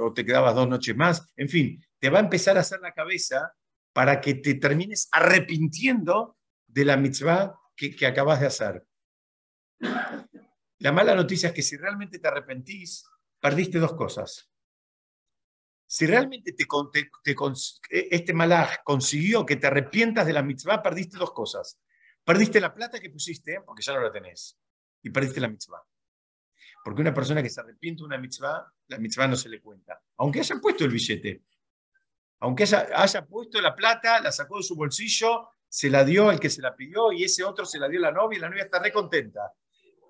o 0.00 0.12
te 0.12 0.24
quedabas 0.24 0.54
dos 0.54 0.68
noches 0.68 0.94
más. 0.94 1.32
En 1.36 1.48
fin, 1.48 1.82
te 1.98 2.10
va 2.10 2.18
a 2.18 2.22
empezar 2.22 2.56
a 2.58 2.60
hacer 2.60 2.80
la 2.80 2.92
cabeza 2.92 3.54
para 3.92 4.20
que 4.20 4.34
te 4.34 4.54
termines 4.54 5.08
arrepintiendo 5.12 6.36
de 6.66 6.84
la 6.84 6.96
mitzvah 6.96 7.58
que, 7.74 7.96
que 7.96 8.06
acabas 8.06 8.40
de 8.40 8.46
hacer. 8.46 8.86
La 10.78 10.92
mala 10.92 11.14
noticia 11.14 11.48
es 11.48 11.54
que 11.54 11.62
si 11.62 11.76
realmente 11.76 12.18
te 12.18 12.28
arrepentís, 12.28 13.06
perdiste 13.40 13.78
dos 13.78 13.94
cosas. 13.94 14.50
Si 15.94 16.06
realmente 16.06 16.52
te, 16.52 16.66
este 17.88 18.32
malaj 18.32 18.82
consiguió 18.82 19.46
que 19.46 19.54
te 19.54 19.68
arrepientas 19.68 20.26
de 20.26 20.32
la 20.32 20.42
mitzvah, 20.42 20.82
perdiste 20.82 21.18
dos 21.18 21.30
cosas. 21.30 21.78
Perdiste 22.24 22.60
la 22.60 22.74
plata 22.74 22.98
que 22.98 23.10
pusiste, 23.10 23.60
porque 23.60 23.84
ya 23.84 23.94
no 23.94 24.00
la 24.00 24.10
tenés, 24.10 24.58
y 25.04 25.10
perdiste 25.10 25.40
la 25.40 25.46
mitzvah. 25.46 25.80
Porque 26.82 27.00
una 27.00 27.14
persona 27.14 27.44
que 27.44 27.48
se 27.48 27.60
arrepiente 27.60 28.00
de 28.00 28.06
una 28.06 28.18
mitzvah, 28.18 28.66
la 28.88 28.98
mitzvah 28.98 29.28
no 29.28 29.36
se 29.36 29.48
le 29.48 29.60
cuenta. 29.60 30.02
Aunque 30.16 30.40
haya 30.40 30.56
puesto 30.56 30.84
el 30.84 30.90
billete, 30.90 31.44
aunque 32.40 32.64
haya, 32.64 33.24
puesto 33.24 33.60
la 33.60 33.76
plata, 33.76 34.18
la 34.20 34.32
sacó 34.32 34.56
de 34.56 34.64
su 34.64 34.74
bolsillo, 34.74 35.50
se 35.68 35.90
la 35.90 36.04
dio 36.04 36.28
al 36.28 36.40
que 36.40 36.50
se 36.50 36.60
la 36.60 36.74
pidió 36.74 37.12
y 37.12 37.22
ese 37.22 37.44
otro 37.44 37.64
se 37.64 37.78
la 37.78 37.88
dio 37.88 38.00
a 38.00 38.10
la 38.10 38.10
novia 38.10 38.38
y 38.38 38.40
la 38.40 38.48
novia 38.48 38.64
está 38.64 38.80
re 38.80 38.92
contenta. 38.92 39.52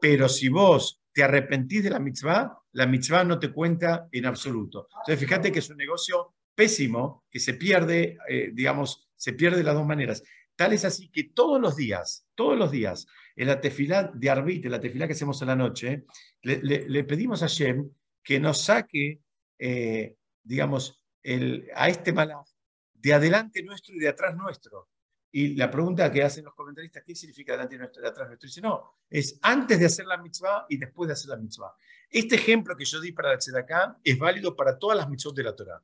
Pero 0.01 0.31
si 0.31 0.49
vos 0.49 1.04
te 1.15 1.23
arrepentís 1.23 1.85
de 1.85 1.91
la 1.91 2.01
mitzvah, 2.01 2.59
la 2.73 2.87
mitzvah 2.87 3.25
no 3.25 3.39
te 3.39 3.53
cuenta 3.53 4.09
en 4.11 4.27
absoluto. 4.27 4.89
Entonces, 4.91 5.21
fíjate 5.21 5.53
que 5.53 5.61
es 5.61 5.71
un 5.71 5.77
negocio 5.77 6.35
pésimo 6.55 7.25
que 7.31 7.39
se 7.39 7.55
pierde, 7.55 8.19
eh, 8.29 8.51
digamos, 8.53 9.09
se 9.17 9.33
pierde 9.33 9.59
de 9.59 9.63
las 9.63 9.75
dos 9.75 9.87
maneras. 9.87 10.25
Tal 10.57 10.73
es 10.73 10.85
así 10.85 11.09
que 11.11 11.25
todos 11.25 11.61
los 11.61 11.77
días, 11.77 12.27
todos 12.35 12.59
los 12.59 12.71
días, 12.71 13.07
en 13.37 13.47
la 13.47 13.61
tefilá 13.61 14.11
de 14.13 14.31
Arbit, 14.31 14.65
en 14.65 14.73
la 14.73 14.81
tefilá 14.81 15.07
que 15.07 15.13
hacemos 15.13 15.41
en 15.41 15.49
la 15.49 15.57
noche, 15.57 16.05
le, 16.43 17.05
pedimos 17.05 17.43
a 17.43 17.47
Shem 17.47 17.89
que 18.23 18.41
nos 18.41 18.63
saque, 18.63 19.21
eh, 19.59 20.17
digamos, 20.43 21.01
el, 21.23 21.69
a 21.75 21.89
este 21.89 22.13
malaf 22.13 22.49
de 22.93 23.15
adelante 23.15 23.63
nuestro 23.63 23.95
y 23.95 24.01
de 24.01 24.09
atrás 24.09 24.37
nuestro. 24.37 24.89
Y 25.37 25.57
la 25.57 25.69
pregunta 25.69 26.13
que 26.13 26.23
hacen 26.23 26.45
los 26.45 26.55
comentaristas, 26.55 27.03
¿qué 27.05 27.13
significa 27.13 27.57
nuestro 27.57 28.01
y 28.01 28.03
de 28.03 28.09
atrás 28.09 28.29
nuestro? 28.29 28.47
Dice, 28.47 28.61
no, 28.61 29.01
es 29.11 29.37
antes 29.43 29.81
de 29.81 29.87
hacer 29.87 30.07
la 30.07 30.17
mitzvah 30.17 30.65
y 30.69 30.77
después 30.77 31.09
de 31.09 31.15
hacer 31.15 31.31
la 31.31 31.37
mitzvah. 31.37 31.75
Este 32.09 32.37
ejemplo 32.37 32.77
que 32.77 32.85
yo 32.85 33.01
di 33.01 33.11
para 33.11 33.31
la 33.31 33.59
acá 33.59 33.99
es 34.05 34.17
válido 34.17 34.55
para 34.55 34.79
todas 34.79 34.97
las 34.97 35.09
mitzvot 35.09 35.35
de 35.35 35.43
la 35.43 35.57
Torah 35.57 35.83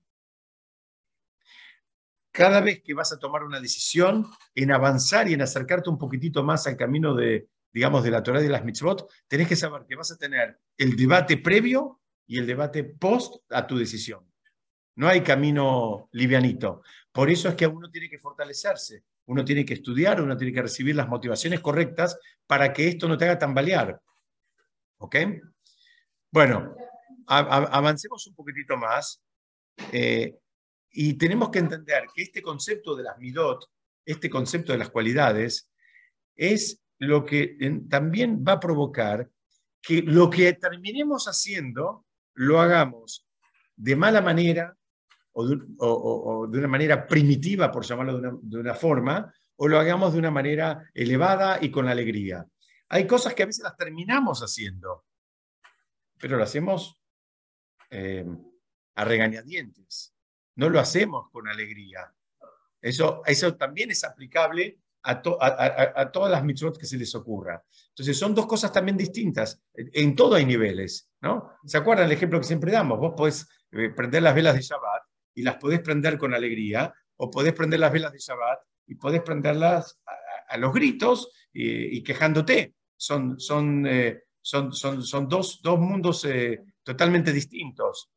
cada 2.31 2.61
vez 2.61 2.81
que 2.81 2.95
vas 2.95 3.13
a 3.13 3.19
tomar 3.19 3.43
una 3.43 3.61
decisión 3.61 4.25
en 4.55 4.71
avanzar 4.71 5.29
y 5.29 5.35
en 5.35 5.43
acercarte 5.43 5.91
un 5.91 5.99
poquitito 5.99 6.45
más 6.45 6.65
al 6.69 6.77
camino 6.77 7.13
de, 7.13 7.49
digamos, 7.73 8.05
de 8.05 8.13
la 8.13 8.23
Torah 8.23 8.41
y 8.41 8.45
de 8.45 8.51
las 8.51 8.65
mitzvot, 8.65 9.11
tenés 9.27 9.49
que 9.49 9.57
saber 9.57 9.85
que 9.85 9.97
vas 9.97 10.13
a 10.13 10.17
tener 10.17 10.61
el 10.77 10.95
debate 10.95 11.39
previo 11.39 12.01
y 12.29 12.39
el 12.39 12.47
debate 12.47 12.85
post 12.85 13.43
a 13.51 13.67
tu 13.67 13.77
decisión. 13.77 14.25
No 14.95 15.09
hay 15.09 15.23
camino 15.23 16.09
livianito. 16.13 16.83
Por 17.11 17.31
eso 17.31 17.49
es 17.49 17.57
que 17.57 17.67
uno 17.67 17.91
tiene 17.91 18.09
que 18.09 18.19
fortalecerse, 18.19 19.05
uno 19.27 19.45
tiene 19.45 19.65
que 19.65 19.75
estudiar, 19.75 20.21
uno 20.21 20.37
tiene 20.37 20.53
que 20.53 20.63
recibir 20.63 20.97
las 20.97 21.09
motivaciones 21.09 21.61
correctas 21.61 22.19
para 22.47 22.73
que 22.73 22.89
esto 22.89 23.09
no 23.09 23.17
te 23.17 23.25
haga 23.25 23.39
tambalear. 23.39 24.01
¿Ok? 24.99 25.17
Bueno, 26.31 26.75
avancemos 27.27 28.27
un 28.27 28.35
poquitito 28.35 28.77
más. 28.77 29.23
Eh, 29.93 30.37
y 30.93 31.15
tenemos 31.15 31.51
que 31.51 31.61
entender 31.61 32.05
que 32.13 32.23
este 32.23 32.43
concepto 32.43 32.97
de 32.97 33.05
las 33.05 33.19
midot, 33.19 33.71
este 34.05 34.29
concepto 34.29 34.73
de 34.73 34.79
las 34.79 34.91
cualidades, 34.91 35.71
es 36.35 36.83
lo 36.99 37.25
que 37.25 37.57
también 37.89 38.45
va 38.47 38.55
a 38.55 38.61
provocar 38.61 39.29
que 39.81 40.03
lo 40.03 40.29
que 40.29 40.53
terminemos 40.55 41.27
haciendo 41.27 42.07
lo 42.35 42.61
hagamos 42.61 43.27
de 43.77 43.97
mala 43.97 44.21
manera 44.21 44.77
o 45.33 46.47
de, 46.49 46.59
una 46.59 46.69
manera 46.69 47.07
primitiva, 47.07 47.71
por 47.71 47.85
llamarlo 47.85 48.41
de 48.43 48.59
una, 48.59 48.75
forma, 48.75 49.33
o 49.57 49.69
lo 49.69 49.79
hagamos 49.79 50.13
de 50.13 50.19
una 50.19 50.31
manera 50.31 50.91
elevada 50.95 51.59
y 51.61 51.71
con 51.71 51.89
alegría. 51.89 52.47
Hay 52.89 53.07
cosas 53.07 53.35
que 53.35 53.45
a 53.45 53.47
veces 53.47 53.63
las 53.63 53.77
terminamos 53.77 54.41
haciendo, 54.41 55.05
pero 56.19 56.37
lo 56.37 56.43
hacemos 56.43 57.01
eh, 57.91 58.27
a 58.95 59.05
regañadientes 59.05 60.15
no 60.61 60.69
lo 60.69 60.79
hacemos 60.79 61.31
con 61.31 61.49
alegría. 61.49 62.13
Eso, 62.81 63.23
eso 63.25 63.57
también 63.57 63.91
es 63.91 64.05
aplicable 64.05 64.79
a, 65.03 65.23
todas 65.23 66.31
las 66.31 66.45
mitzvot 66.45 66.77
que 66.79 66.85
se 66.85 66.99
les 66.99 67.15
ocurra. 67.15 67.65
Entonces, 67.89 68.19
son 68.19 68.35
dos 68.35 68.47
cosas 68.47 68.71
también 68.71 68.97
distintas. 68.97 69.63
En, 69.73 70.15
todo 70.15 70.35
hay 70.35 70.45
niveles, 70.45 71.11
¿no? 71.23 71.53
¿Se 71.65 71.79
acuerdan 71.79 72.07
el 72.07 72.13
ejemplo 72.13 72.39
que 72.39 72.47
siempre 72.47 72.73
damos? 72.73 72.99
Vos 72.99 73.15
podés 73.17 73.49
eh, 73.73 73.89
prender 73.89 74.23
las 74.23 74.35
velas 74.35 74.55
de 74.55 74.61
Shabbat 74.61 75.03
y 75.35 75.43
las 75.43 75.57
podés 75.57 75.81
prender 75.81 76.19
con 76.19 76.35
alegría, 76.35 76.93
o 77.17 77.31
podés 77.31 77.53
prender 77.53 77.81
las 77.81 77.93
velas 77.93 78.13
de 78.13 78.19
Shabbat 78.19 78.61
y 78.87 78.95
podés 78.95 79.23
prenderlas 79.23 80.01
a, 80.49 80.57
los 80.57 80.73
gritos 80.73 81.31
y, 81.53 82.03
quejándote. 82.03 82.75
Son, 82.97 83.39
son, 83.39 83.87
eh, 83.87 84.25
son, 84.41 84.73
son, 84.73 85.03
son 85.03 85.29
dos, 85.29 85.61
dos 85.63 85.79
mundos 85.79 86.25
eh, 86.25 86.63
totalmente 86.83 87.33
distintos. 87.33 88.11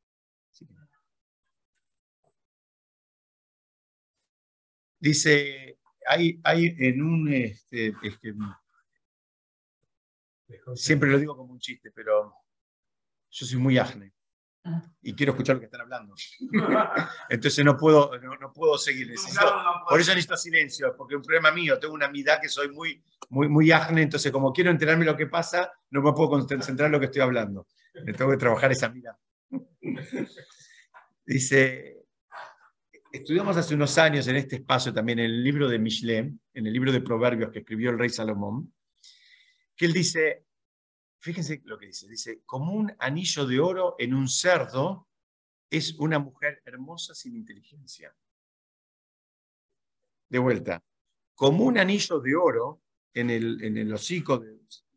Dice, 4.99 5.79
hay, 6.07 6.39
hay 6.43 6.75
en 6.79 7.01
un, 7.01 7.33
este, 7.33 7.93
siempre 10.75 11.09
lo 11.09 11.19
digo 11.19 11.35
como 11.35 11.53
un 11.53 11.59
chiste, 11.59 11.91
pero 11.91 12.33
yo 13.29 13.45
soy 13.45 13.59
muy 13.59 13.77
ajne. 13.77 14.12
Y 15.01 15.13
quiero 15.13 15.33
escuchar 15.33 15.55
lo 15.55 15.59
que 15.59 15.65
están 15.65 15.81
hablando. 15.81 16.15
Entonces 17.29 17.65
no 17.65 17.75
puedo, 17.75 18.11
no, 18.39 18.53
puedo 18.53 18.77
seguir. 18.77 19.13
por 19.89 19.99
eso 19.99 20.11
necesito 20.11 20.37
silencio, 20.37 20.95
porque 20.97 21.15
es 21.15 21.17
un 21.17 21.23
problema 21.23 21.51
mío. 21.51 21.77
Tengo 21.79 21.93
una 21.93 22.05
amidad 22.05 22.39
que 22.41 22.47
soy 22.47 22.69
muy, 22.71 23.03
muy, 23.29 23.49
muy 23.49 23.71
ajne, 23.71 24.03
entonces 24.03 24.31
como 24.31 24.53
quiero 24.53 24.71
enterarme 24.71 25.05
lo 25.05 25.17
que 25.17 25.27
pasa, 25.27 25.71
no 25.89 26.01
me 26.01 26.13
puedo 26.13 26.29
concentrar 26.29 26.87
en 26.87 26.91
lo 26.93 26.99
que 26.99 27.07
estoy 27.07 27.21
hablando. 27.21 27.67
tengo 27.93 28.31
que 28.31 28.37
trabajar 28.37 28.71
esa 28.71 28.89
mirada. 28.89 29.19
Dice, 31.25 32.03
estudiamos 33.11 33.55
hace 33.57 33.75
unos 33.75 33.97
años 33.97 34.27
en 34.27 34.35
este 34.37 34.57
espacio 34.57 34.93
también 34.93 35.19
en 35.19 35.25
el 35.25 35.43
libro 35.43 35.69
de 35.69 35.79
Michelet, 35.79 36.33
en 36.53 36.67
el 36.67 36.73
libro 36.73 36.91
de 36.91 37.01
Proverbios 37.01 37.51
que 37.51 37.59
escribió 37.59 37.91
el 37.91 37.99
rey 37.99 38.09
Salomón, 38.09 38.73
que 39.75 39.85
él 39.85 39.93
dice, 39.93 40.45
fíjense 41.23 41.61
lo 41.63 41.79
que 41.79 41.87
dice, 41.87 42.05
dice, 42.07 42.41
como 42.45 42.73
un 42.73 42.93
anillo 42.99 43.45
de 43.45 43.57
oro 43.57 43.95
en 43.97 44.13
un 44.13 44.27
cerdo 44.27 45.07
es 45.69 45.93
una 45.97 46.19
mujer 46.19 46.61
hermosa 46.65 47.15
sin 47.15 47.37
inteligencia. 47.37 48.13
De 50.27 50.37
vuelta, 50.37 50.83
como 51.33 51.63
un 51.63 51.77
anillo 51.77 52.19
de 52.19 52.35
oro 52.35 52.81
en 53.13 53.29
el, 53.29 53.63
en 53.63 53.77
el 53.77 53.93
hocico 53.93 54.37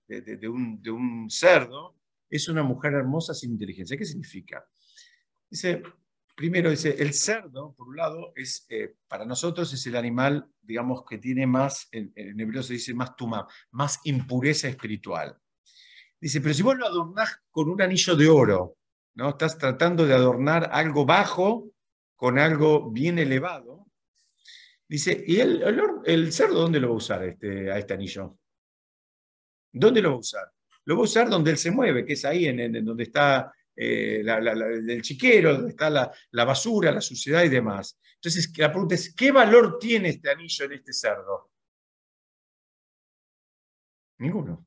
de, 0.09 0.49
un, 0.49 0.83
de 0.83 0.91
un 0.91 1.31
cerdo 1.31 1.97
es 2.29 2.49
una 2.49 2.65
mujer 2.65 2.95
hermosa 2.95 3.33
sin 3.33 3.53
inteligencia. 3.53 3.97
¿Qué 3.97 4.05
significa? 4.05 4.67
Dice, 5.49 5.81
primero 6.35 6.71
dice, 6.71 6.97
el 6.99 7.15
cerdo, 7.15 7.73
por 7.77 7.87
un 7.87 7.97
lado, 7.97 8.33
es, 8.35 8.67
eh, 8.69 8.97
para 9.07 9.25
nosotros 9.25 9.73
es 9.73 9.87
el 9.87 9.95
animal, 9.95 10.51
digamos, 10.61 11.05
que 11.09 11.19
tiene 11.19 11.47
más, 11.47 11.89
en, 11.93 12.13
hebreo 12.17 12.65
se 12.65 12.73
dice 12.73 12.95
más 12.95 13.15
tuma, 13.15 13.47
más 13.71 14.01
impureza 14.03 14.67
espiritual. 14.67 15.41
Dice, 16.21 16.41
pero 16.41 16.55
si 16.55 16.63
vos 16.63 16.77
lo 16.77 16.87
adornás 16.87 17.41
con 17.51 17.69
un 17.69 17.81
anillo 17.83 18.17
de 18.17 18.29
oro, 18.29 18.77
¿no? 19.15 19.31
Estás 19.31 19.59
tratando 19.59 20.07
de 20.07 20.15
adornar 20.15 20.71
algo 20.73 21.05
bajo 21.05 21.71
con 22.15 22.39
algo 22.39 22.91
bien 22.91 23.19
elevado. 23.19 23.87
Dice, 24.89 25.25
¿y 25.27 25.41
el, 25.41 26.33
cerdo 26.33 26.61
dónde 26.61 26.81
lo 26.81 26.89
va 26.89 26.95
a 26.95 26.99
usar 26.99 27.25
este, 27.25 27.71
a 27.71 27.79
este 27.79 27.95
anillo? 27.95 28.39
¿Dónde 29.73 30.01
lo 30.01 30.11
va 30.11 30.17
a 30.17 30.21
usar? 30.21 30.53
Lo 30.85 30.95
va 30.95 31.01
a 31.01 31.05
usar 31.05 31.29
donde 31.29 31.51
él 31.51 31.59
se 31.59 31.71
mueve, 31.71 32.05
que 32.05 32.13
es 32.13 32.25
ahí, 32.25 32.47
en, 32.47 32.85
donde 32.85 33.03
está 33.03 33.53
eh, 33.75 34.23
el 34.25 35.03
chiquero, 35.03 35.55
donde 35.55 35.71
está 35.71 35.91
la, 35.91 36.45
basura, 36.45 36.93
la 36.93 37.01
suciedad 37.01 37.43
y 37.43 37.49
demás. 37.49 37.99
Entonces, 38.15 38.57
la 38.57 38.71
pregunta 38.71 38.95
es, 38.95 39.13
¿qué 39.15 39.33
valor 39.33 39.79
tiene 39.79 40.11
este 40.11 40.31
anillo 40.31 40.65
en 40.65 40.73
este 40.73 40.93
cerdo? 40.93 41.51
Ninguno. 44.19 44.67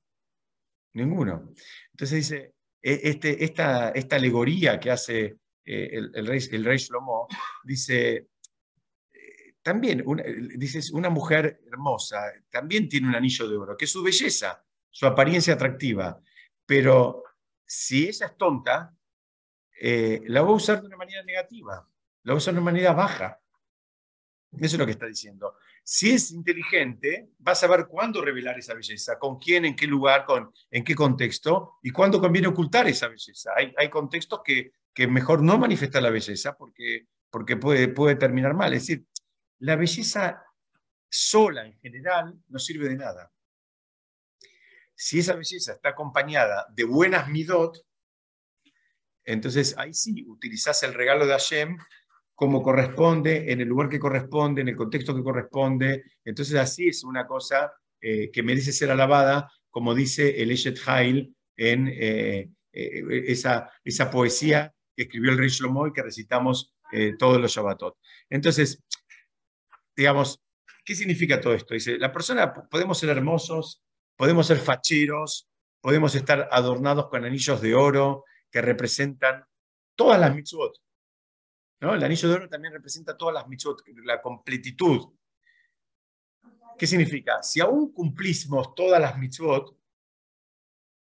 Ninguno. 1.00 1.52
Entonces 1.92 2.18
dice, 2.18 2.54
e, 2.82 3.02
este, 3.04 3.44
esta, 3.44 3.90
esta 3.90 4.16
alegoría 4.16 4.80
que 4.80 4.92
hace 4.92 5.38
eh, 5.66 5.90
el, 6.14 6.26
rey, 6.26 6.40
el 6.52 6.66
rey 6.66 6.78
Shlomo, 6.78 7.28
dice, 7.64 8.28
eh, 9.12 9.54
también, 9.62 10.02
una, 10.06 10.24
dices, 10.24 10.92
una 10.92 11.10
mujer 11.10 11.62
hermosa 11.72 12.32
también 12.50 12.88
tiene 12.90 13.08
un 13.08 13.16
anillo 13.16 13.48
de 13.48 13.58
oro, 13.58 13.78
que 13.78 13.86
es 13.86 13.92
su 13.92 14.02
belleza, 14.02 14.64
su 14.90 15.06
apariencia 15.06 15.54
atractiva, 15.54 16.20
pero 16.66 17.24
si 17.66 18.08
ella 18.08 18.26
es 18.26 18.38
tonta, 18.38 18.96
eh, 19.82 20.22
la 20.28 20.42
va 20.42 20.50
a 20.50 20.54
usar 20.54 20.82
de 20.82 20.88
una 20.88 20.98
manera 20.98 21.24
negativa, 21.24 21.88
la 22.24 22.34
va 22.34 22.36
a 22.36 22.38
usar 22.38 22.54
de 22.54 22.60
una 22.60 22.72
manera 22.72 22.94
baja. 22.94 23.40
Eso 24.52 24.76
es 24.76 24.80
lo 24.80 24.86
que 24.86 24.94
está 24.94 25.06
diciendo. 25.06 25.56
Si 25.84 26.12
es 26.12 26.32
inteligente, 26.32 27.30
va 27.48 27.52
a 27.52 27.56
saber 27.56 27.86
cuándo 27.88 28.22
revelar 28.24 28.58
esa 28.58 28.74
belleza, 28.74 29.20
con 29.20 29.38
quién, 29.38 29.66
en 29.66 29.76
qué 29.76 29.86
lugar, 29.86 30.26
con, 30.26 30.52
en 30.72 30.84
qué 30.84 30.96
contexto 30.96 31.78
y 31.84 31.92
cuándo 31.92 32.20
conviene 32.20 32.48
ocultar 32.48 32.88
esa 32.88 33.08
belleza. 33.08 33.52
Hay, 33.56 33.74
hay 33.78 33.90
contextos 33.90 34.42
que, 34.44 34.72
que 34.94 35.08
mejor 35.08 35.44
no 35.44 35.58
manifestar 35.58 36.02
la 36.02 36.10
belleza 36.10 36.58
porque, 36.58 37.08
porque 37.30 37.58
puede, 37.58 37.90
puede 37.90 38.16
terminar 38.16 38.56
mal. 38.56 38.74
Es 38.74 38.88
decir, 38.88 39.06
la 39.60 39.76
belleza 39.76 40.44
sola 41.10 41.66
en 41.66 41.78
general 41.80 42.40
no 42.48 42.60
sirve 42.60 42.90
de 42.90 42.96
nada. 42.96 43.32
Si 44.96 45.20
esa 45.20 45.36
belleza 45.36 45.74
está 45.74 45.90
acompañada 45.90 46.66
de 46.72 46.84
buenas 46.84 47.30
midot, 47.30 47.86
entonces 49.24 49.78
ahí 49.78 49.94
sí 49.94 50.26
utilizás 50.28 50.82
el 50.84 50.94
regalo 50.94 51.26
de 51.26 51.34
Hashem 51.34 51.78
como 52.40 52.64
corresponde, 52.64 53.52
en 53.52 53.60
el 53.60 53.68
lugar 53.68 53.90
que 53.90 54.00
corresponde, 54.00 54.62
en 54.62 54.70
el 54.70 54.76
contexto 54.78 55.14
que 55.14 55.22
corresponde. 55.22 56.06
Entonces 56.24 56.56
así 56.56 56.88
es 56.88 57.04
una 57.04 57.28
cosa 57.28 57.74
eh, 58.00 58.32
que 58.32 58.42
merece 58.44 58.72
ser 58.72 58.90
alabada, 58.92 59.52
como 59.70 59.94
dice 59.94 60.42
el 60.42 60.50
Eshet 60.52 60.80
Hail 60.86 61.36
en 61.58 61.90
eh, 61.90 62.50
eh, 62.72 63.04
esa, 63.28 63.70
esa 63.84 64.10
poesía 64.10 64.74
que 64.96 65.04
escribió 65.04 65.32
el 65.32 65.38
rey 65.38 65.50
Shlomo 65.50 65.88
y 65.88 65.92
que 65.92 66.02
recitamos 66.02 66.74
todos 67.20 67.40
los 67.40 67.52
Shabbatot. 67.52 67.98
Entonces, 68.30 68.84
digamos, 69.96 70.42
¿qué 70.86 70.96
significa 70.96 71.42
todo 71.42 71.54
esto? 71.54 71.74
Dice, 71.74 71.98
la 71.98 72.12
persona, 72.12 72.52
podemos 72.54 72.98
ser 72.98 73.10
hermosos, 73.10 73.84
podemos 74.16 74.48
ser 74.48 74.58
facheros, 74.60 75.50
podemos 75.82 76.16
estar 76.16 76.48
adornados 76.52 77.10
con 77.10 77.26
anillos 77.26 77.62
de 77.62 77.76
oro 77.76 78.24
que 78.50 78.62
representan 78.62 79.44
todas 79.96 80.20
las 80.20 80.34
mitzvot, 80.34 80.80
el 81.82 82.04
anillo 82.04 82.30
de 82.30 82.36
oro 82.36 82.50
también 82.50 82.74
representa 82.74 83.18
todas 83.18 83.34
las 83.34 83.48
mitzvot, 83.48 83.84
la 84.04 84.22
completitud. 84.22 85.14
¿Qué 86.78 86.86
significa? 86.86 87.42
Si 87.42 87.60
aún 87.60 87.94
cumplimos 87.94 88.76
todas 88.76 89.02
las 89.02 89.18
mitzvot, 89.18 89.78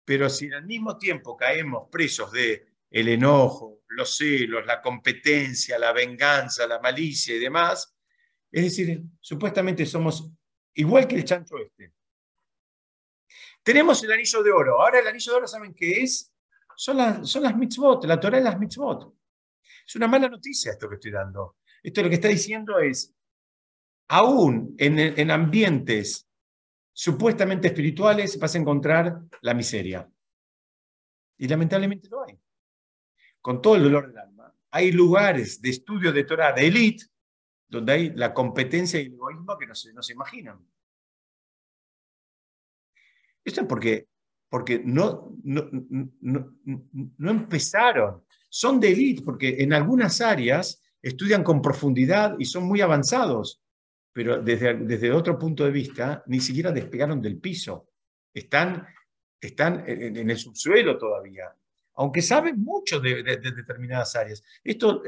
pero 0.05 0.29
si 0.29 0.51
al 0.51 0.65
mismo 0.65 0.97
tiempo 0.97 1.37
caemos 1.37 1.87
presos 1.91 2.31
de 2.31 2.67
el 2.89 3.07
enojo, 3.09 3.83
los 3.89 4.17
celos, 4.17 4.65
la 4.65 4.81
competencia, 4.81 5.77
la 5.77 5.91
venganza, 5.91 6.65
la 6.65 6.79
malicia 6.79 7.35
y 7.35 7.39
demás, 7.39 7.95
es 8.51 8.63
decir, 8.63 9.01
supuestamente 9.19 9.85
somos 9.85 10.31
igual 10.73 11.07
que 11.07 11.15
el 11.15 11.25
chancho 11.25 11.57
este. 11.59 11.93
Tenemos 13.61 14.03
el 14.03 14.11
anillo 14.11 14.41
de 14.41 14.51
oro. 14.51 14.81
Ahora 14.81 14.99
el 14.99 15.07
anillo 15.07 15.31
de 15.31 15.37
oro, 15.37 15.47
¿saben 15.47 15.73
qué 15.73 16.01
es? 16.01 16.33
Son 16.75 16.97
las, 16.97 17.29
son 17.29 17.43
las 17.43 17.55
mitzvot, 17.55 18.05
la 18.05 18.19
Torah 18.19 18.37
de 18.37 18.43
las 18.45 18.57
mitzvot. 18.57 19.18
Es 19.89 19.95
una 19.95 20.07
mala 20.07 20.29
noticia 20.29 20.71
esto 20.71 20.87
que 20.87 20.95
estoy 20.95 21.09
dando. 21.09 21.57
Esto 21.81 22.03
lo 22.03 22.09
que 22.09 22.15
está 22.15 22.27
diciendo 22.27 22.77
es, 22.77 23.11
aún 24.09 24.75
en, 24.77 25.31
ambientes 25.31 26.29
supuestamente 26.93 27.69
espirituales 27.69 28.37
vas 28.37 28.53
a 28.53 28.59
encontrar 28.59 29.19
la 29.41 29.55
miseria. 29.55 30.07
Y 31.39 31.47
lamentablemente 31.47 32.07
lo 32.07 32.23
hay. 32.23 32.39
Con 33.41 33.63
todo 33.63 33.77
el 33.77 33.83
dolor 33.83 34.09
del 34.09 34.19
alma. 34.19 34.53
Hay 34.69 34.91
lugares 34.91 35.59
de 35.59 35.71
estudio 35.71 36.13
de 36.13 36.23
Torah 36.23 36.53
de 36.53 36.67
élite 36.67 37.07
donde 37.67 37.91
hay 37.91 38.09
la 38.11 38.31
competencia 38.31 39.01
y 39.01 39.07
el 39.07 39.13
egoísmo 39.13 39.57
que 39.57 39.65
no 39.65 39.73
se, 39.73 39.91
no 39.91 40.03
se 40.03 40.13
imaginan. 40.13 40.63
Esto 43.43 43.61
es 43.61 43.67
porque, 43.67 44.07
porque 44.49 44.83
no, 44.85 45.35
no, 45.41 45.67
no 46.21 47.31
empezaron 47.31 48.23
son 48.49 48.79
de 48.79 48.91
élite 48.91 49.21
porque 49.21 49.57
en 49.59 49.73
algunas 49.73 50.19
áreas 50.21 50.81
estudian 51.01 51.43
con 51.43 51.61
profundidad 51.61 52.35
y 52.39 52.45
son 52.45 52.63
muy 52.63 52.81
avanzados, 52.81 53.61
pero 54.11 54.41
desde, 54.41 54.73
desde 54.73 55.11
otro 55.11 55.37
punto 55.37 55.63
de 55.63 55.71
vista 55.71 56.23
ni 56.27 56.39
siquiera 56.39 56.71
despegaron 56.71 57.21
del 57.21 57.37
piso. 57.37 57.87
Están, 58.33 58.85
están 59.39 59.83
en, 59.87 60.29
el 60.29 60.37
subsuelo 60.37 60.97
todavía, 60.97 61.45
aunque 61.95 62.21
saben 62.21 62.59
mucho 62.59 62.99
de, 62.99 63.23
determinadas 63.23 64.15
áreas. 64.15 64.43
Esto, 64.63 65.03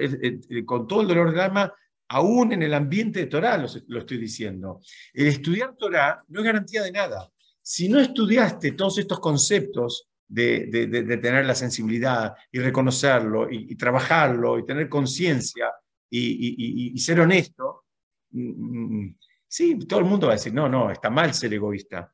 con 0.66 0.88
todo 0.88 1.02
el 1.02 1.08
dolor 1.08 1.32
del 1.32 1.40
alma, 1.40 1.74
aún 2.10 2.54
en 2.54 2.64
el 2.64 2.74
ambiente 2.74 3.20
de 3.20 3.28
Torah 3.28 3.58
lo, 3.58 3.68
lo 3.88 4.00
estoy 4.00 4.18
diciendo. 4.18 4.82
El 5.14 5.28
estudiar 5.28 5.76
Torah 5.76 6.24
no 6.28 6.40
es 6.40 6.46
garantía 6.46 6.84
de 6.84 6.92
nada. 6.92 7.32
Si 7.62 7.88
no 7.88 8.00
estudiaste 8.00 8.72
todos 8.72 8.98
estos 8.98 9.20
conceptos 9.20 10.11
de, 10.32 11.20
tener 11.22 11.46
la 11.46 11.56
sensibilidad 11.56 12.34
y 12.52 12.60
reconocerlo 12.60 13.50
y, 13.52 13.76
trabajarlo 13.76 14.58
y 14.58 14.66
tener 14.66 14.88
conciencia 14.88 15.72
y, 16.10 16.98
ser 16.98 17.20
honesto, 17.20 17.86
mm, 18.32 19.02
mm, 19.02 19.18
sí, 19.48 19.78
todo 19.80 20.00
el 20.00 20.06
mundo 20.06 20.28
va 20.28 20.34
a 20.34 20.36
decir, 20.36 20.54
no, 20.54 20.70
no, 20.70 20.90
está 20.90 21.10
mal 21.10 21.34
ser 21.34 21.54
egoísta. 21.54 22.14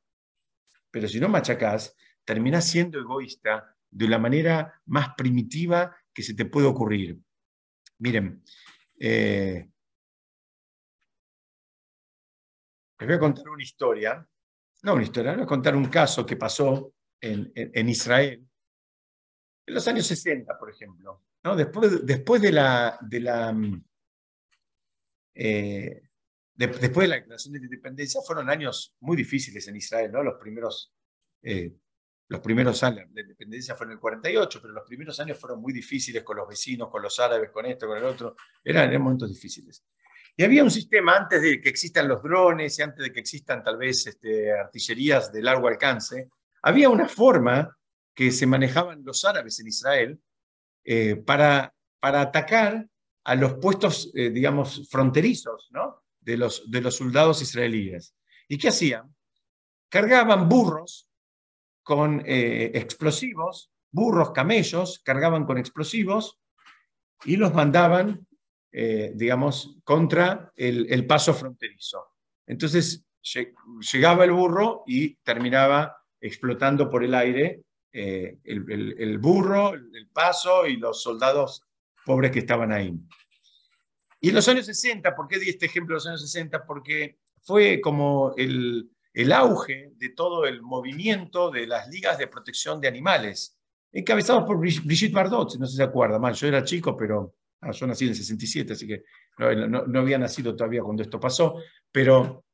Pero 0.89 1.07
si 1.07 1.19
no 1.19 1.29
machacás, 1.29 1.95
terminás 2.25 2.67
siendo 2.67 2.99
egoísta 2.99 3.75
de 3.89 4.07
la 4.07 4.17
manera 4.17 4.81
más 4.87 5.13
primitiva 5.15 5.95
que 6.13 6.23
se 6.23 6.33
te 6.33 6.45
puede 6.45 6.67
ocurrir. 6.67 7.19
Miren, 7.99 8.43
eh, 8.99 9.69
les 12.99 13.07
voy 13.07 13.15
a 13.15 13.19
contar 13.19 13.47
una 13.47 13.63
historia, 13.63 14.27
no 14.83 14.93
una 14.93 15.03
historia, 15.03 15.31
les 15.31 15.37
voy 15.37 15.45
a 15.45 15.47
contar 15.47 15.75
un 15.75 15.85
caso 15.85 16.25
que 16.25 16.35
pasó 16.35 16.93
en, 17.21 17.89
Israel, 17.89 18.45
en 19.65 19.73
los 19.73 19.87
años 19.87 20.07
60, 20.07 20.57
por 20.57 20.69
ejemplo. 20.69 21.23
¿no? 21.43 21.55
Después, 21.55 22.05
después 22.05 22.41
de 22.41 22.51
la... 22.51 22.97
De 23.01 23.19
la 23.19 23.51
mm, 23.53 23.83
eh, 25.35 26.01
después 26.57 27.03
de 27.03 27.07
la 27.07 27.15
declaración 27.15 27.53
de 27.53 27.59
independencia 27.59 28.21
fueron 28.21 28.49
años 28.49 28.95
muy 29.01 29.15
difíciles 29.15 29.67
en 29.67 29.75
Israel, 29.75 30.11
¿no? 30.11 30.23
Los 30.23 30.35
primeros, 30.39 30.91
eh, 31.43 31.71
los 32.29 32.39
primeros 32.41 32.81
años, 32.83 33.07
la 33.13 33.21
independencia 33.21 33.75
fue 33.75 33.85
en 33.85 33.93
el 33.93 33.99
48, 33.99 34.59
pero 34.61 34.73
los 34.73 34.83
primeros 34.83 35.19
años 35.19 35.39
fueron 35.39 35.61
muy 35.61 35.71
difíciles 35.71 36.23
con 36.23 36.37
los 36.37 36.47
vecinos, 36.47 36.89
con 36.89 37.03
los 37.03 37.19
árabes, 37.19 37.51
con 37.51 37.65
esto, 37.67 37.87
con 37.87 37.97
el 37.97 38.03
otro, 38.03 38.35
eran, 38.63 38.89
eran 38.89 39.01
momentos 39.01 39.29
difíciles. 39.29 39.83
Y 40.35 40.43
había 40.43 40.63
un 40.63 40.71
sistema 40.71 41.15
antes 41.15 41.41
de 41.41 41.61
que 41.61 41.69
existan 41.69 42.07
los 42.07 42.21
drones 42.21 42.77
y 42.77 42.81
antes 42.81 43.05
de 43.05 43.11
que 43.11 43.19
existan 43.19 43.63
tal 43.63 43.77
vez 43.77 44.05
este, 44.07 44.51
artillerías 44.51 45.31
de 45.31 45.41
largo 45.41 45.67
alcance, 45.67 46.29
había 46.67 46.89
una 46.89 47.07
forma 47.07 47.77
que 48.13 48.29
se 48.29 48.45
manejaban 48.45 49.01
los 49.05 49.23
árabes 49.23 49.57
en 49.61 49.67
Israel 49.67 50.19
eh, 50.83 51.15
para, 51.15 51.73
para 52.01 52.19
atacar 52.19 52.89
a 53.23 53.35
los 53.35 53.53
puestos, 53.55 54.11
eh, 54.13 54.31
digamos, 54.31 54.89
fronterizos 54.89 55.69
¿no? 55.71 56.03
de, 56.19 56.35
los, 56.35 56.69
de 56.69 56.81
los 56.81 56.97
soldados 56.97 57.41
israelíes. 57.41 58.15
¿Y 58.49 58.57
qué 58.57 58.67
hacían? 58.67 59.15
Cargaban 59.87 60.49
burros 60.49 61.09
con 61.83 62.21
eh, 62.25 62.71
explosivos, 62.73 63.71
burros, 63.89 64.31
camellos, 64.31 64.99
cargaban 65.05 65.45
con 65.45 65.57
explosivos 65.57 66.37
y 67.23 67.37
los 67.37 67.53
mandaban, 67.53 68.27
digamos, 69.15 69.79
contra 69.83 70.51
el, 70.55 70.85
el 70.91 71.07
paso 71.07 71.33
fronterizo. 71.33 72.13
Entonces, 72.45 73.07
llegaba 73.91 74.23
el 74.23 74.33
burro 74.33 74.83
y 74.85 75.15
terminaba 75.15 75.97
explotando 76.19 76.89
por 76.89 77.03
el 77.03 77.13
aire 77.13 77.61
eh, 77.93 78.37
el, 78.43 79.17
burro, 79.17 79.73
el 79.73 80.09
paso 80.13 80.67
y 80.67 80.77
los 80.77 81.01
soldados 81.01 81.63
pobres 82.05 82.31
que 82.31 82.39
estaban 82.39 82.71
ahí. 82.71 82.93
Y 84.19 84.29
en 84.29 84.35
los 84.35 84.47
años 84.47 84.65
60, 84.65 85.15
¿por 85.15 85.27
qué 85.27 85.39
di 85.39 85.49
este 85.49 85.65
ejemplo 85.65 85.93
de 85.93 85.97
los 85.97 86.07
años 86.07 86.21
60? 86.21 86.65
Porque 86.65 87.17
fue 87.41 87.79
como 87.81 88.33
el, 88.37 88.91
auge 89.33 89.91
de 89.95 90.09
todo 90.09 90.45
el 90.45 90.61
movimiento 90.61 91.49
de 91.49 91.65
las 91.65 91.87
ligas 91.87 92.17
de 92.17 92.27
protección 92.27 92.79
de 92.79 92.87
animales, 92.87 93.57
encabezados 93.91 94.43
por 94.43 94.59
Brigitte 94.59 95.13
Bardot, 95.13 95.55
no 95.57 95.65
si 95.65 95.77
se 95.77 95.83
acuerda, 95.83 96.19
mal, 96.19 96.35
yo 96.35 96.47
era 96.47 96.63
chico, 96.63 96.95
pero 96.95 97.35
ah, 97.61 97.71
yo 97.71 97.87
nací 97.87 98.05
en 98.05 98.11
el 98.11 98.15
67, 98.15 98.73
así 98.73 98.85
que 98.85 99.03
no, 99.37 99.99
había 99.99 100.17
nacido 100.17 100.55
todavía 100.55 100.83
cuando 100.83 101.03
esto 101.03 101.19
pasó, 101.19 101.55
pero 101.91 102.45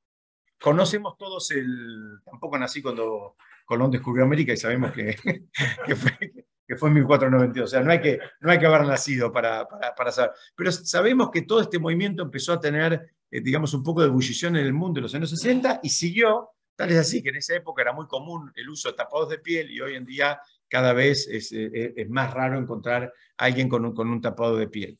conocemos 0.60 1.18
todos 1.18 1.52
el, 1.52 2.22
tampoco 2.24 2.58
nací 2.58 2.82
cuando 2.82 3.36
Colón 3.66 3.92
descubrió 3.92 4.26
América 4.26 4.54
y 4.54 4.58
sabemos 4.58 4.92
que, 4.92 5.16
que, 5.86 5.96
fue, 5.96 6.18
en 6.20 6.94
1492. 6.94 7.64
O 7.64 7.68
sea, 7.68 7.82
no 7.82 7.92
hay 7.92 8.02
que, 8.02 8.20
no 8.42 8.52
hay 8.52 8.60
que 8.60 8.66
haber 8.66 8.86
nacido 8.86 9.32
para, 9.32 9.68
para, 9.68 10.12
saber. 10.12 10.32
Pero 10.56 10.72
sabemos 10.72 11.30
que 11.32 11.44
todo 11.44 11.62
este 11.62 11.80
movimiento 11.80 12.24
empezó 12.24 12.54
a 12.54 12.60
tener, 12.60 13.16
eh, 13.30 13.42
digamos, 13.42 13.74
un 13.74 13.84
poco 13.84 14.02
de 14.02 14.08
ebullición 14.08 14.56
en 14.56 14.66
el 14.66 14.74
mundo 14.74 15.00
en 15.00 15.04
los 15.04 15.16
años 15.16 15.30
60 15.30 15.82
y 15.84 15.90
siguió. 15.90 16.50
Tal 16.76 16.92
es 16.92 16.98
así 16.98 17.22
que 17.22 17.30
en 17.30 17.36
esa 17.36 17.56
época 17.56 17.84
era 17.84 17.94
muy 17.94 18.08
común 18.08 18.52
el 18.56 18.68
uso 18.68 18.90
de 18.90 18.96
tapados 18.96 19.30
de 19.30 19.38
piel 19.38 19.70
y 19.70 19.80
hoy 19.80 19.96
en 19.96 20.06
día 20.06 20.40
cada 20.68 20.92
vez 20.94 21.28
es, 21.28 21.52
eh, 21.52 21.94
es 21.96 22.10
más 22.10 22.34
raro 22.34 22.58
encontrar 22.58 23.14
a 23.38 23.46
alguien 23.46 23.70
con 23.70 23.86
un, 23.86 23.94
con 23.94 24.10
un 24.10 24.20
tapado 24.20 24.58
de 24.58 24.68
piel. 24.68 24.98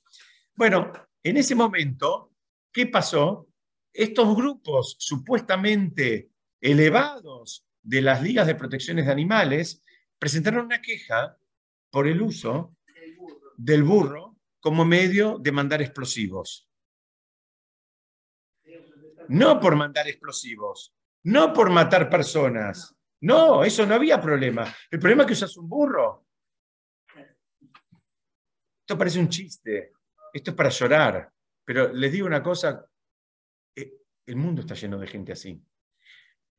Bueno, 0.56 0.92
en 1.24 1.38
ese 1.38 1.56
momento, 1.56 2.32
¿qué 2.72 2.86
pasó? 2.86 3.48
Estos 3.92 4.36
grupos 4.36 4.96
supuestamente 5.00 6.30
elevados 6.62 7.66
de 7.84 8.02
las 8.02 8.24
ligas 8.24 8.48
de 8.48 8.56
protecciones 8.56 9.06
de 9.06 9.12
animales 9.12 9.84
presentaron 10.18 10.66
una 10.66 10.82
queja 10.82 11.38
por 11.92 12.08
el 12.08 12.22
uso 12.22 12.76
del 13.58 13.84
burro 13.84 14.38
como 14.60 14.86
medio 14.86 15.38
de 15.38 15.52
mandar 15.52 15.82
explosivos. 15.82 16.70
No 19.28 19.60
por 19.60 19.76
mandar 19.76 20.08
explosivos, 20.08 20.96
no 21.24 21.54
por 21.54 21.70
matar 21.70 22.10
personas. 22.10 22.96
No, 23.22 23.64
eso 23.64 23.86
no 23.86 23.96
había 23.96 24.20
problema. 24.20 24.74
El 24.90 25.00
problema 25.00 25.24
es 25.24 25.28
que 25.28 25.34
usas 25.34 25.56
un 25.58 25.70
burro. 25.70 26.26
Esto 28.82 28.98
parece 28.98 29.20
un 29.20 29.30
chiste. 29.30 29.94
Esto 30.34 30.52
es 30.52 30.58
para 30.58 30.70
llorar. 30.70 31.32
Pero 31.64 31.94
les 31.94 32.12
digo 32.12 32.28
una 32.28 32.44
cosa, 32.44 32.86
eh, 33.76 33.94
el 34.26 34.36
mundo 34.36 34.62
está 34.62 34.74
lleno 34.74 34.98
de 34.98 35.08
gente 35.08 35.32
así. 35.32 35.62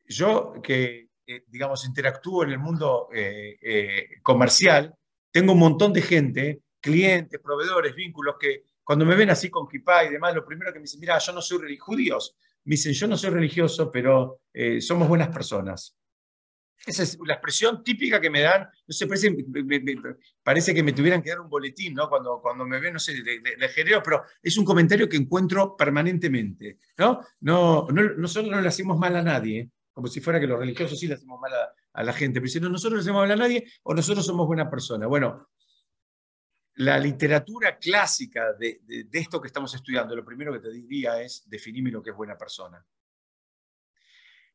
Yo 0.07 0.55
que 0.63 1.04
eh, 1.27 1.45
digamos, 1.49 1.87
interactúo 1.87 2.45
en 2.45 2.51
el 2.51 2.59
mundo 2.59 3.09
eh, 3.13 3.57
eh, 3.61 4.09
comercial, 4.23 4.95
tengo 5.31 5.53
un 5.53 5.59
montón 5.59 5.93
de 5.93 6.03
gente, 6.03 6.61
clientes, 6.81 7.41
proveedores, 7.41 7.95
vínculos, 7.95 8.37
que 8.39 8.65
cuando 8.83 9.05
me 9.05 9.15
ven 9.15 9.31
así 9.31 9.49
con 9.49 9.67
kipá 9.67 10.05
y 10.05 10.11
demás, 10.11 10.35
lo 10.35 10.45
primero 10.45 10.73
que 10.73 10.79
me 10.79 10.85
dicen, 10.85 11.01
mira, 11.01 11.19
yo 11.19 11.33
no 11.33 11.41
soy 11.41 11.77
judíos, 11.79 12.37
me 12.65 12.73
dicen, 12.73 12.93
yo 12.93 13.07
no 13.07 13.17
soy 13.17 13.31
religioso, 13.31 13.91
pero 13.91 14.41
somos 14.81 15.09
buenas 15.09 15.29
personas. 15.29 15.97
Esa 16.87 17.03
es 17.03 17.19
la 17.25 17.35
expresión 17.35 17.83
típica 17.83 18.21
que 18.21 18.29
me 18.29 18.43
dan, 18.43 18.63
no 18.63 18.93
sé, 18.93 19.07
parece, 19.07 19.35
parece 20.43 20.75
que 20.75 20.83
me 20.83 20.93
tuvieran 20.93 21.23
que 21.23 21.31
dar 21.31 21.41
un 21.41 21.49
boletín, 21.49 21.95
¿no? 21.95 22.09
Cuando, 22.11 22.41
cuando 22.43 22.67
me 22.67 22.79
ven, 22.79 22.93
no 22.93 22.99
sé, 22.99 23.15
de, 23.23 23.41
de, 23.41 24.01
pero 24.05 24.23
es 24.43 24.59
un 24.59 24.65
comentario 24.65 25.09
que 25.09 25.17
encuentro 25.17 25.77
permanentemente, 25.77 26.79
¿no? 26.99 27.21
No, 27.41 27.87
no 27.91 28.03
nosotros 28.17 28.51
no 28.51 28.61
le 28.61 28.69
hacemos 28.69 28.99
mal 28.99 29.17
a 29.17 29.23
nadie, 29.23 29.71
como 29.95 30.09
si 30.09 30.21
fuera 30.21 30.41
que 30.41 30.47
los 30.47 30.59
religiosos 30.59 30.99
sí 30.99 31.07
le 31.07 31.15
hacemos 31.15 31.41
mal 31.41 31.53
a, 31.93 32.03
la 32.03 32.13
gente, 32.13 32.41
pero 32.41 32.51
si 32.51 32.61
no, 32.61 32.69
nosotros 32.69 32.97
no 32.97 33.01
hacemos 33.01 33.21
mal 33.23 33.31
a 33.31 33.37
nadie 33.37 33.65
o 33.85 33.95
nosotros 33.95 34.27
somos 34.27 34.47
buena 34.47 34.69
persona. 34.69 35.07
Bueno, 35.07 35.49
la 36.75 36.99
literatura 36.99 37.79
clásica 37.79 38.53
de, 38.55 38.81
esto 39.13 39.41
que 39.41 39.47
estamos 39.47 39.73
estudiando, 39.73 40.17
lo 40.17 40.25
primero 40.25 40.53
que 40.53 40.59
te 40.59 40.73
diría 40.73 41.23
es 41.23 41.49
definirme 41.49 41.93
lo 41.93 42.03
que 42.03 42.11
es 42.11 42.17
buena 42.17 42.37
persona. 42.37 42.85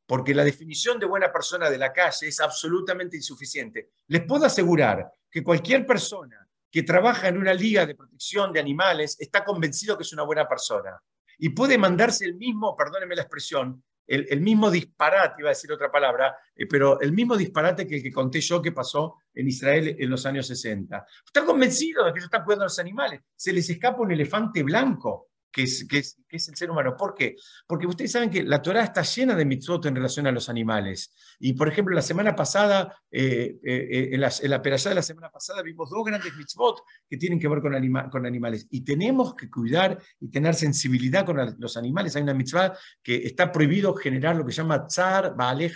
Porque 0.05 0.35
la 0.35 0.43
definición 0.43 0.99
de 0.99 1.05
buena 1.05 1.31
persona 1.31 1.69
de 1.69 1.77
la 1.77 1.93
calle 1.93 2.27
es 2.27 2.41
absolutamente 2.41 3.15
insuficiente. 3.15 3.91
Les 4.07 4.25
puedo 4.25 4.45
asegurar 4.45 5.09
que 5.31 5.43
cualquier 5.43 5.85
persona 5.85 6.45
que 6.69 6.83
trabaja 6.83 7.29
en 7.29 7.37
una 7.37 7.53
liga 7.53 7.85
de 7.85 7.95
protección 7.95 8.51
de 8.51 8.59
animales 8.59 9.15
está 9.19 9.45
convencido 9.45 9.95
que 9.95 10.03
es 10.03 10.11
una 10.11 10.23
buena 10.23 10.49
persona. 10.49 11.01
Y 11.37 11.49
puede 11.49 11.77
mandarse 11.77 12.25
el 12.25 12.35
mismo, 12.35 12.75
perdónenme 12.75 13.15
la 13.15 13.21
expresión, 13.21 13.81
el, 14.09 14.41
mismo 14.41 14.71
disparate, 14.71 15.35
iba 15.39 15.49
a 15.49 15.51
decir 15.51 15.71
otra 15.71 15.91
palabra, 15.91 16.35
eh, 16.55 16.65
pero 16.65 16.99
el 16.99 17.11
mismo 17.11 17.37
disparate 17.37 17.87
que 17.87 17.97
el 17.97 18.03
que 18.03 18.11
conté 18.11 18.41
yo 18.41 18.61
que 18.61 18.71
pasó 18.71 19.17
en 19.33 19.47
Israel 19.47 19.95
en 19.99 20.09
los 20.09 20.25
años 20.25 20.47
60. 20.47 21.05
Están 21.25 21.45
convencidos 21.45 22.05
de 22.05 22.11
que 22.11 22.17
ellos 22.17 22.25
están 22.25 22.43
cuidando 22.43 22.63
a 22.63 22.65
los 22.65 22.79
animales. 22.79 23.21
Se 23.35 23.53
les 23.53 23.69
escapa 23.69 24.01
un 24.01 24.11
elefante 24.11 24.63
blanco 24.63 25.28
que 25.51 25.63
es, 25.63 25.85
que, 25.87 25.99
es, 25.99 26.17
que 26.27 26.37
es, 26.37 26.47
el 26.47 26.55
ser 26.55 26.69
humano. 26.69 26.95
¿Por 26.95 27.15
qué? 27.15 27.35
Porque 27.67 27.87
ustedes 27.87 28.11
saben 28.11 28.29
que 28.29 28.43
la 28.43 28.61
Torah 28.61 28.83
está 28.83 29.01
llena 29.01 29.35
de 29.35 29.45
mitzvot 29.45 29.85
en 29.85 29.95
relación 29.95 30.27
a 30.27 30.31
los 30.31 30.49
animales. 30.49 31.13
Y, 31.39 31.53
por 31.53 31.67
ejemplo, 31.67 31.95
la 31.95 32.01
semana 32.01 32.35
pasada, 32.35 32.95
eh, 33.11 33.57
eh, 33.63 34.09
en, 34.11 34.21
la, 34.21 34.31
en 34.41 34.49
la 34.49 34.59
de 34.59 34.95
la 34.95 35.01
semana 35.01 35.29
pasada, 35.29 35.61
vimos 35.63 35.89
dos 35.89 36.05
grandes 36.05 36.35
mitzvot 36.35 36.81
que 37.09 37.17
tienen 37.17 37.39
que 37.39 37.47
ver 37.47 37.61
con, 37.61 37.73
con 38.09 38.25
animales. 38.25 38.67
Y 38.69 38.81
tenemos 38.81 39.33
que 39.35 39.49
cuidar 39.49 39.99
y 40.19 40.29
tener 40.29 40.53
sensibilidad 40.53 41.25
con 41.25 41.37
los 41.57 41.77
animales. 41.77 42.15
Hay 42.15 42.23
una 42.23 42.33
mitzvah 42.33 42.77
que 43.01 43.17
está 43.25 43.51
prohibido 43.51 43.95
generar 43.95 44.35
lo 44.35 44.45
que 44.45 44.51
se 44.51 44.61
llama 44.61 44.85
tzar 44.85 45.35
baale 45.35 45.71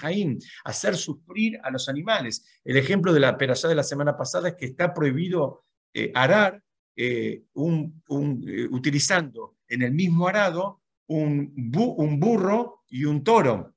hacer 0.64 0.96
sufrir 0.96 1.60
a 1.64 1.72
los 1.72 1.90
animales. 1.90 2.60
El 2.64 2.78
ejemplo 2.78 3.14
de 3.14 3.20
la 3.20 3.38
perashá 3.38 3.68
de 3.68 3.76
la 3.76 3.84
semana 3.84 4.16
pasada 4.16 4.50
es 4.50 4.56
que 4.56 4.66
está 4.66 4.94
prohibido 4.94 5.66
eh, 5.94 6.12
arar 6.14 6.62
un, 7.54 8.04
utilizando 8.70 9.56
en 9.74 9.82
el 9.82 9.92
mismo 9.92 10.28
arado 10.28 10.82
un, 11.08 11.54
un 11.76 12.20
burro 12.20 12.84
y 12.90 13.06
un 13.06 13.24
toro. 13.24 13.76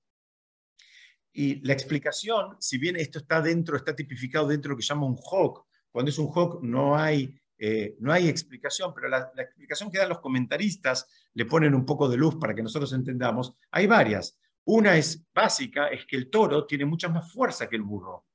Y 1.33 1.57
la 1.67 1.73
explicación, 1.73 2.57
si 2.61 2.79
bien 2.79 2.97
esto 2.97 3.19
está 3.19 3.43
dentro, 3.43 3.77
está 3.77 3.95
tipificado 3.95 4.47
dentro 4.49 4.71
de 4.71 4.73
lo 4.75 4.79
que 4.79 4.87
llama 4.87 5.07
un 5.07 5.17
hawk, 5.17 5.67
cuando 5.91 6.11
es 6.11 6.19
un 6.19 6.31
hawk 6.33 6.63
no 6.63 6.97
hay, 6.97 7.35
eh, 7.59 7.97
no 8.01 8.13
hay 8.13 8.29
explicación, 8.29 8.93
pero 8.95 9.09
la, 9.09 9.31
la, 9.35 9.43
explicación 9.43 9.91
que 9.91 9.99
dan 9.99 10.11
los 10.11 10.21
comentaristas 10.21 11.07
le 11.33 11.47
ponen 11.47 11.75
un 11.75 11.87
poco 11.87 12.09
de 12.09 12.17
luz 12.19 12.37
para 12.37 12.55
que 12.55 12.63
nosotros 12.63 12.93
entendamos. 12.93 13.55
Hay 13.71 13.87
varias. 13.87 14.39
Una 14.65 14.97
es 14.97 15.27
básica, 15.33 15.89
es 15.89 16.05
que 16.07 16.17
el 16.17 16.29
toro 16.29 16.67
tiene 16.67 16.85
mucha 16.85 17.09
más 17.09 17.33
fuerza 17.33 17.69
que 17.69 17.77
el 17.77 17.83
burro. 17.83 18.27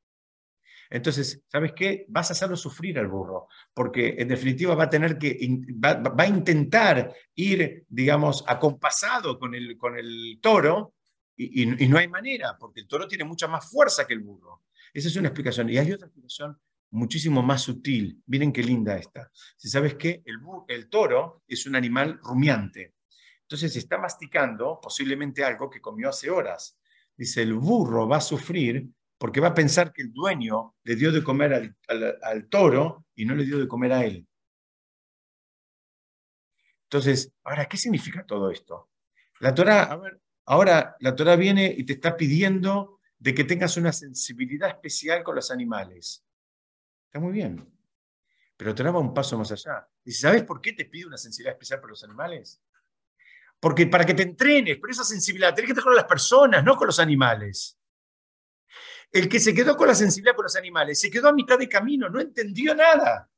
Entonces, 0.92 1.42
¿sabes 1.48 1.72
qué? 1.74 2.06
Vas 2.10 2.30
a 2.30 2.34
hacerlo 2.34 2.58
sufrir 2.58 3.00
al 3.00 3.08
burro, 3.08 3.48
porque 3.74 4.16
en 4.20 4.28
definitiva 4.28 4.76
va 4.76 4.84
a 4.84 4.90
tener 4.90 5.18
que, 5.18 5.40
va, 5.84 6.02
a 6.18 6.28
intentar 6.28 7.16
ir, 7.34 7.86
digamos, 7.88 8.44
acompasado 8.46 9.40
con 9.40 9.56
el, 9.56 9.78
con 9.78 9.98
el 9.98 10.40
toro 10.42 10.94
y, 11.38 11.66
no 11.66 11.98
hay 11.98 12.10
manera, 12.10 12.58
porque 12.60 12.82
el 12.82 12.88
toro 12.88 13.08
tiene 13.08 13.24
mucha 13.24 13.48
más 13.48 13.72
fuerza 13.72 14.06
que 14.06 14.14
el 14.14 14.20
burro. 14.20 14.64
Esa 14.94 15.08
es 15.08 15.16
una 15.16 15.30
explicación. 15.30 15.70
Y 15.70 15.78
hay 15.78 15.94
otra 15.94 16.08
explicación 16.08 16.60
muchísimo 16.92 17.42
más 17.42 17.62
sutil. 17.62 18.22
Miren 18.28 18.52
qué 18.52 18.62
linda 18.62 18.98
esta. 18.98 19.32
Si 19.56 19.70
sabes 19.70 19.96
qué, 19.96 20.22
el, 20.26 20.40
el 20.68 20.90
toro 20.90 21.42
es 21.48 21.66
un 21.66 21.78
animal 21.78 22.20
rumiante. 22.22 22.96
Entonces 23.44 23.76
está 23.78 23.98
masticando 23.98 24.80
posiblemente 24.82 25.44
algo 25.46 25.70
que 25.70 25.80
comió 25.80 26.10
hace 26.10 26.30
horas. 26.30 26.78
Dice, 27.16 27.42
el 27.42 27.54
burro 27.54 28.10
va 28.10 28.18
a 28.18 28.22
sufrir 28.22 28.90
porque 29.22 29.40
va 29.40 29.50
a 29.50 29.54
pensar 29.54 29.94
que 29.94 30.02
el 30.02 30.12
dueño 30.12 30.78
le 30.82 30.96
dio 30.96 31.12
de 31.12 31.24
comer 31.24 31.76
al, 32.24 32.50
toro 32.50 33.06
y 33.14 33.24
no 33.24 33.36
le 33.36 33.46
dio 33.46 33.60
de 33.60 33.68
comer 33.68 33.94
a 33.94 34.04
él. 34.04 34.28
Entonces, 36.86 37.32
ahora, 37.44 37.68
¿qué 37.68 37.78
significa 37.78 38.26
todo 38.26 38.50
esto? 38.50 38.90
La 39.40 39.54
Torah, 39.54 40.02
ahora 40.46 40.96
la 41.00 41.16
Torah 41.16 41.36
viene 41.36 41.72
y 41.78 41.84
te 41.84 41.94
está 41.94 42.18
pidiendo 42.18 43.00
de 43.20 43.36
que 43.36 43.44
tengas 43.44 43.78
una 43.78 43.94
sensibilidad 43.94 44.70
especial 44.70 45.24
con 45.24 45.36
los 45.36 45.52
animales. 45.52 46.26
Está 47.06 47.20
muy 47.20 47.34
bien. 47.34 47.64
Pero 48.58 48.74
Torah 48.74 48.90
va 48.90 49.02
un 49.02 49.14
paso 49.14 49.38
más 49.38 49.52
allá. 49.52 49.88
Dice, 50.04 50.22
¿sabes 50.22 50.42
por 50.42 50.60
qué 50.60 50.74
te 50.74 50.86
pide 50.86 51.06
una 51.06 51.18
sensibilidad 51.18 51.54
especial 51.54 51.80
por 51.80 51.92
los 51.92 52.04
animales? 52.04 52.60
Porque 53.60 53.86
para 53.86 54.04
que 54.04 54.16
te 54.16 54.24
entrenes, 54.24 54.80
por 54.80 54.90
esa 54.90 55.04
sensibilidad, 55.04 55.54
tienes 55.54 55.68
que 55.68 55.74
estar 55.74 55.84
con 55.84 55.96
las 55.96 56.06
personas, 56.06 56.64
no 56.64 56.76
con 56.76 56.88
los 56.88 57.00
animales. 57.00 57.78
El 59.12 59.28
que 59.28 59.40
se 59.40 59.54
quedó 59.54 59.76
con 59.76 59.88
la 59.88 59.96
sensibilidad 59.96 60.36
por 60.36 60.46
los 60.46 60.56
animales 60.56 61.00
se 61.00 61.12
quedó 61.12 61.30
a 61.30 61.34
mitad 61.34 61.58
de 61.58 61.68
camino, 61.68 62.10
no 62.10 62.20
entendió 62.20 62.74
nada. 62.74 63.30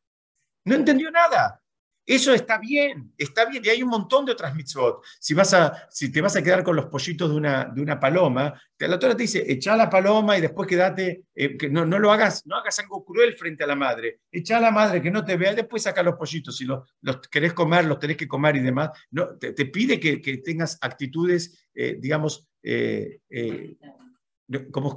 No 0.66 0.76
entendió 0.76 1.12
nada. 1.12 1.60
Eso 2.06 2.34
está 2.34 2.58
bien, 2.58 3.14
está 3.18 3.46
bien. 3.46 3.64
Y 3.66 3.70
hay 3.70 3.82
un 3.82 3.90
montón 3.90 4.26
de 4.26 4.34
otras 4.34 4.54
mitzvot. 4.54 5.02
Si, 5.20 5.34
vas 5.34 5.54
a, 5.54 5.88
si 5.90 6.12
te 6.12 6.20
vas 6.20 6.36
a 6.36 6.42
quedar 6.44 6.62
con 6.62 6.76
los 6.76 6.88
pollitos 6.88 7.30
de 7.30 7.36
una, 7.36 7.66
de 7.66 7.82
una 7.82 7.98
paloma, 8.00 8.62
la 8.78 9.00
Torah 9.00 9.16
te 9.16 9.24
dice, 9.24 9.44
echa 9.48 9.78
la 9.78 9.90
paloma 9.90 10.38
y 10.38 10.42
después 10.42 10.68
quédate, 10.68 11.24
eh, 11.34 11.58
que 11.58 11.70
no, 11.70 11.86
no, 11.86 12.00
lo 12.00 12.12
hagas, 12.12 12.46
no 12.46 12.58
hagas 12.58 12.78
algo 12.80 13.06
cruel 13.06 13.36
frente 13.36 13.64
a 13.64 13.68
la 13.68 13.76
madre. 13.76 14.20
Echa 14.30 14.58
a 14.58 14.62
la 14.62 14.72
madre 14.72 15.02
que 15.02 15.12
no 15.12 15.24
te 15.24 15.38
vea 15.38 15.54
después 15.54 15.84
saca 15.84 16.04
los 16.04 16.16
pollitos. 16.16 16.58
Si 16.58 16.66
los, 16.66 16.90
los 17.02 17.20
querés 17.30 17.54
comer, 17.54 17.86
los 17.86 18.00
tenés 18.00 18.18
que 18.18 18.28
comer 18.28 18.58
y 18.58 18.62
demás. 18.62 18.90
No, 19.12 19.38
te, 19.38 19.54
pide 19.54 19.98
que, 20.00 20.22
que, 20.22 20.40
tengas 20.40 20.78
actitudes, 20.82 21.70
eh, 21.74 21.96
digamos, 22.00 22.50
eh, 22.62 23.22
como, 24.72 24.90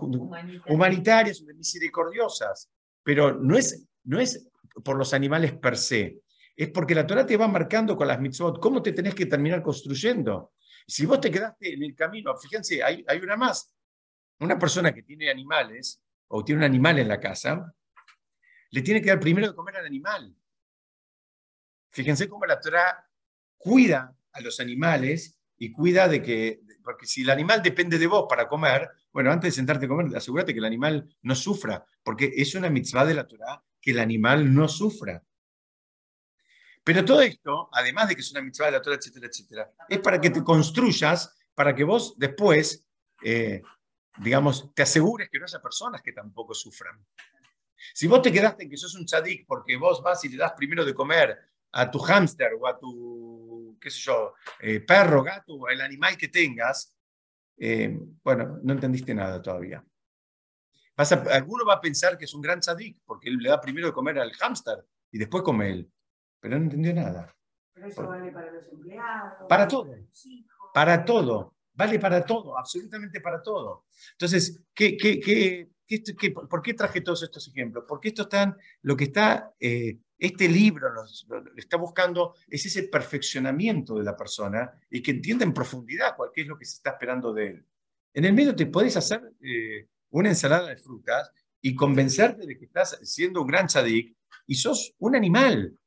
humanitarias, 0.68 1.42
misericordiosas. 1.42 2.70
Pero 3.02 3.34
no 3.34 3.56
es, 3.56 3.86
no 4.04 4.18
es 4.18 4.48
por 4.82 4.96
los 4.96 5.14
animales 5.14 5.54
per 5.54 5.76
se 5.76 6.20
es 6.56 6.70
porque 6.70 6.94
la 6.94 7.06
Torah 7.06 7.26
te 7.26 7.36
va 7.36 7.46
marcando 7.46 7.96
con 7.96 8.08
las 8.08 8.18
mitzvot 8.18 8.58
cómo 8.60 8.82
te 8.82 8.92
tenés 8.92 9.14
que 9.14 9.26
terminar 9.26 9.62
construyendo. 9.62 10.54
Si 10.86 11.04
vos 11.04 11.20
te 11.20 11.30
quedaste 11.30 11.74
en 11.74 11.82
el 11.82 11.94
camino, 11.94 12.34
fíjense, 12.36 12.82
hay, 12.82 13.04
hay 13.06 13.18
una 13.18 13.36
más. 13.36 13.74
Una 14.40 14.58
persona 14.58 14.92
que 14.92 15.02
tiene 15.02 15.30
animales 15.30 16.02
o 16.28 16.42
tiene 16.42 16.60
un 16.60 16.64
animal 16.64 16.98
en 16.98 17.08
la 17.08 17.20
casa, 17.20 17.74
le 18.70 18.82
tiene 18.82 19.02
que 19.02 19.08
dar 19.08 19.20
primero 19.20 19.48
de 19.48 19.54
comer 19.54 19.76
al 19.76 19.86
animal. 19.86 20.34
Fíjense 21.90 22.28
cómo 22.28 22.46
la 22.46 22.58
Torah 22.58 23.06
cuida 23.58 24.16
a 24.32 24.40
los 24.40 24.58
animales 24.58 25.38
y 25.58 25.72
cuida 25.72 26.08
de 26.08 26.22
que, 26.22 26.60
porque 26.82 27.06
si 27.06 27.22
el 27.22 27.30
animal 27.30 27.62
depende 27.62 27.98
de 27.98 28.06
vos 28.06 28.26
para 28.28 28.48
comer, 28.48 28.90
bueno, 29.16 29.32
antes 29.32 29.48
de 29.48 29.56
sentarte 29.56 29.86
a 29.86 29.88
comer, 29.88 30.14
asegúrate 30.14 30.52
que 30.52 30.58
el 30.58 30.66
animal 30.66 31.08
no 31.22 31.34
sufra, 31.34 31.86
porque 32.02 32.34
es 32.36 32.54
una 32.54 32.68
mitzvah 32.68 33.06
de 33.06 33.14
la 33.14 33.26
Torah 33.26 33.64
que 33.80 33.92
el 33.92 33.98
animal 33.98 34.52
no 34.52 34.68
sufra. 34.68 35.24
Pero 36.84 37.02
todo 37.02 37.22
esto, 37.22 37.70
además 37.72 38.08
de 38.08 38.14
que 38.14 38.20
es 38.20 38.30
una 38.32 38.42
mitzvah 38.42 38.66
de 38.66 38.72
la 38.72 38.82
Torah, 38.82 38.96
etcétera, 38.96 39.28
etcétera, 39.28 39.72
es 39.88 40.00
para 40.00 40.20
que 40.20 40.28
te 40.28 40.44
construyas, 40.44 41.34
para 41.54 41.74
que 41.74 41.82
vos 41.82 42.12
después, 42.18 42.86
eh, 43.22 43.62
digamos, 44.18 44.74
te 44.74 44.82
asegures 44.82 45.30
que 45.30 45.38
no 45.38 45.46
haya 45.46 45.62
personas 45.62 46.02
que 46.02 46.12
tampoco 46.12 46.52
sufran. 46.52 47.02
Si 47.94 48.06
vos 48.06 48.20
te 48.20 48.30
quedaste 48.30 48.64
en 48.64 48.68
que 48.68 48.76
sos 48.76 48.96
un 48.96 49.06
tzadik 49.06 49.46
porque 49.46 49.78
vos 49.78 50.02
vas 50.02 50.22
y 50.26 50.28
le 50.28 50.36
das 50.36 50.52
primero 50.52 50.84
de 50.84 50.92
comer 50.92 51.38
a 51.72 51.90
tu 51.90 52.00
hámster 52.00 52.50
o 52.60 52.66
a 52.66 52.78
tu, 52.78 53.78
qué 53.80 53.90
sé 53.90 53.98
yo, 53.98 54.34
eh, 54.60 54.80
perro, 54.80 55.22
gato, 55.22 55.70
el 55.70 55.80
animal 55.80 56.18
que 56.18 56.28
tengas, 56.28 56.95
eh, 57.58 57.98
bueno, 58.22 58.58
no 58.62 58.72
entendiste 58.72 59.14
nada 59.14 59.40
todavía. 59.40 59.84
alguno 61.30 61.64
va 61.66 61.74
a 61.74 61.80
pensar 61.80 62.16
que 62.16 62.24
es 62.24 62.34
un 62.34 62.42
gran 62.42 62.60
tzadik 62.60 62.98
porque 63.04 63.28
él 63.28 63.36
le 63.36 63.48
da 63.48 63.60
primero 63.60 63.86
de 63.86 63.92
comer 63.92 64.18
al 64.18 64.32
hámster 64.32 64.84
y 65.10 65.18
después 65.18 65.42
come 65.42 65.70
él 65.70 65.90
pero 66.46 66.58
no 66.58 66.64
entendió 66.64 66.94
nada. 66.94 67.34
Pero 67.72 67.86
eso 67.88 68.06
vale 68.06 68.30
para 68.30 68.52
los 68.52 68.68
empleados. 68.68 69.48
Para 69.48 69.66
todo. 69.66 69.94
Para 70.72 71.04
todo. 71.04 71.54
Vale 71.74 71.98
para 71.98 72.24
todo, 72.24 72.56
absolutamente 72.56 73.20
para 73.20 73.42
todo. 73.42 73.84
Entonces, 74.12 74.62
¿qué, 74.72 74.96
qué, 74.96 75.20
qué, 75.20 75.68
qué 75.86 76.30
por 76.30 76.62
qué 76.62 76.72
traje 76.72 77.00
todos 77.00 77.22
estos 77.24 77.48
ejemplos? 77.48 77.84
Porque 77.86 78.08
esto 78.08 78.22
están, 78.22 78.56
lo 78.82 78.96
que 78.96 79.04
está, 79.04 79.52
eh, 79.58 79.98
este 80.18 80.48
libro 80.48 80.88
lo, 80.92 81.04
está 81.56 81.76
buscando 81.76 82.34
es 82.48 82.64
ese 82.66 82.84
perfeccionamiento 82.84 83.96
de 83.96 84.04
la 84.04 84.16
persona 84.16 84.72
y 84.90 85.02
que 85.02 85.10
entienda 85.10 85.44
en 85.44 85.52
profundidad 85.52 86.16
cuál 86.16 86.30
es 86.34 86.46
lo 86.46 86.56
que 86.56 86.64
se 86.64 86.76
está 86.76 86.90
esperando 86.90 87.32
de 87.32 87.46
él. 87.48 87.66
En 88.14 88.24
el 88.24 88.32
medio 88.32 88.56
te 88.56 88.66
puedes 88.66 88.96
hacer 88.96 89.34
eh, 89.40 89.88
una 90.10 90.30
ensalada 90.30 90.68
de 90.68 90.76
frutas 90.76 91.30
y 91.60 91.74
convencerte 91.74 92.46
de 92.46 92.56
que 92.56 92.64
estás 92.64 92.98
siendo 93.02 93.42
un 93.42 93.48
gran 93.48 93.66
chadik 93.66 94.16
y 94.46 94.54
sos 94.54 94.94
un 94.98 95.16
animal 95.16 95.78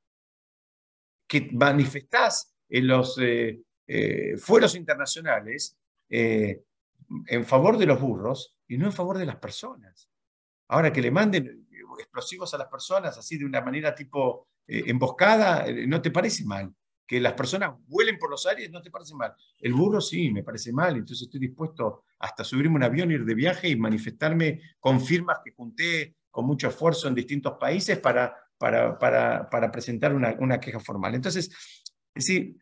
que 1.28 1.50
manifestás 1.54 2.54
en 2.68 2.88
los 2.88 3.18
eh, 3.20 3.62
eh, 3.88 4.38
fueros 4.38 4.76
internacionales 4.76 5.78
eh, 6.10 6.64
en 7.28 7.46
favor 7.46 7.78
de 7.78 7.86
los 7.86 8.00
burros 8.00 8.56
y 8.68 8.78
no 8.78 8.86
en 8.86 8.94
favor 8.94 9.18
de 9.18 9.26
las 9.26 9.38
personas. 9.38 10.10
Ahora 10.68 10.94
que 10.94 11.02
le 11.02 11.12
manden 11.12 11.68
explosivos 12.00 12.54
a 12.54 12.58
las 12.58 12.68
personas 12.68 13.18
así 13.18 13.38
de 13.38 13.46
una 13.46 13.62
manera 13.62 13.94
tipo 13.94 14.48
emboscada, 14.68 15.66
no 15.88 16.02
te 16.02 16.12
parece 16.12 16.46
mal. 16.46 16.74
Que 17.08 17.20
las 17.20 17.34
personas 17.34 17.74
vuelen 17.88 18.20
por 18.20 18.30
los 18.30 18.46
aires 18.46 18.70
no 18.70 18.84
te 18.84 18.92
parece 18.92 19.16
mal. 19.16 19.34
El 19.60 19.74
burro 19.74 20.00
sí, 20.00 20.30
me 20.30 20.44
parece 20.44 20.72
mal. 20.72 20.96
Entonces 20.96 21.24
estoy 21.24 21.40
dispuesto 21.40 22.04
hasta 22.20 22.44
subirme 22.44 22.76
un 22.76 22.84
avión, 22.84 23.12
ir 23.12 23.26
de 23.26 23.34
viaje 23.34 23.68
y 23.68 23.76
manifestarme 23.76 24.62
con 24.80 25.02
firmas 25.02 25.40
que 25.44 25.52
junté 25.52 26.18
con 26.30 26.46
mucho 26.46 26.68
esfuerzo 26.68 27.08
en 27.08 27.16
distintos 27.16 27.58
países 27.60 27.98
para 27.98 28.36
para, 28.60 29.00
para, 29.50 29.72
presentar 29.72 30.14
una, 30.14 30.60
queja 30.60 30.80
formal. 30.80 31.16
Entonces, 31.16 31.50
sí, 32.16 32.58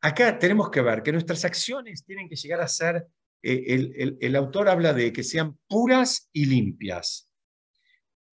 acá 0.00 0.38
tenemos 0.38 0.70
que 0.70 0.82
ver 0.82 1.02
que 1.02 1.12
nuestras 1.12 1.44
acciones 1.44 2.04
tienen 2.04 2.28
que 2.28 2.36
llegar 2.36 2.60
a 2.60 2.68
ser, 2.68 3.06
eh, 3.42 3.64
el, 3.68 4.18
el, 4.20 4.36
autor 4.36 4.68
habla 4.68 4.92
de 4.92 5.12
que 5.12 5.24
sean 5.24 5.58
puras 5.66 6.28
y 6.32 6.44
limpias. 6.44 7.29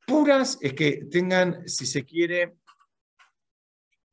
Puras 0.07 0.57
es 0.61 0.73
que 0.73 1.03
tengan, 1.11 1.67
si 1.67 1.85
se 1.85 2.05
quiere, 2.05 2.55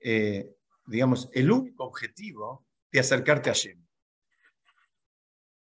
eh, 0.01 0.57
digamos, 0.87 1.31
el 1.33 1.53
único 1.53 1.85
objetivo 1.85 2.67
de 2.91 2.99
acercarte 2.99 3.49
a 3.49 3.53
Shem. 3.53 3.81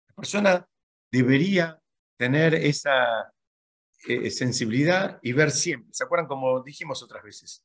La 0.07 0.15
persona 0.15 0.69
debería 1.11 1.77
tener 2.17 2.55
esa, 2.55 3.33
eh, 4.07 4.31
sensibilidad 4.31 5.19
y 5.21 5.33
ver 5.33 5.51
siempre. 5.51 5.89
¿Se 5.91 6.05
acuerdan 6.05 6.27
como 6.27 6.63
dijimos 6.63 7.03
otras 7.03 7.21
veces? 7.21 7.61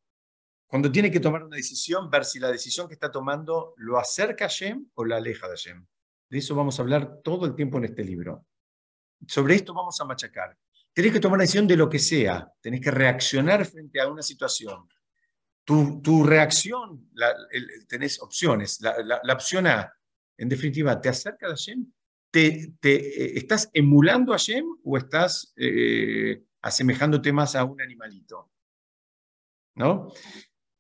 Cuando 0.67 0.91
tiene 0.91 1.13
que 1.13 1.21
tomar 1.21 1.45
una 1.45 1.57
decisión, 1.57 2.11
ver 2.11 2.25
si 2.25 2.41
la 2.41 2.51
decisión 2.51 2.89
que 2.89 2.95
está 2.95 3.13
tomando 3.13 3.75
lo 3.77 3.97
acerca 3.97 4.47
a 4.47 4.49
Shem 4.49 4.91
o 4.95 5.05
la 5.05 5.19
aleja 5.19 5.49
de 5.49 5.57
Shem. 5.57 5.87
De 6.29 6.39
eso 6.39 6.57
vamos 6.57 6.79
a 6.79 6.83
hablar 6.83 7.21
todo 7.23 7.47
el 7.47 7.55
tiempo 7.55 7.79
en 7.79 7.85
este 7.85 8.03
libro. 8.03 8.45
Sobre 9.29 9.55
esto 9.55 9.73
vamos 9.73 10.01
a 10.01 10.05
machacar. 10.05 10.59
Tenés 10.93 11.13
que 11.13 11.21
tomar 11.21 11.37
una 11.37 11.45
decisión 11.45 11.67
de 11.67 11.77
lo 11.77 11.89
que 11.89 11.99
sea. 11.99 12.51
Tenés 12.61 12.81
que 12.81 12.91
reaccionar 12.91 13.65
frente 13.65 14.01
a 14.01 14.09
una 14.09 14.23
situación. 14.23 14.89
Tu, 15.65 16.01
tu 16.03 16.25
reacción, 16.25 17.11
tenés 17.87 18.21
opciones. 18.21 18.81
La, 18.81 19.21
la, 19.23 19.35
opción 19.35 19.67
A, 19.67 19.93
en 20.37 20.49
definitiva, 20.49 21.01
¿te 21.01 21.09
acerca 21.09 21.47
a 21.47 21.55
Shem 21.55 21.87
te, 22.31 22.77
eh, 22.83 23.33
¿estás 23.37 23.71
emulando 23.73 24.33
a 24.33 24.37
Shem 24.37 24.65
o 24.85 24.97
estás 24.97 25.53
eh, 25.57 26.43
asemejándote 26.63 27.33
más 27.33 27.57
a 27.57 27.65
un 27.65 27.81
animalito? 27.81 28.51
¿No? 29.75 30.13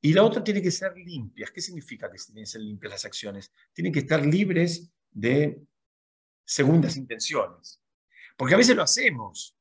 Y 0.00 0.12
la 0.12 0.24
otra 0.24 0.42
tiene 0.42 0.62
que 0.62 0.70
ser 0.70 0.96
limpias. 0.96 1.50
¿Qué 1.50 1.60
significa 1.60 2.10
que 2.10 2.18
tienen 2.18 2.44
que 2.44 2.50
ser 2.50 2.60
limpias 2.62 2.92
las 2.92 3.04
acciones? 3.04 3.52
Tienen 3.72 3.92
que 3.92 4.00
estar 4.00 4.24
libres 4.24 4.90
de 5.10 5.60
segundas 6.44 6.96
intenciones. 6.96 7.82
Porque 8.36 8.54
a 8.54 8.58
veces 8.58 8.76
lo 8.76 8.82
hacemos. 8.82 9.56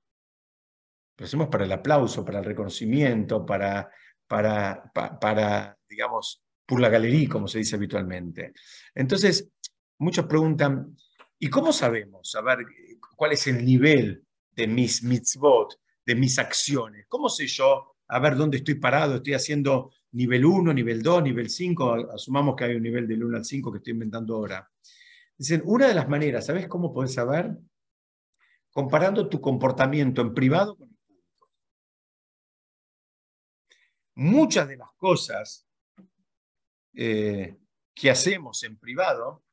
Lo 1.19 1.25
hacemos 1.25 1.49
para 1.49 1.65
el 1.65 1.71
aplauso, 1.71 2.25
para 2.25 2.39
el 2.39 2.45
reconocimiento, 2.45 3.45
para, 3.45 3.91
para, 4.27 4.91
para, 4.93 5.77
digamos, 5.87 6.41
por 6.65 6.79
la 6.79 6.89
galería, 6.89 7.29
como 7.29 7.47
se 7.47 7.59
dice 7.59 7.75
habitualmente. 7.75 8.53
Entonces, 8.95 9.47
muchos 9.97 10.25
preguntan, 10.25 10.95
¿Y 11.41 11.49
cómo 11.49 11.71
sabemos 11.71 12.31
saber 12.31 12.59
eh, 12.61 12.97
cuál 13.15 13.31
es 13.31 13.47
el 13.47 13.65
nivel 13.65 14.25
de 14.51 14.67
mis 14.67 15.03
mitzvot, 15.03 15.79
de 16.05 16.15
mis 16.15 16.37
acciones? 16.37 17.05
¿Cómo 17.07 17.29
sé 17.29 17.47
yo 17.47 17.95
a 18.09 18.19
ver 18.19 18.35
dónde 18.35 18.57
estoy 18.57 18.75
parado? 18.75 19.15
¿Estoy 19.15 19.35
haciendo 19.35 19.91
nivel 20.11 20.43
1, 20.43 20.73
nivel 20.73 21.01
2, 21.01 21.23
nivel 21.23 21.49
5? 21.49 22.11
Asumamos 22.13 22.57
que 22.57 22.65
hay 22.65 22.75
un 22.75 22.83
nivel 22.83 23.07
del 23.07 23.23
1 23.23 23.37
al 23.37 23.45
5 23.45 23.71
que 23.71 23.77
estoy 23.77 23.93
inventando 23.93 24.35
ahora. 24.35 24.69
Dicen, 25.37 25.61
una 25.63 25.87
de 25.87 25.93
las 25.93 26.09
maneras, 26.09 26.45
¿sabes 26.45 26.67
cómo 26.67 26.91
puedes 26.93 27.13
saber? 27.13 27.55
Comparando 28.73 29.29
tu 29.29 29.39
comportamiento 29.39 30.21
en 30.21 30.33
privado 30.33 30.75
con 30.75 30.88
Muchas 34.19 34.67
de 34.67 34.75
las 34.75 34.91
cosas 34.97 35.65
eh, 36.93 37.57
que 37.93 38.09
hacemos 38.09 38.63
en 38.63 38.77
privado 38.77 39.45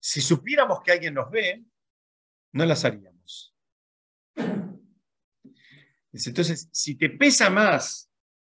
si 0.00 0.20
supiéramos 0.20 0.80
que 0.82 0.92
alguien 0.92 1.14
nos 1.14 1.30
ve, 1.30 1.64
no 2.52 2.64
las 2.64 2.84
haríamos. 2.84 3.54
Entonces, 6.12 6.68
si 6.72 6.96
te 6.96 7.10
pesa 7.10 7.50
más 7.50 8.10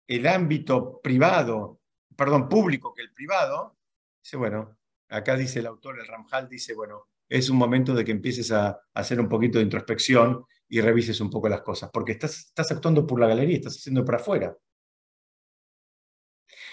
el 0.07 0.27
ámbito 0.27 1.01
privado, 1.03 1.81
perdón, 2.17 2.49
público 2.49 2.95
que 2.95 3.03
el 3.03 3.13
privado, 3.13 3.79
dice, 4.23 4.37
bueno, 4.37 4.79
acá 5.09 5.37
dice 5.37 5.59
el 5.59 5.67
autor, 5.67 5.99
el 5.99 6.07
Ramjal, 6.07 6.49
dice, 6.49 6.75
bueno, 6.75 7.09
es 7.29 7.51
un 7.51 7.57
momento 7.59 7.95
de 7.95 8.05
que 8.05 8.13
empieces 8.13 8.51
a, 8.53 8.81
hacer 8.95 9.21
un 9.21 9.29
poquito 9.29 9.59
de 9.59 9.65
introspección 9.65 10.45
y 10.69 10.81
revises 10.81 11.21
un 11.21 11.31
poco 11.31 11.49
las 11.49 11.63
cosas, 11.63 11.91
porque 11.93 12.13
estás, 12.13 12.39
estás 12.39 12.71
actuando 12.73 13.07
por 13.07 13.21
la 13.21 13.27
galería, 13.27 13.57
estás 13.57 13.77
haciendo 13.77 14.05
para 14.05 14.19
afuera. 14.19 14.57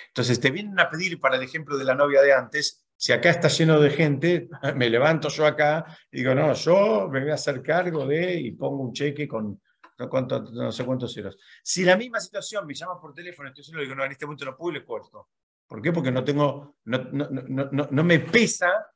Entonces 0.08 0.40
te 0.40 0.52
vienen 0.52 0.80
a 0.80 0.90
pedir, 0.90 1.20
para 1.20 1.38
el 1.38 1.44
ejemplo 1.44 1.78
de 1.78 1.86
la 1.86 1.96
novia 1.96 2.22
de 2.22 2.34
antes, 2.34 2.86
si 2.96 3.14
acá 3.14 3.30
está 3.30 3.48
lleno 3.48 3.80
de 3.80 3.92
gente, 3.92 4.50
me 4.76 4.90
levanto 4.90 5.30
yo 5.30 5.46
acá 5.46 5.86
y 6.12 6.18
digo, 6.18 6.34
no, 6.34 6.54
yo 6.54 7.08
me 7.10 7.22
voy 7.22 7.32
a 7.32 7.36
hacer 7.36 7.62
cargo 7.62 8.06
de 8.06 8.36
y 8.36 8.52
pongo 8.52 8.84
un 8.84 8.94
cheque 8.94 9.28
con 9.28 9.62
no, 10.00 10.72
sé 10.72 10.86
cuántos 10.86 11.14
ceros. 11.14 11.38
Si 11.64 11.84
la 11.84 11.98
misma 11.98 12.20
situación 12.20 12.66
me 12.66 12.74
llama 12.74 13.00
por 13.00 13.14
teléfono, 13.14 13.50
entonces 13.50 13.74
le 13.74 13.82
digo, 13.82 13.96
no, 13.96 14.06
en 14.06 14.12
este 14.12 14.26
momento 14.26 14.46
no 14.46 14.56
puedo 14.56 14.76
y 14.76 14.80
le 14.80 14.86
corto. 14.86 15.30
¿Por 15.66 15.82
qué? 15.82 15.92
Porque 15.92 16.12
no 16.12 16.24
tengo, 16.24 16.78
no, 16.86 16.98
no, 17.12 17.28
no, 17.30 17.88
no 17.90 18.04
me 18.04 18.20
pesa 18.20 18.88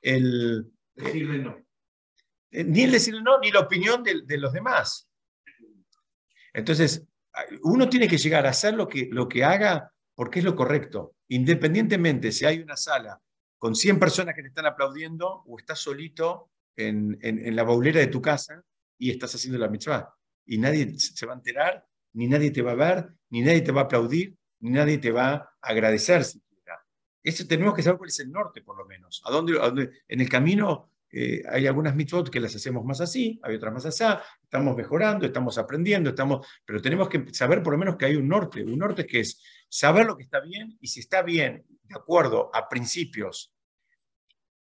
el... 0.00 0.70
Decirle 0.94 1.38
no. 1.38 1.56
Eh, 2.50 2.64
ni 2.64 2.82
el 2.82 2.92
decirle 2.92 3.22
no, 3.22 3.38
ni 3.38 3.50
la 3.50 3.60
opinión 3.60 4.02
de, 4.02 4.22
de, 4.24 4.38
los 4.38 4.52
demás. 4.52 5.08
Entonces, 6.52 7.06
uno 7.62 7.88
tiene 7.88 8.06
que 8.06 8.18
llegar 8.18 8.46
a 8.46 8.50
hacer 8.50 8.74
lo 8.74 8.86
que, 8.86 9.08
lo 9.10 9.26
que 9.26 9.42
haga 9.42 9.90
porque 10.22 10.38
es 10.38 10.44
lo 10.44 10.54
correcto, 10.54 11.16
independientemente 11.30 12.30
si 12.30 12.44
hay 12.44 12.60
una 12.60 12.76
sala 12.76 13.20
con 13.58 13.74
100 13.74 13.98
personas 13.98 14.36
que 14.36 14.42
te 14.42 14.50
están 14.50 14.66
aplaudiendo 14.66 15.42
o 15.48 15.58
estás 15.58 15.80
solito 15.80 16.48
en, 16.76 17.18
la 17.56 17.64
baulera 17.64 17.98
de 17.98 18.06
tu 18.06 18.22
casa 18.22 18.62
y 18.96 19.10
estás 19.10 19.34
haciendo 19.34 19.58
la 19.58 19.66
mitzvah. 19.66 20.14
Y 20.46 20.58
nadie 20.58 20.96
se 20.96 21.26
va 21.26 21.32
a 21.32 21.36
enterar, 21.38 21.84
ni 22.12 22.28
nadie 22.28 22.52
te 22.52 22.62
va 22.62 22.70
a 22.70 22.74
ver, 22.76 23.08
ni 23.30 23.40
nadie 23.40 23.62
te 23.62 23.72
va 23.72 23.80
a 23.80 23.84
aplaudir, 23.86 24.36
ni 24.60 24.70
nadie 24.70 24.98
te 24.98 25.10
va 25.10 25.32
a 25.32 25.56
agradecer 25.60 26.22
siquiera. 26.22 26.86
Eso 27.20 27.44
tenemos 27.48 27.74
que 27.74 27.82
saber 27.82 27.98
cuál 27.98 28.10
es 28.10 28.20
el 28.20 28.30
norte, 28.30 28.62
por 28.62 28.78
lo 28.78 28.86
menos. 28.86 29.22
¿A 29.24 29.32
dónde, 29.32 29.58
a 29.58 29.64
dónde 29.64 29.90
en 30.06 30.20
el 30.20 30.28
camino 30.28 30.91
eh, 31.14 31.42
hay 31.46 31.66
algunas 31.66 31.94
mitzvot 31.94 32.30
que 32.30 32.40
las 32.40 32.56
hacemos 32.56 32.84
más 32.84 33.02
así, 33.02 33.38
hay 33.42 33.56
otras 33.56 33.74
más 33.74 33.84
así, 33.84 34.02
estamos 34.42 34.74
mejorando, 34.74 35.26
estamos 35.26 35.58
aprendiendo, 35.58 36.10
estamos, 36.10 36.46
pero 36.64 36.80
tenemos 36.80 37.08
que 37.08 37.32
saber 37.34 37.62
por 37.62 37.74
lo 37.74 37.78
menos 37.78 37.96
que 37.96 38.06
hay 38.06 38.16
un 38.16 38.26
norte. 38.26 38.64
Un 38.64 38.78
norte 38.78 39.06
que 39.06 39.20
es 39.20 39.42
saber 39.68 40.06
lo 40.06 40.16
que 40.16 40.22
está 40.22 40.40
bien 40.40 40.78
y 40.80 40.88
si 40.88 41.00
está 41.00 41.20
bien, 41.22 41.64
de 41.82 41.94
acuerdo 41.94 42.50
a 42.54 42.66
principios 42.66 43.52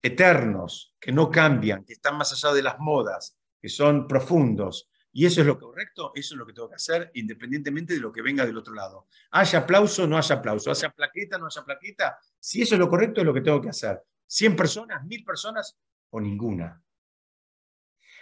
eternos, 0.00 0.96
que 0.98 1.12
no 1.12 1.30
cambian, 1.30 1.84
que 1.84 1.92
están 1.92 2.16
más 2.16 2.32
allá 2.32 2.54
de 2.54 2.62
las 2.62 2.78
modas, 2.80 3.36
que 3.60 3.68
son 3.68 4.08
profundos, 4.08 4.88
y 5.12 5.26
eso 5.26 5.42
es 5.42 5.46
lo 5.46 5.58
correcto, 5.58 6.12
eso 6.14 6.34
es 6.34 6.38
lo 6.38 6.46
que 6.46 6.54
tengo 6.54 6.68
que 6.70 6.76
hacer, 6.76 7.10
independientemente 7.14 7.92
de 7.92 8.00
lo 8.00 8.10
que 8.10 8.22
venga 8.22 8.46
del 8.46 8.56
otro 8.56 8.72
lado. 8.72 9.06
Haya 9.32 9.60
aplauso, 9.60 10.06
no 10.06 10.16
haya 10.16 10.36
aplauso, 10.36 10.70
haya 10.70 10.90
plaqueta, 10.90 11.36
no 11.36 11.46
haya 11.46 11.62
plaqueta, 11.62 12.18
si 12.40 12.62
eso 12.62 12.74
es 12.74 12.78
lo 12.78 12.88
correcto, 12.88 13.20
es 13.20 13.26
lo 13.26 13.34
que 13.34 13.42
tengo 13.42 13.60
que 13.60 13.68
hacer. 13.68 14.02
100 14.26 14.56
personas, 14.56 15.04
1000 15.04 15.24
personas 15.24 15.78
o 16.12 16.20
ninguna. 16.20 16.82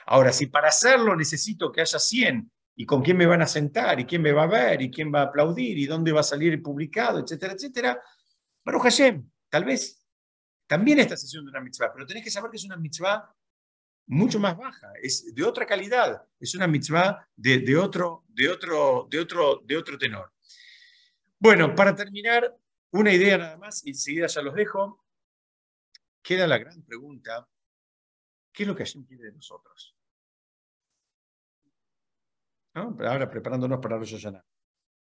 Ahora, 0.07 0.33
si 0.33 0.47
para 0.47 0.69
hacerlo 0.69 1.15
necesito 1.15 1.71
que 1.71 1.83
haya 1.83 1.99
100 1.99 2.51
y 2.77 2.87
con 2.87 3.03
quién 3.03 3.17
me 3.17 3.27
van 3.27 3.43
a 3.43 3.47
sentar 3.47 4.01
y 4.01 4.07
quién 4.07 4.23
me 4.23 4.33
va 4.33 4.45
a 4.45 4.49
ver 4.49 4.83
y 4.83 4.91
quién 4.91 5.13
va 5.13 5.21
a 5.21 5.25
aplaudir 5.25 5.79
y 5.79 5.87
dónde 5.87 6.13
va 6.13 6.21
a 6.21 6.25
salir 6.25 6.63
publicado, 6.63 7.21
etcétera, 7.21 7.53
etcétera, 7.53 8.03
Baruch 8.65 8.83
Hashem, 8.83 9.29
tal 9.49 9.65
vez 9.65 10.05
también 10.67 11.01
esta 11.01 11.17
sesión 11.17 11.45
de 11.45 11.51
una 11.51 11.61
mitzvah, 11.61 11.93
pero 11.93 12.07
tenés 12.07 12.25
que 12.25 12.31
saber 12.31 12.51
que 12.51 12.57
es 12.57 12.65
una 12.65 12.77
mitzvah 12.77 13.35
mucho 14.07 14.41
más 14.41 14.57
baja, 14.57 14.93
es 15.03 15.35
de 15.35 15.45
otra 15.45 15.67
calidad, 15.67 16.23
es 16.39 16.55
una 16.55 16.67
mitzvah 16.67 17.29
de, 17.37 17.77
otro, 17.77 18.25
de, 18.29 18.49
otro, 18.49 19.07
de, 19.09 19.21
otro, 19.21 19.63
de 19.65 19.77
otro 19.77 19.99
tenor. 19.99 20.33
Bueno, 21.39 21.75
para 21.75 21.95
terminar, 21.95 22.57
una 22.91 23.13
idea 23.13 23.39
nada 23.39 23.57
más, 23.57 23.85
y 23.87 23.91
enseguida 23.91 24.27
ya 24.27 24.43
los 24.43 24.55
dejo. 24.55 25.05
Queda 26.23 26.47
la 26.47 26.59
gran 26.59 26.83
pregunta, 26.83 27.49
¿qué 28.53 28.63
es 28.63 28.69
lo 28.69 28.75
que 28.75 28.85
Hashem 28.85 29.05
quiere 29.05 29.25
de 29.25 29.33
nosotros? 29.33 29.97
Ahora 32.75 33.29
preparándonos 33.29 33.81
para 33.81 33.99
Rosh 33.99 34.13
Hashanah. 34.13 34.45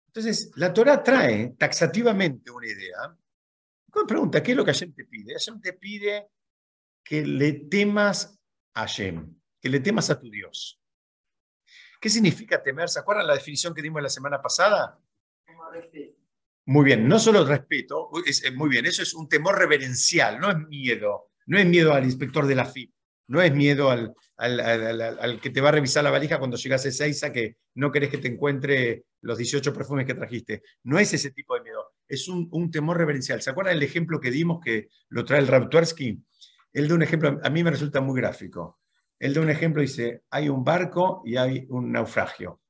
Entonces, 0.08 0.50
la 0.56 0.72
Torah 0.72 1.02
trae 1.02 1.54
taxativamente 1.58 2.50
una 2.50 2.66
idea. 2.66 3.16
¿Cuál 3.90 4.06
pregunta? 4.06 4.42
¿Qué 4.42 4.52
es 4.52 4.56
lo 4.56 4.64
que 4.64 4.72
Hashem 4.72 4.94
te 4.94 5.04
pide? 5.04 5.32
Hashem 5.34 5.60
te 5.60 5.72
pide 5.74 6.28
que 7.02 7.24
le 7.24 7.52
temas 7.52 8.38
Hashem, 8.74 9.34
que 9.60 9.68
le 9.68 9.80
temas 9.80 10.10
a 10.10 10.18
tu 10.18 10.30
Dios. 10.30 10.80
¿Qué 12.00 12.10
significa 12.10 12.62
temer? 12.62 12.88
¿Se 12.88 12.98
acuerdan 12.98 13.26
la 13.26 13.34
definición 13.34 13.74
que 13.74 13.82
dimos 13.82 14.02
la 14.02 14.08
semana 14.08 14.40
pasada? 14.40 15.00
Muy 16.66 16.84
bien, 16.84 17.06
no 17.06 17.18
solo 17.18 17.44
respeto, 17.44 18.10
es, 18.26 18.42
muy 18.52 18.68
bien, 18.68 18.86
eso 18.86 19.02
es 19.02 19.14
un 19.14 19.28
temor 19.28 19.56
reverencial, 19.56 20.40
no 20.40 20.50
es 20.50 20.58
miedo, 20.66 21.30
no 21.46 21.58
es 21.58 21.66
miedo 21.66 21.92
al 21.92 22.04
inspector 22.04 22.44
de 22.44 22.56
la 22.56 22.64
FIP, 22.64 22.92
no 23.28 23.42
es 23.42 23.52
miedo 23.54 23.90
al, 23.90 24.14
al, 24.36 25.40
que 25.40 25.50
te 25.50 25.60
va 25.60 25.70
a 25.70 25.72
revisar 25.72 26.04
la 26.04 26.10
valija 26.10 26.38
cuando 26.38 26.56
llegas 26.56 26.84
a 26.84 26.88
Ezeiza, 26.88 27.32
que 27.32 27.56
no 27.74 27.90
querés 27.90 28.10
que 28.10 28.18
te 28.18 28.28
encuentre 28.28 29.04
los 29.22 29.38
18 29.38 29.72
perfumes 29.72 30.06
que 30.06 30.14
trajiste. 30.14 30.62
No 30.84 30.98
es 30.98 31.12
ese 31.12 31.30
tipo 31.32 31.54
de 31.54 31.62
miedo, 31.62 31.94
es 32.06 32.28
un, 32.28 32.48
un 32.52 32.70
temor 32.70 32.98
reverencial. 32.98 33.42
¿Se 33.42 33.50
acuerdan 33.50 33.76
el 33.76 33.82
ejemplo 33.82 34.20
que 34.20 34.30
dimos 34.30 34.60
que 34.64 34.88
lo 35.08 35.24
trae 35.24 35.40
el 35.40 35.48
Raptuarsky? 35.48 36.22
Él 36.72 36.88
da 36.88 36.94
un 36.94 37.02
ejemplo, 37.02 37.40
a 37.42 37.50
mí 37.50 37.64
me 37.64 37.70
resulta 37.70 38.00
muy 38.00 38.20
gráfico. 38.20 38.80
Él 39.18 39.34
da 39.34 39.40
un 39.40 39.50
ejemplo, 39.50 39.80
dice, 39.80 40.22
hay 40.30 40.48
un 40.48 40.62
barco 40.62 41.22
y 41.24 41.36
hay 41.36 41.66
un 41.70 41.90
naufragio. 41.90 42.60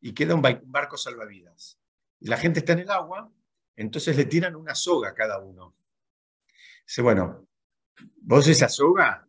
Y 0.00 0.14
queda 0.14 0.34
un 0.34 0.42
barco 0.42 0.96
salvavidas. 0.96 1.80
Y 2.20 2.28
la 2.28 2.36
gente 2.36 2.60
está 2.60 2.72
en 2.74 2.80
el 2.80 2.90
agua, 2.90 3.30
entonces 3.76 4.16
le 4.16 4.24
tiran 4.24 4.56
una 4.56 4.74
soga 4.74 5.10
a 5.10 5.14
cada 5.14 5.38
uno. 5.38 5.74
Dice, 6.86 7.02
bueno, 7.02 7.46
vos 8.22 8.46
esa 8.48 8.68
soga, 8.68 9.27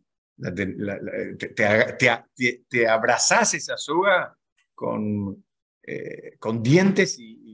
te, 1.96 2.64
te, 2.68 2.88
abrazás 2.88 3.54
esa 3.54 3.76
soga 3.76 4.36
con, 4.74 5.44
eh, 5.82 6.36
con 6.38 6.62
dientes 6.62 7.16
y, 7.18 7.48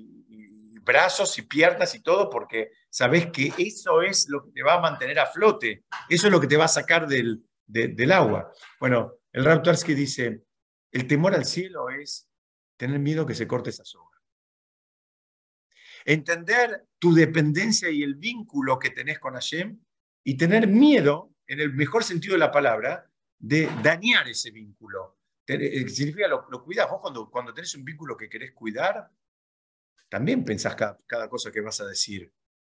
brazos 0.86 1.36
y 1.36 1.42
piernas 1.42 1.96
y 1.96 2.00
todo, 2.00 2.30
porque 2.30 2.70
sabes 2.88 3.26
que 3.32 3.52
eso 3.58 4.02
es 4.02 4.28
lo 4.28 4.44
que 4.44 4.52
te 4.52 4.62
va 4.62 4.74
a 4.74 4.80
mantener 4.80 5.18
a 5.18 5.26
flote, 5.26 5.82
eso 6.08 6.28
es 6.28 6.32
lo 6.32 6.40
que 6.40 6.46
te 6.46 6.56
va 6.56 6.66
a 6.66 6.68
sacar 6.68 7.08
del, 7.08 7.44
del 7.66 8.12
agua. 8.12 8.52
Bueno, 8.78 9.14
el 9.32 9.44
Raptorsky 9.44 9.94
dice, 9.94 10.42
el 10.92 11.08
temor 11.08 11.34
al 11.34 11.44
cielo 11.44 11.90
es 11.90 12.28
tener 12.76 13.00
miedo 13.00 13.26
que 13.26 13.34
se 13.34 13.48
corte 13.48 13.70
esa 13.70 13.84
soga. 13.84 14.16
Entender 16.04 16.86
tu 17.00 17.12
dependencia 17.12 17.90
y 17.90 18.04
el 18.04 18.14
vínculo 18.14 18.78
que 18.78 18.90
tenés 18.90 19.18
con 19.18 19.34
Hashem 19.34 19.80
y 20.22 20.36
tener 20.36 20.68
miedo, 20.68 21.32
en 21.46 21.60
el 21.60 21.72
mejor 21.74 22.04
sentido 22.04 22.34
de 22.34 22.40
la 22.40 22.50
palabra, 22.50 23.10
de 23.38 23.68
dañar 23.82 24.28
ese 24.28 24.50
vínculo. 24.50 25.18
Eh, 25.46 25.88
significa 25.88 26.26
lo, 26.26 26.46
lo 26.50 26.64
cuidas. 26.64 26.90
Vos 26.90 27.00
cuando, 27.00 27.30
cuando 27.30 27.54
tenés 27.54 27.74
un 27.74 27.84
vínculo 27.84 28.16
que 28.16 28.28
querés 28.28 28.52
cuidar, 28.52 29.10
también 30.08 30.44
pensás 30.44 30.74
cada, 30.74 31.28
cosa 31.28 31.50
que 31.50 31.60
vas 31.60 31.80
a 31.80 31.86
decir 31.86 32.32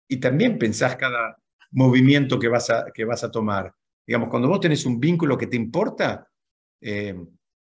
y 0.08 0.20
también 0.20 0.58
pensás 0.58 0.96
cada 0.96 1.38
movimiento 1.72 2.40
que 2.40 2.48
vas 2.48 2.70
a, 2.70 2.86
que 2.94 3.04
vas 3.04 3.24
a 3.24 3.32
tomar. 3.32 3.74
Digamos, 4.06 4.30
cuando 4.30 4.48
vos 4.48 4.62
tenés 4.62 4.86
un 4.86 5.00
vínculo 5.00 5.38
que 5.38 5.48
te 5.48 5.58
importa, 5.58 6.30
eh, 6.80 7.16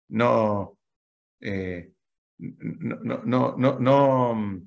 no, 0.08 0.78
eh, 1.40 1.92
no, 2.38 3.22
no, 3.24 3.56
no, 3.56 3.78
no, 3.78 4.62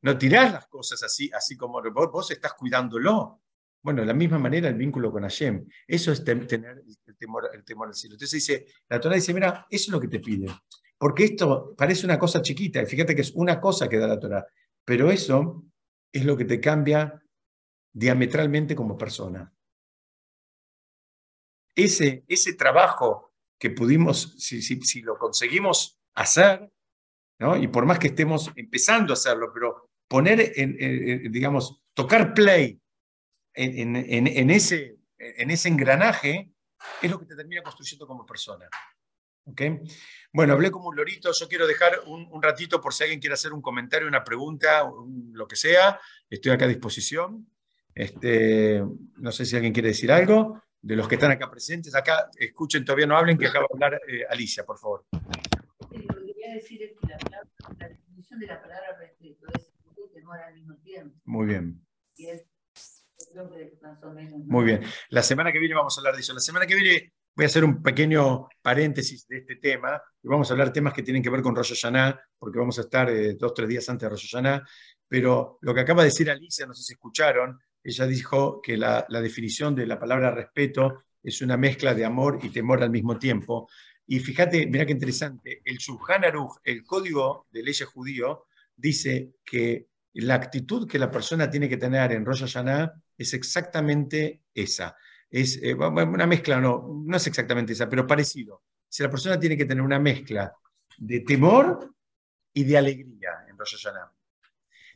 no, 0.00 0.18
tirás 0.18 0.52
las 0.52 0.66
cosas 0.68 1.02
así, 1.02 1.30
así 1.34 1.56
como 1.56 1.82
vos, 1.92 2.10
vos, 2.10 2.30
estás 2.30 2.54
cuidándolo. 2.54 3.41
Bueno, 3.82 4.02
de 4.02 4.06
la 4.06 4.14
misma 4.14 4.38
manera 4.38 4.68
el 4.68 4.76
vínculo 4.76 5.10
con 5.10 5.22
Hashem. 5.22 5.66
Eso 5.86 6.12
es 6.12 6.24
tener 6.24 6.82
el 7.06 7.16
temor, 7.16 7.50
el 7.52 7.64
temor 7.64 7.88
al 7.88 7.94
cielo. 7.94 8.14
Entonces 8.14 8.46
dice, 8.46 8.66
la 8.88 9.00
Torah 9.00 9.16
dice, 9.16 9.34
mira, 9.34 9.66
eso 9.68 9.84
es 9.84 9.88
lo 9.88 10.00
que 10.00 10.08
te 10.08 10.20
pide. 10.20 10.46
Porque 10.96 11.24
esto 11.24 11.74
parece 11.76 12.06
una 12.06 12.18
cosa 12.18 12.40
chiquita, 12.42 12.80
y 12.80 12.86
fíjate 12.86 13.16
que 13.16 13.22
es 13.22 13.32
una 13.32 13.60
cosa 13.60 13.88
que 13.88 13.98
da 13.98 14.06
la 14.06 14.20
Torah, 14.20 14.46
pero 14.84 15.10
eso 15.10 15.64
es 16.12 16.24
lo 16.24 16.36
que 16.36 16.44
te 16.44 16.60
cambia 16.60 17.20
diametralmente 17.92 18.76
como 18.76 18.96
persona. 18.96 19.52
Ese, 21.74 22.24
ese 22.28 22.54
trabajo 22.54 23.32
que 23.58 23.70
pudimos, 23.70 24.34
si, 24.38 24.62
si, 24.62 25.02
lo 25.02 25.18
conseguimos 25.18 25.98
hacer, 26.14 26.70
¿no? 27.38 27.56
y 27.56 27.68
por 27.68 27.86
más 27.86 27.98
que 27.98 28.08
estemos 28.08 28.50
empezando 28.56 29.12
a 29.12 29.14
hacerlo, 29.14 29.50
pero 29.52 29.90
poner, 30.08 30.52
en, 30.56 31.32
digamos, 31.32 31.82
tocar 31.94 32.34
play 32.34 32.81
en, 33.54 33.96
en, 33.96 34.50
ese, 34.50 34.96
en 35.18 35.50
ese 35.50 35.68
engranaje 35.68 36.52
es 37.00 37.10
lo 37.10 37.18
que 37.18 37.26
te 37.26 37.36
termina 37.36 37.62
construyendo 37.62 38.06
como 38.06 38.26
persona. 38.26 38.68
¿Okay? 39.44 39.80
Bueno, 40.32 40.52
hablé 40.52 40.70
como 40.70 40.88
un 40.88 40.96
lorito, 40.96 41.30
yo 41.32 41.48
quiero 41.48 41.66
dejar 41.66 42.00
un, 42.06 42.42
ratito 42.42 42.80
por 42.80 42.94
si 42.94 43.04
alguien 43.04 43.20
quiere 43.20 43.34
hacer 43.34 43.52
un 43.52 43.60
comentario, 43.60 44.06
una 44.06 44.22
pregunta, 44.22 44.88
lo 45.32 45.48
que 45.48 45.56
sea, 45.56 46.00
estoy 46.30 46.52
acá 46.52 46.66
a 46.66 46.68
disposición. 46.68 47.48
Este, 47.94 48.82
no 49.16 49.32
sé 49.32 49.44
si 49.44 49.56
alguien 49.56 49.72
quiere 49.72 49.88
decir 49.88 50.12
algo. 50.12 50.62
De 50.80 50.96
los 50.96 51.06
que 51.06 51.14
están 51.14 51.30
acá 51.30 51.48
presentes, 51.48 51.94
acá 51.94 52.28
escuchen, 52.36 52.84
todavía 52.84 53.06
no 53.06 53.16
hablen, 53.16 53.38
que 53.38 53.46
acaba 53.46 53.66
de 53.68 53.74
hablar 53.74 54.00
eh, 54.08 54.24
Alicia, 54.28 54.64
por 54.64 54.78
favor. 54.78 55.06
lo 55.12 55.88
que 55.88 56.26
quería 56.26 56.54
decir 56.54 56.82
es 56.82 56.92
que 56.92 57.06
la, 57.06 57.88
definición 57.88 58.40
de 58.40 58.46
la 58.46 58.60
palabra 58.60 58.96
respeto 58.98 59.46
es 59.54 59.70
temor 60.12 60.38
al 60.40 60.54
mismo 60.54 60.74
tiempo. 60.78 61.16
Muy 61.24 61.46
bien. 61.46 61.86
Y 62.16 62.26
es, 62.26 62.46
Muy 64.46 64.64
bien. 64.64 64.82
La 65.10 65.22
semana 65.22 65.52
que 65.52 65.58
viene 65.58 65.74
vamos 65.74 65.96
a 65.96 66.00
hablar 66.00 66.14
de 66.14 66.20
eso. 66.20 66.34
La 66.34 66.40
semana 66.40 66.66
que 66.66 66.74
viene 66.74 67.12
Voy 67.34 67.44
a 67.44 67.46
hacer 67.46 67.64
un 67.64 67.82
pequeño 67.82 68.48
paréntesis 68.60 69.26
de 69.26 69.38
este 69.38 69.56
tema 69.56 70.02
y 70.22 70.28
vamos 70.28 70.50
a 70.50 70.52
hablar 70.52 70.70
temas 70.70 70.92
que 70.92 71.02
tienen 71.02 71.22
que 71.22 71.30
ver 71.30 71.40
con 71.40 71.56
Rosh 71.56 71.72
Hashanah, 71.74 72.20
porque 72.38 72.58
vamos 72.58 72.78
a 72.78 72.82
estar 72.82 73.08
eh, 73.08 73.36
dos 73.38 73.52
o 73.52 73.54
tres 73.54 73.68
días 73.70 73.88
antes 73.88 74.04
de 74.04 74.10
Rosh 74.10 74.30
Hashanah. 74.30 74.62
Pero 75.08 75.58
lo 75.62 75.72
que 75.72 75.80
acaba 75.80 76.02
de 76.02 76.10
decir 76.10 76.30
Alicia, 76.30 76.66
no 76.66 76.74
sé 76.74 76.82
si 76.82 76.92
escucharon, 76.92 77.58
ella 77.82 78.06
dijo 78.06 78.60
que 78.60 78.76
la, 78.76 79.06
definición 79.08 79.74
de 79.74 79.86
la 79.86 79.98
palabra 79.98 80.30
respeto 80.30 81.04
es 81.22 81.40
una 81.40 81.56
mezcla 81.56 81.94
de 81.94 82.04
amor 82.04 82.38
y 82.42 82.50
temor 82.50 82.82
al 82.82 82.90
mismo 82.90 83.18
tiempo. 83.18 83.66
Y 84.06 84.18
fíjate, 84.20 84.66
mira 84.66 84.84
qué 84.84 84.92
interesante, 84.92 85.62
el 85.64 85.78
Shulchan 85.78 86.24
Aruch, 86.24 86.58
el 86.64 86.84
código 86.84 87.46
de 87.50 87.62
leyes 87.62 87.88
judío, 87.88 88.44
dice 88.76 89.36
que 89.42 89.88
la 90.14 90.34
actitud 90.34 90.86
que 90.86 90.98
la 90.98 91.10
persona 91.10 91.48
tiene 91.48 91.66
que 91.66 91.78
tener 91.78 92.12
en 92.12 92.26
Rosh 92.26 92.40
Hashanah 92.40 92.92
es 93.16 93.34
exactamente 93.34 94.42
esa. 94.54 94.96
Es 95.30 95.58
eh, 95.62 95.74
una 95.74 96.26
mezcla, 96.26 96.60
no, 96.60 97.02
no 97.04 97.16
es 97.16 97.26
exactamente 97.26 97.72
esa, 97.72 97.88
pero 97.88 98.06
parecido. 98.06 98.62
Si 98.88 99.02
la 99.02 99.10
persona 99.10 99.38
tiene 99.38 99.56
que 99.56 99.64
tener 99.64 99.82
una 99.82 99.98
mezcla 99.98 100.54
de 100.98 101.20
temor 101.20 101.94
y 102.52 102.64
de 102.64 102.76
alegría 102.76 103.30
en 103.48 103.58
Rosh 103.58 103.76
Hashanah. 103.76 104.12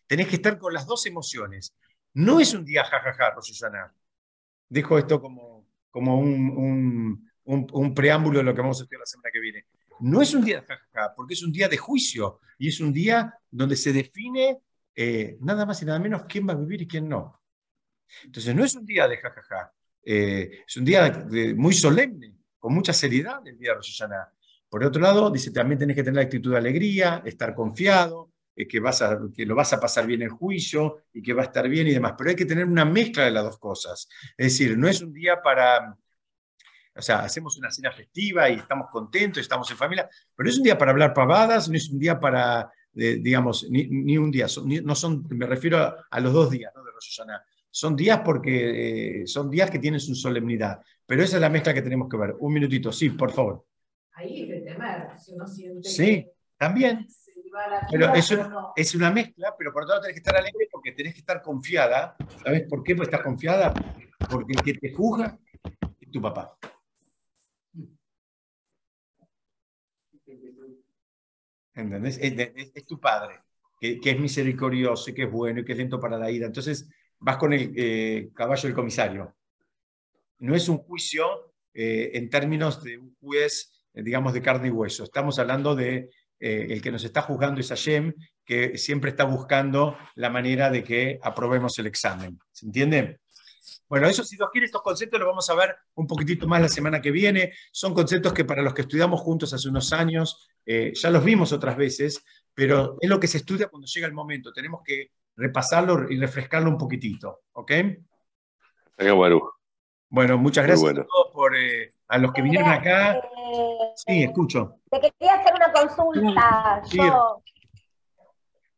Tenés 0.06 0.28
que 0.28 0.36
estar 0.36 0.58
con 0.58 0.72
las 0.72 0.86
dos 0.86 1.06
emociones. 1.06 1.74
No 2.14 2.38
es 2.40 2.54
un 2.54 2.64
día 2.64 2.84
jajaja, 2.84 3.30
Rosh 3.30 3.52
Hashanah. 3.52 3.92
Dejo 4.68 4.98
esto 4.98 5.20
como, 5.20 5.66
como 5.90 6.18
un, 6.18 7.30
un, 7.44 7.94
preámbulo 7.94 8.38
de 8.38 8.44
lo 8.44 8.54
que 8.54 8.60
vamos 8.60 8.80
a 8.80 8.82
estudiar 8.82 9.00
la 9.00 9.06
semana 9.06 9.30
que 9.32 9.40
viene. 9.40 9.66
No 10.00 10.20
es 10.20 10.34
un 10.34 10.44
día 10.44 10.62
jajaja, 10.66 11.14
porque 11.14 11.34
es 11.34 11.42
un 11.42 11.52
día 11.52 11.68
de 11.68 11.76
juicio 11.76 12.40
y 12.58 12.68
es 12.68 12.80
un 12.80 12.92
día 12.92 13.34
donde 13.50 13.76
se 13.76 13.92
define 13.92 14.58
eh, 14.94 15.36
nada 15.40 15.66
más 15.66 15.80
y 15.82 15.84
nada 15.84 15.98
menos 15.98 16.24
quién 16.28 16.48
va 16.48 16.52
a 16.52 16.56
vivir 16.56 16.82
y 16.82 16.86
quién 16.86 17.08
no. 17.08 17.40
Entonces 18.24 18.54
no 18.54 18.64
es 18.64 18.74
un 18.74 18.86
día 18.86 19.08
de 19.08 19.18
jajaja, 19.18 19.72
eh, 20.08 20.62
es 20.66 20.76
un 20.76 20.84
día 20.84 21.26
muy 21.56 21.74
solemne, 21.74 22.32
con 22.58 22.72
mucha 22.72 22.92
seriedad 22.92 23.46
el 23.46 23.58
día 23.58 23.70
de 23.70 23.76
Rosh. 23.76 24.02
Por 24.68 24.84
otro 24.84 25.02
lado, 25.02 25.30
dice, 25.30 25.50
también 25.50 25.78
tenés 25.78 25.96
que 25.96 26.02
tener 26.02 26.16
la 26.16 26.22
actitud 26.22 26.52
de 26.52 26.58
alegría, 26.58 27.22
estar 27.24 27.54
confiado, 27.54 28.32
eh, 28.54 28.68
que, 28.68 28.78
vas 28.78 29.02
a, 29.02 29.18
que 29.34 29.44
lo 29.44 29.54
vas 29.54 29.72
a 29.72 29.80
pasar 29.80 30.06
bien 30.06 30.22
el 30.22 30.30
juicio 30.30 31.02
y 31.12 31.22
que 31.22 31.32
va 31.32 31.42
a 31.42 31.46
estar 31.46 31.68
bien 31.68 31.88
y 31.88 31.92
demás. 31.92 32.14
Pero 32.16 32.30
hay 32.30 32.36
que 32.36 32.46
tener 32.46 32.64
una 32.64 32.84
mezcla 32.84 33.24
de 33.24 33.32
las 33.32 33.44
dos 33.44 33.58
cosas. 33.58 34.08
Es 34.36 34.46
decir, 34.52 34.78
no 34.78 34.88
es 34.88 35.02
un 35.02 35.12
día 35.12 35.42
para, 35.42 35.96
o 36.94 37.02
sea, 37.02 37.20
hacemos 37.20 37.56
una 37.58 37.70
cena 37.70 37.90
festiva 37.92 38.48
y 38.48 38.54
estamos 38.54 38.88
contentos, 38.90 39.40
estamos 39.40 39.70
en 39.70 39.76
familia, 39.76 40.08
pero 40.34 40.46
no 40.46 40.50
es 40.50 40.56
un 40.56 40.64
día 40.64 40.78
para 40.78 40.92
hablar 40.92 41.12
pavadas, 41.12 41.68
no 41.68 41.76
es 41.76 41.90
un 41.90 41.98
día 41.98 42.18
para, 42.18 42.70
digamos, 42.92 43.66
ni, 43.68 44.16
un 44.16 44.30
día, 44.30 44.46
no 44.82 44.94
son, 44.94 45.26
me 45.30 45.46
refiero 45.46 45.94
a, 46.10 46.20
los 46.20 46.32
dos 46.32 46.50
días 46.50 46.72
de 46.74 46.80
Rosh 46.80 47.20
Son 47.76 47.94
días 47.94 48.22
porque 48.24 49.20
eh, 49.20 49.26
son 49.26 49.50
días 49.50 49.70
que 49.70 49.78
tienen 49.78 50.00
su 50.00 50.14
solemnidad, 50.14 50.80
pero 51.04 51.22
esa 51.22 51.36
es 51.36 51.42
la 51.42 51.50
mezcla 51.50 51.74
que 51.74 51.82
tenemos 51.82 52.08
que 52.08 52.16
ver. 52.16 52.34
Un 52.38 52.54
minutito, 52.54 52.90
sí, 52.90 53.10
por 53.10 53.30
favor. 53.30 53.66
Ahí 54.12 54.48
que 54.48 54.60
temer, 54.62 55.10
si 55.18 55.34
uno 55.34 55.46
siente 55.46 55.86
Sí, 55.86 56.26
también. 56.56 57.06
Pero 57.90 58.14
eso 58.14 58.72
es 58.74 58.94
una 58.94 59.10
mezcla, 59.10 59.54
pero 59.58 59.74
por 59.74 59.82
otro 59.82 59.92
lado 59.92 60.00
tenés 60.04 60.14
que 60.14 60.20
estar 60.20 60.34
alegre 60.34 60.68
porque 60.72 60.92
tenés 60.92 61.12
que 61.12 61.18
estar 61.20 61.42
confiada. 61.42 62.16
¿Sabes 62.42 62.62
por 62.66 62.82
qué? 62.82 62.96
Pues 62.96 63.08
estás 63.08 63.22
confiada 63.22 63.74
porque 64.30 64.54
el 64.54 64.62
que 64.62 64.72
te 64.72 64.94
juzga 64.94 65.38
es 66.00 66.10
tu 66.10 66.22
papá. 66.22 66.56
¿Entendés? 71.74 72.18
Es, 72.22 72.86
tu 72.86 72.98
padre, 72.98 73.34
que, 73.78 74.00
es 74.02 74.18
misericordioso 74.18 75.10
y 75.10 75.14
que 75.14 75.24
es 75.24 75.30
bueno 75.30 75.60
y 75.60 75.64
que 75.66 75.72
es 75.72 75.78
lento 75.78 76.00
para 76.00 76.16
la 76.16 76.30
ira. 76.30 76.46
Entonces 76.46 76.88
vas 77.18 77.36
con 77.36 77.52
el 77.52 77.72
eh, 77.76 78.30
caballo 78.34 78.62
del 78.62 78.74
comisario. 78.74 79.34
No 80.38 80.54
es 80.54 80.68
un 80.68 80.78
juicio 80.78 81.54
eh, 81.72 82.10
en 82.14 82.30
términos 82.30 82.82
de 82.82 82.98
un 82.98 83.16
juez, 83.20 83.72
eh, 83.94 84.02
digamos, 84.02 84.32
de 84.32 84.42
carne 84.42 84.68
y 84.68 84.70
hueso. 84.70 85.04
Estamos 85.04 85.38
hablando 85.38 85.74
de 85.74 86.10
el 86.38 86.82
que 86.82 86.92
nos 86.92 87.02
está 87.02 87.22
juzgando 87.22 87.62
es 87.62 87.70
Hashem, 87.70 88.12
que 88.44 88.76
siempre 88.76 89.08
está 89.08 89.24
buscando 89.24 89.96
la 90.16 90.28
manera 90.28 90.68
de 90.68 90.84
que 90.84 91.18
aprobemos 91.22 91.78
el 91.78 91.86
examen. 91.86 92.38
¿Se 92.52 92.66
entiende? 92.66 93.20
Bueno, 93.88 94.06
eso 94.06 94.22
si 94.22 94.36
Dios 94.36 94.50
quiere, 94.52 94.66
estos 94.66 94.82
conceptos 94.82 95.18
los 95.18 95.26
vamos 95.26 95.48
a 95.48 95.54
ver 95.54 95.74
un 95.94 96.06
poquitito 96.06 96.46
más 96.46 96.60
la 96.60 96.68
semana 96.68 97.00
que 97.00 97.10
viene. 97.10 97.54
Son 97.72 97.94
conceptos 97.94 98.34
que 98.34 98.44
para 98.44 98.60
los 98.60 98.74
que 98.74 98.82
estudiamos 98.82 99.22
juntos 99.22 99.54
hace 99.54 99.66
unos 99.70 99.94
años, 99.94 100.46
ya 100.66 101.08
los 101.08 101.24
vimos 101.24 101.52
otras 101.54 101.74
veces, 101.78 102.22
pero 102.52 102.98
es 103.00 103.08
lo 103.08 103.18
que 103.18 103.28
se 103.28 103.38
estudia 103.38 103.68
cuando 103.68 103.86
llega 103.86 104.06
el 104.06 104.12
momento. 104.12 104.52
Tenemos 104.52 104.82
que 104.84 105.12
repasarlo 105.36 106.10
y 106.10 106.18
refrescarlo 106.18 106.70
un 106.70 106.78
poquitito, 106.78 107.42
¿ok? 107.52 107.72
Bueno, 110.08 110.38
muchas 110.38 110.66
gracias 110.66 110.90
a 110.90 110.94
todos 110.94 111.32
por 111.32 111.56
eh, 111.56 111.92
a 112.08 112.18
los 112.18 112.32
que 112.32 112.42
vinieron 112.42 112.68
acá. 112.68 113.20
Sí, 113.96 114.22
escucho. 114.24 114.78
Te 114.90 115.00
quería 115.00 115.34
hacer 115.34 115.54
una 115.54 115.72
consulta. 115.72 116.82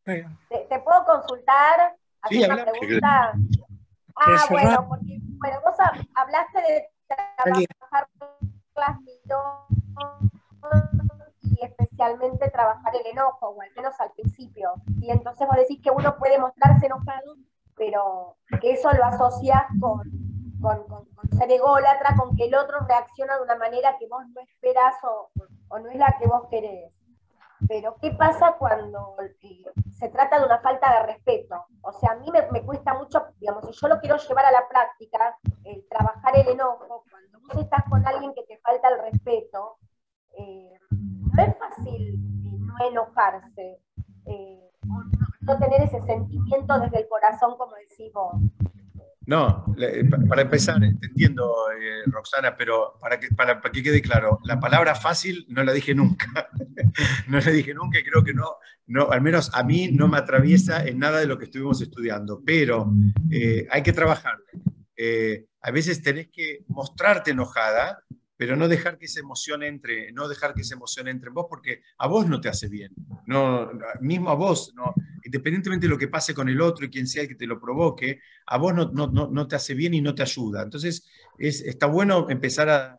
¿Te, 0.04 0.80
puedo 0.80 1.04
consultar? 1.04 1.96
Sí, 2.28 2.42
una 2.42 2.64
pregunta? 2.64 3.34
Ah, 4.16 4.46
bueno, 4.50 4.86
porque 4.88 5.18
bueno, 5.20 5.60
vos 5.64 5.76
hablaste 6.14 6.60
de 6.60 6.88
trabajar 7.06 8.08
las 8.74 8.96
especialmente 11.62 12.50
trabajar 12.50 12.94
el 12.96 13.06
enojo, 13.06 13.48
o 13.48 13.60
al 13.60 13.70
menos 13.76 13.98
al 14.00 14.12
principio. 14.12 14.74
Y 15.00 15.10
entonces 15.10 15.46
vos 15.46 15.56
decís 15.56 15.80
que 15.82 15.90
uno 15.90 16.16
puede 16.18 16.38
mostrarse 16.38 16.86
enojado, 16.86 17.36
pero 17.76 18.36
que 18.60 18.72
eso 18.72 18.90
lo 18.92 19.04
asocias 19.04 19.62
con, 19.80 20.02
con, 20.60 20.86
con, 20.86 21.06
ser 21.38 21.50
ególatra, 21.50 22.16
con 22.16 22.36
que 22.36 22.46
el 22.46 22.54
otro 22.54 22.80
reacciona 22.80 23.36
de 23.36 23.42
una 23.42 23.56
manera 23.56 23.96
que 23.98 24.08
vos 24.08 24.22
no 24.34 24.40
esperás 24.40 24.96
o, 25.04 25.30
o 25.68 25.78
no 25.78 25.90
es 25.90 25.96
la 25.96 26.16
que 26.18 26.26
vos 26.26 26.46
querés. 26.50 26.92
Pero 27.66 27.96
¿qué 28.00 28.12
pasa 28.12 28.54
cuando 28.58 29.16
se 29.98 30.08
trata 30.10 30.38
de 30.38 30.46
una 30.46 30.60
falta 30.60 30.92
de 30.92 31.06
respeto? 31.12 31.66
O 31.82 31.92
sea, 31.92 32.12
a 32.12 32.16
mí 32.16 32.30
me, 32.30 32.62
cuesta 32.62 32.94
mucho, 32.94 33.26
digamos, 33.40 33.66
si 33.66 33.72
yo 33.72 33.88
lo 33.88 33.98
quiero 33.98 34.16
llevar 34.16 34.44
a 34.44 34.52
la 34.52 34.68
práctica, 34.68 35.36
el 35.64 35.84
trabajar 35.88 36.38
el 36.38 36.48
enojo, 36.48 37.04
cuando 37.10 37.40
vos 37.40 37.56
estás 37.60 37.82
con 37.90 38.06
alguien 38.06 38.32
que 38.34 38.44
te 38.44 38.58
falta 38.58 38.88
el 38.88 39.00
respeto, 39.00 39.78
eh, 40.38 40.78
es 41.42 41.54
fácil 41.58 42.18
no 42.66 42.74
enojarse, 42.90 43.78
eh, 44.26 44.70
no, 45.42 45.58
tener 45.58 45.82
ese 45.82 46.00
sentimiento 46.06 46.78
desde 46.80 47.00
el 47.00 47.08
corazón, 47.08 47.56
como 47.56 47.74
decís 47.76 48.12
vos. 48.12 48.34
No, 49.28 49.66
para 50.26 50.40
empezar, 50.40 50.80
te 50.80 51.06
entiendo, 51.06 51.70
eh, 51.72 52.02
Roxana, 52.06 52.56
pero 52.56 52.94
para 52.98 53.20
que, 53.20 53.28
para, 53.28 53.60
que 53.60 53.82
quede 53.82 54.00
claro, 54.00 54.38
la 54.42 54.58
palabra 54.58 54.94
fácil 54.94 55.44
no 55.50 55.62
la 55.64 55.74
dije 55.74 55.94
nunca. 55.94 56.48
no 57.28 57.38
la 57.38 57.50
dije 57.50 57.74
nunca 57.74 57.98
y 57.98 58.04
creo 58.04 58.24
que 58.24 58.32
no, 58.32 58.56
no, 58.86 59.10
al 59.10 59.20
menos 59.20 59.50
a 59.52 59.62
mí 59.64 59.90
no 59.92 60.08
me 60.08 60.16
atraviesa 60.16 60.82
en 60.86 60.98
nada 60.98 61.20
de 61.20 61.26
lo 61.26 61.36
que 61.36 61.44
estuvimos 61.44 61.82
estudiando, 61.82 62.40
pero 62.42 62.90
eh, 63.30 63.66
hay 63.70 63.82
que 63.82 63.92
trabajar. 63.92 64.38
Eh, 64.96 65.44
a 65.60 65.70
veces 65.72 66.02
tenés 66.02 66.28
que 66.32 66.64
mostrarte 66.68 67.32
enojada, 67.32 68.02
pero 68.38 68.54
no 68.54 68.68
dejar 68.68 68.98
que 68.98 69.06
esa 69.06 69.18
emoción 69.18 69.64
entre, 69.64 70.12
no 70.12 70.28
dejar 70.28 70.54
que 70.54 70.60
esa 70.60 70.76
emoción 70.76 71.08
entre 71.08 71.28
en 71.28 71.34
vos, 71.34 71.46
porque 71.50 71.82
a 71.98 72.06
vos 72.06 72.28
no 72.28 72.40
te 72.40 72.48
hace 72.48 72.68
bien. 72.68 72.92
No, 73.26 73.68
mismo 74.00 74.30
a 74.30 74.34
vos, 74.34 74.72
no, 74.76 74.94
independientemente 75.24 75.86
de 75.86 75.90
lo 75.90 75.98
que 75.98 76.06
pase 76.06 76.32
con 76.32 76.48
el 76.48 76.60
otro 76.60 76.86
y 76.86 76.88
quien 76.88 77.08
sea 77.08 77.22
el 77.22 77.28
que 77.28 77.34
te 77.34 77.48
lo 77.48 77.60
provoque, 77.60 78.20
a 78.46 78.56
vos 78.56 78.72
no, 78.72 78.86
no, 78.86 79.48
te 79.48 79.56
hace 79.56 79.74
bien 79.74 79.92
y 79.92 80.00
no 80.00 80.14
te 80.14 80.22
ayuda. 80.22 80.62
Entonces, 80.62 81.04
es, 81.36 81.62
está 81.62 81.86
bueno 81.86 82.30
empezar 82.30 82.70
a, 82.70 82.96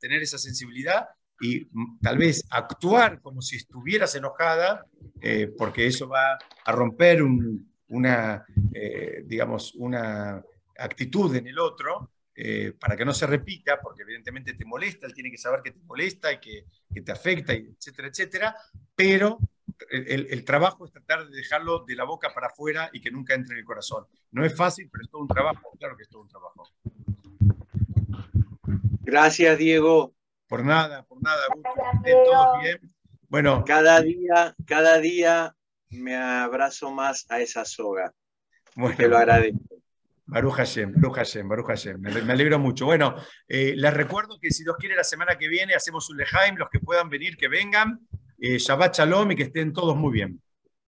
tener 0.00 0.22
esa 0.22 0.38
sensibilidad 0.38 1.06
y 1.40 1.68
mm, 1.70 2.00
tal 2.02 2.18
vez 2.18 2.44
actuar 2.50 3.20
como 3.20 3.40
si 3.40 3.56
estuvieras 3.56 4.16
enojada, 4.16 4.84
eh, 5.20 5.54
porque 5.56 5.86
eso 5.86 6.08
va 6.08 6.36
a 6.64 6.72
romper 6.72 7.22
una, 7.22 8.44
eh, 8.74 9.22
digamos, 9.24 9.72
una 9.76 10.42
actitud 10.76 11.34
en 11.36 11.46
el 11.46 11.60
otro, 11.60 12.10
eh, 12.36 12.72
para 12.78 12.96
que 12.96 13.04
no 13.04 13.14
se 13.14 13.26
repita, 13.26 13.80
porque 13.80 14.02
evidentemente 14.02 14.54
te 14.54 14.64
molesta, 14.64 15.06
él 15.06 15.14
tiene 15.14 15.30
que 15.30 15.38
saber 15.38 15.62
que 15.62 15.70
te 15.70 15.80
molesta 15.84 16.32
y 16.32 16.40
que, 16.40 16.66
que 16.92 17.00
te 17.00 17.12
afecta, 17.12 17.52
etcétera, 17.52 18.08
etcétera, 18.08 18.56
pero 18.94 19.38
el, 19.90 20.44
trabajo 20.44 20.84
es 20.84 20.92
tratar 20.92 21.26
de 21.26 21.36
dejarlo 21.36 21.84
de 21.84 21.96
la 21.96 22.04
boca 22.04 22.32
para 22.32 22.48
afuera 22.48 22.90
y 22.92 23.00
que 23.00 23.10
nunca 23.10 23.34
entre 23.34 23.54
en 23.54 23.60
el 23.60 23.64
corazón. 23.64 24.06
No 24.32 24.44
es 24.44 24.56
fácil, 24.56 24.88
pero 24.90 25.04
es 25.04 25.10
todo 25.10 25.22
un 25.22 25.28
trabajo, 25.28 25.70
claro 25.78 25.96
que 25.96 26.02
es 26.04 26.08
todo 26.08 26.22
un 26.22 26.28
trabajo. 26.28 26.68
Gracias, 29.02 29.58
Diego. 29.58 30.14
Por 30.46 30.64
nada, 30.64 31.04
por 31.04 31.22
nada. 31.22 31.42
Todos 32.04 32.62
bien. 32.62 32.80
Bueno. 33.28 33.64
Cada 33.66 34.00
día, 34.00 34.54
cada 34.66 34.98
día 34.98 35.54
me 35.90 36.16
abrazo 36.16 36.90
más 36.90 37.26
a 37.28 37.40
esa 37.40 37.64
soga. 37.64 38.12
Bueno, 38.74 38.96
Te 38.96 39.08
lo 39.08 39.16
agradezco. 39.16 39.76
Baruch 40.26 40.54
Hashem, 40.54 40.92
Baruch 40.96 41.16
Hashem, 41.16 41.48
Baruch 41.48 41.68
Hashem. 41.68 42.00
Me, 42.00 42.32
alegro 42.32 42.58
mucho. 42.58 42.86
Bueno, 42.86 43.14
eh, 43.46 43.74
les 43.76 43.92
recuerdo 43.92 44.38
que 44.40 44.50
si 44.50 44.62
Dios 44.62 44.76
quiere, 44.78 44.96
la 44.96 45.04
semana 45.04 45.36
que 45.36 45.48
viene 45.48 45.74
hacemos 45.74 46.08
un 46.10 46.16
Lejaim. 46.16 46.56
Los 46.56 46.68
que 46.70 46.80
puedan 46.80 47.08
venir, 47.08 47.36
que 47.36 47.48
vengan. 47.48 48.00
Eh, 48.38 48.58
Shabbat 48.58 48.96
Shalom 48.96 49.32
y 49.32 49.36
que 49.36 49.44
estén 49.44 49.72
todos 49.72 49.96
muy 49.96 50.12
bien. 50.12 50.40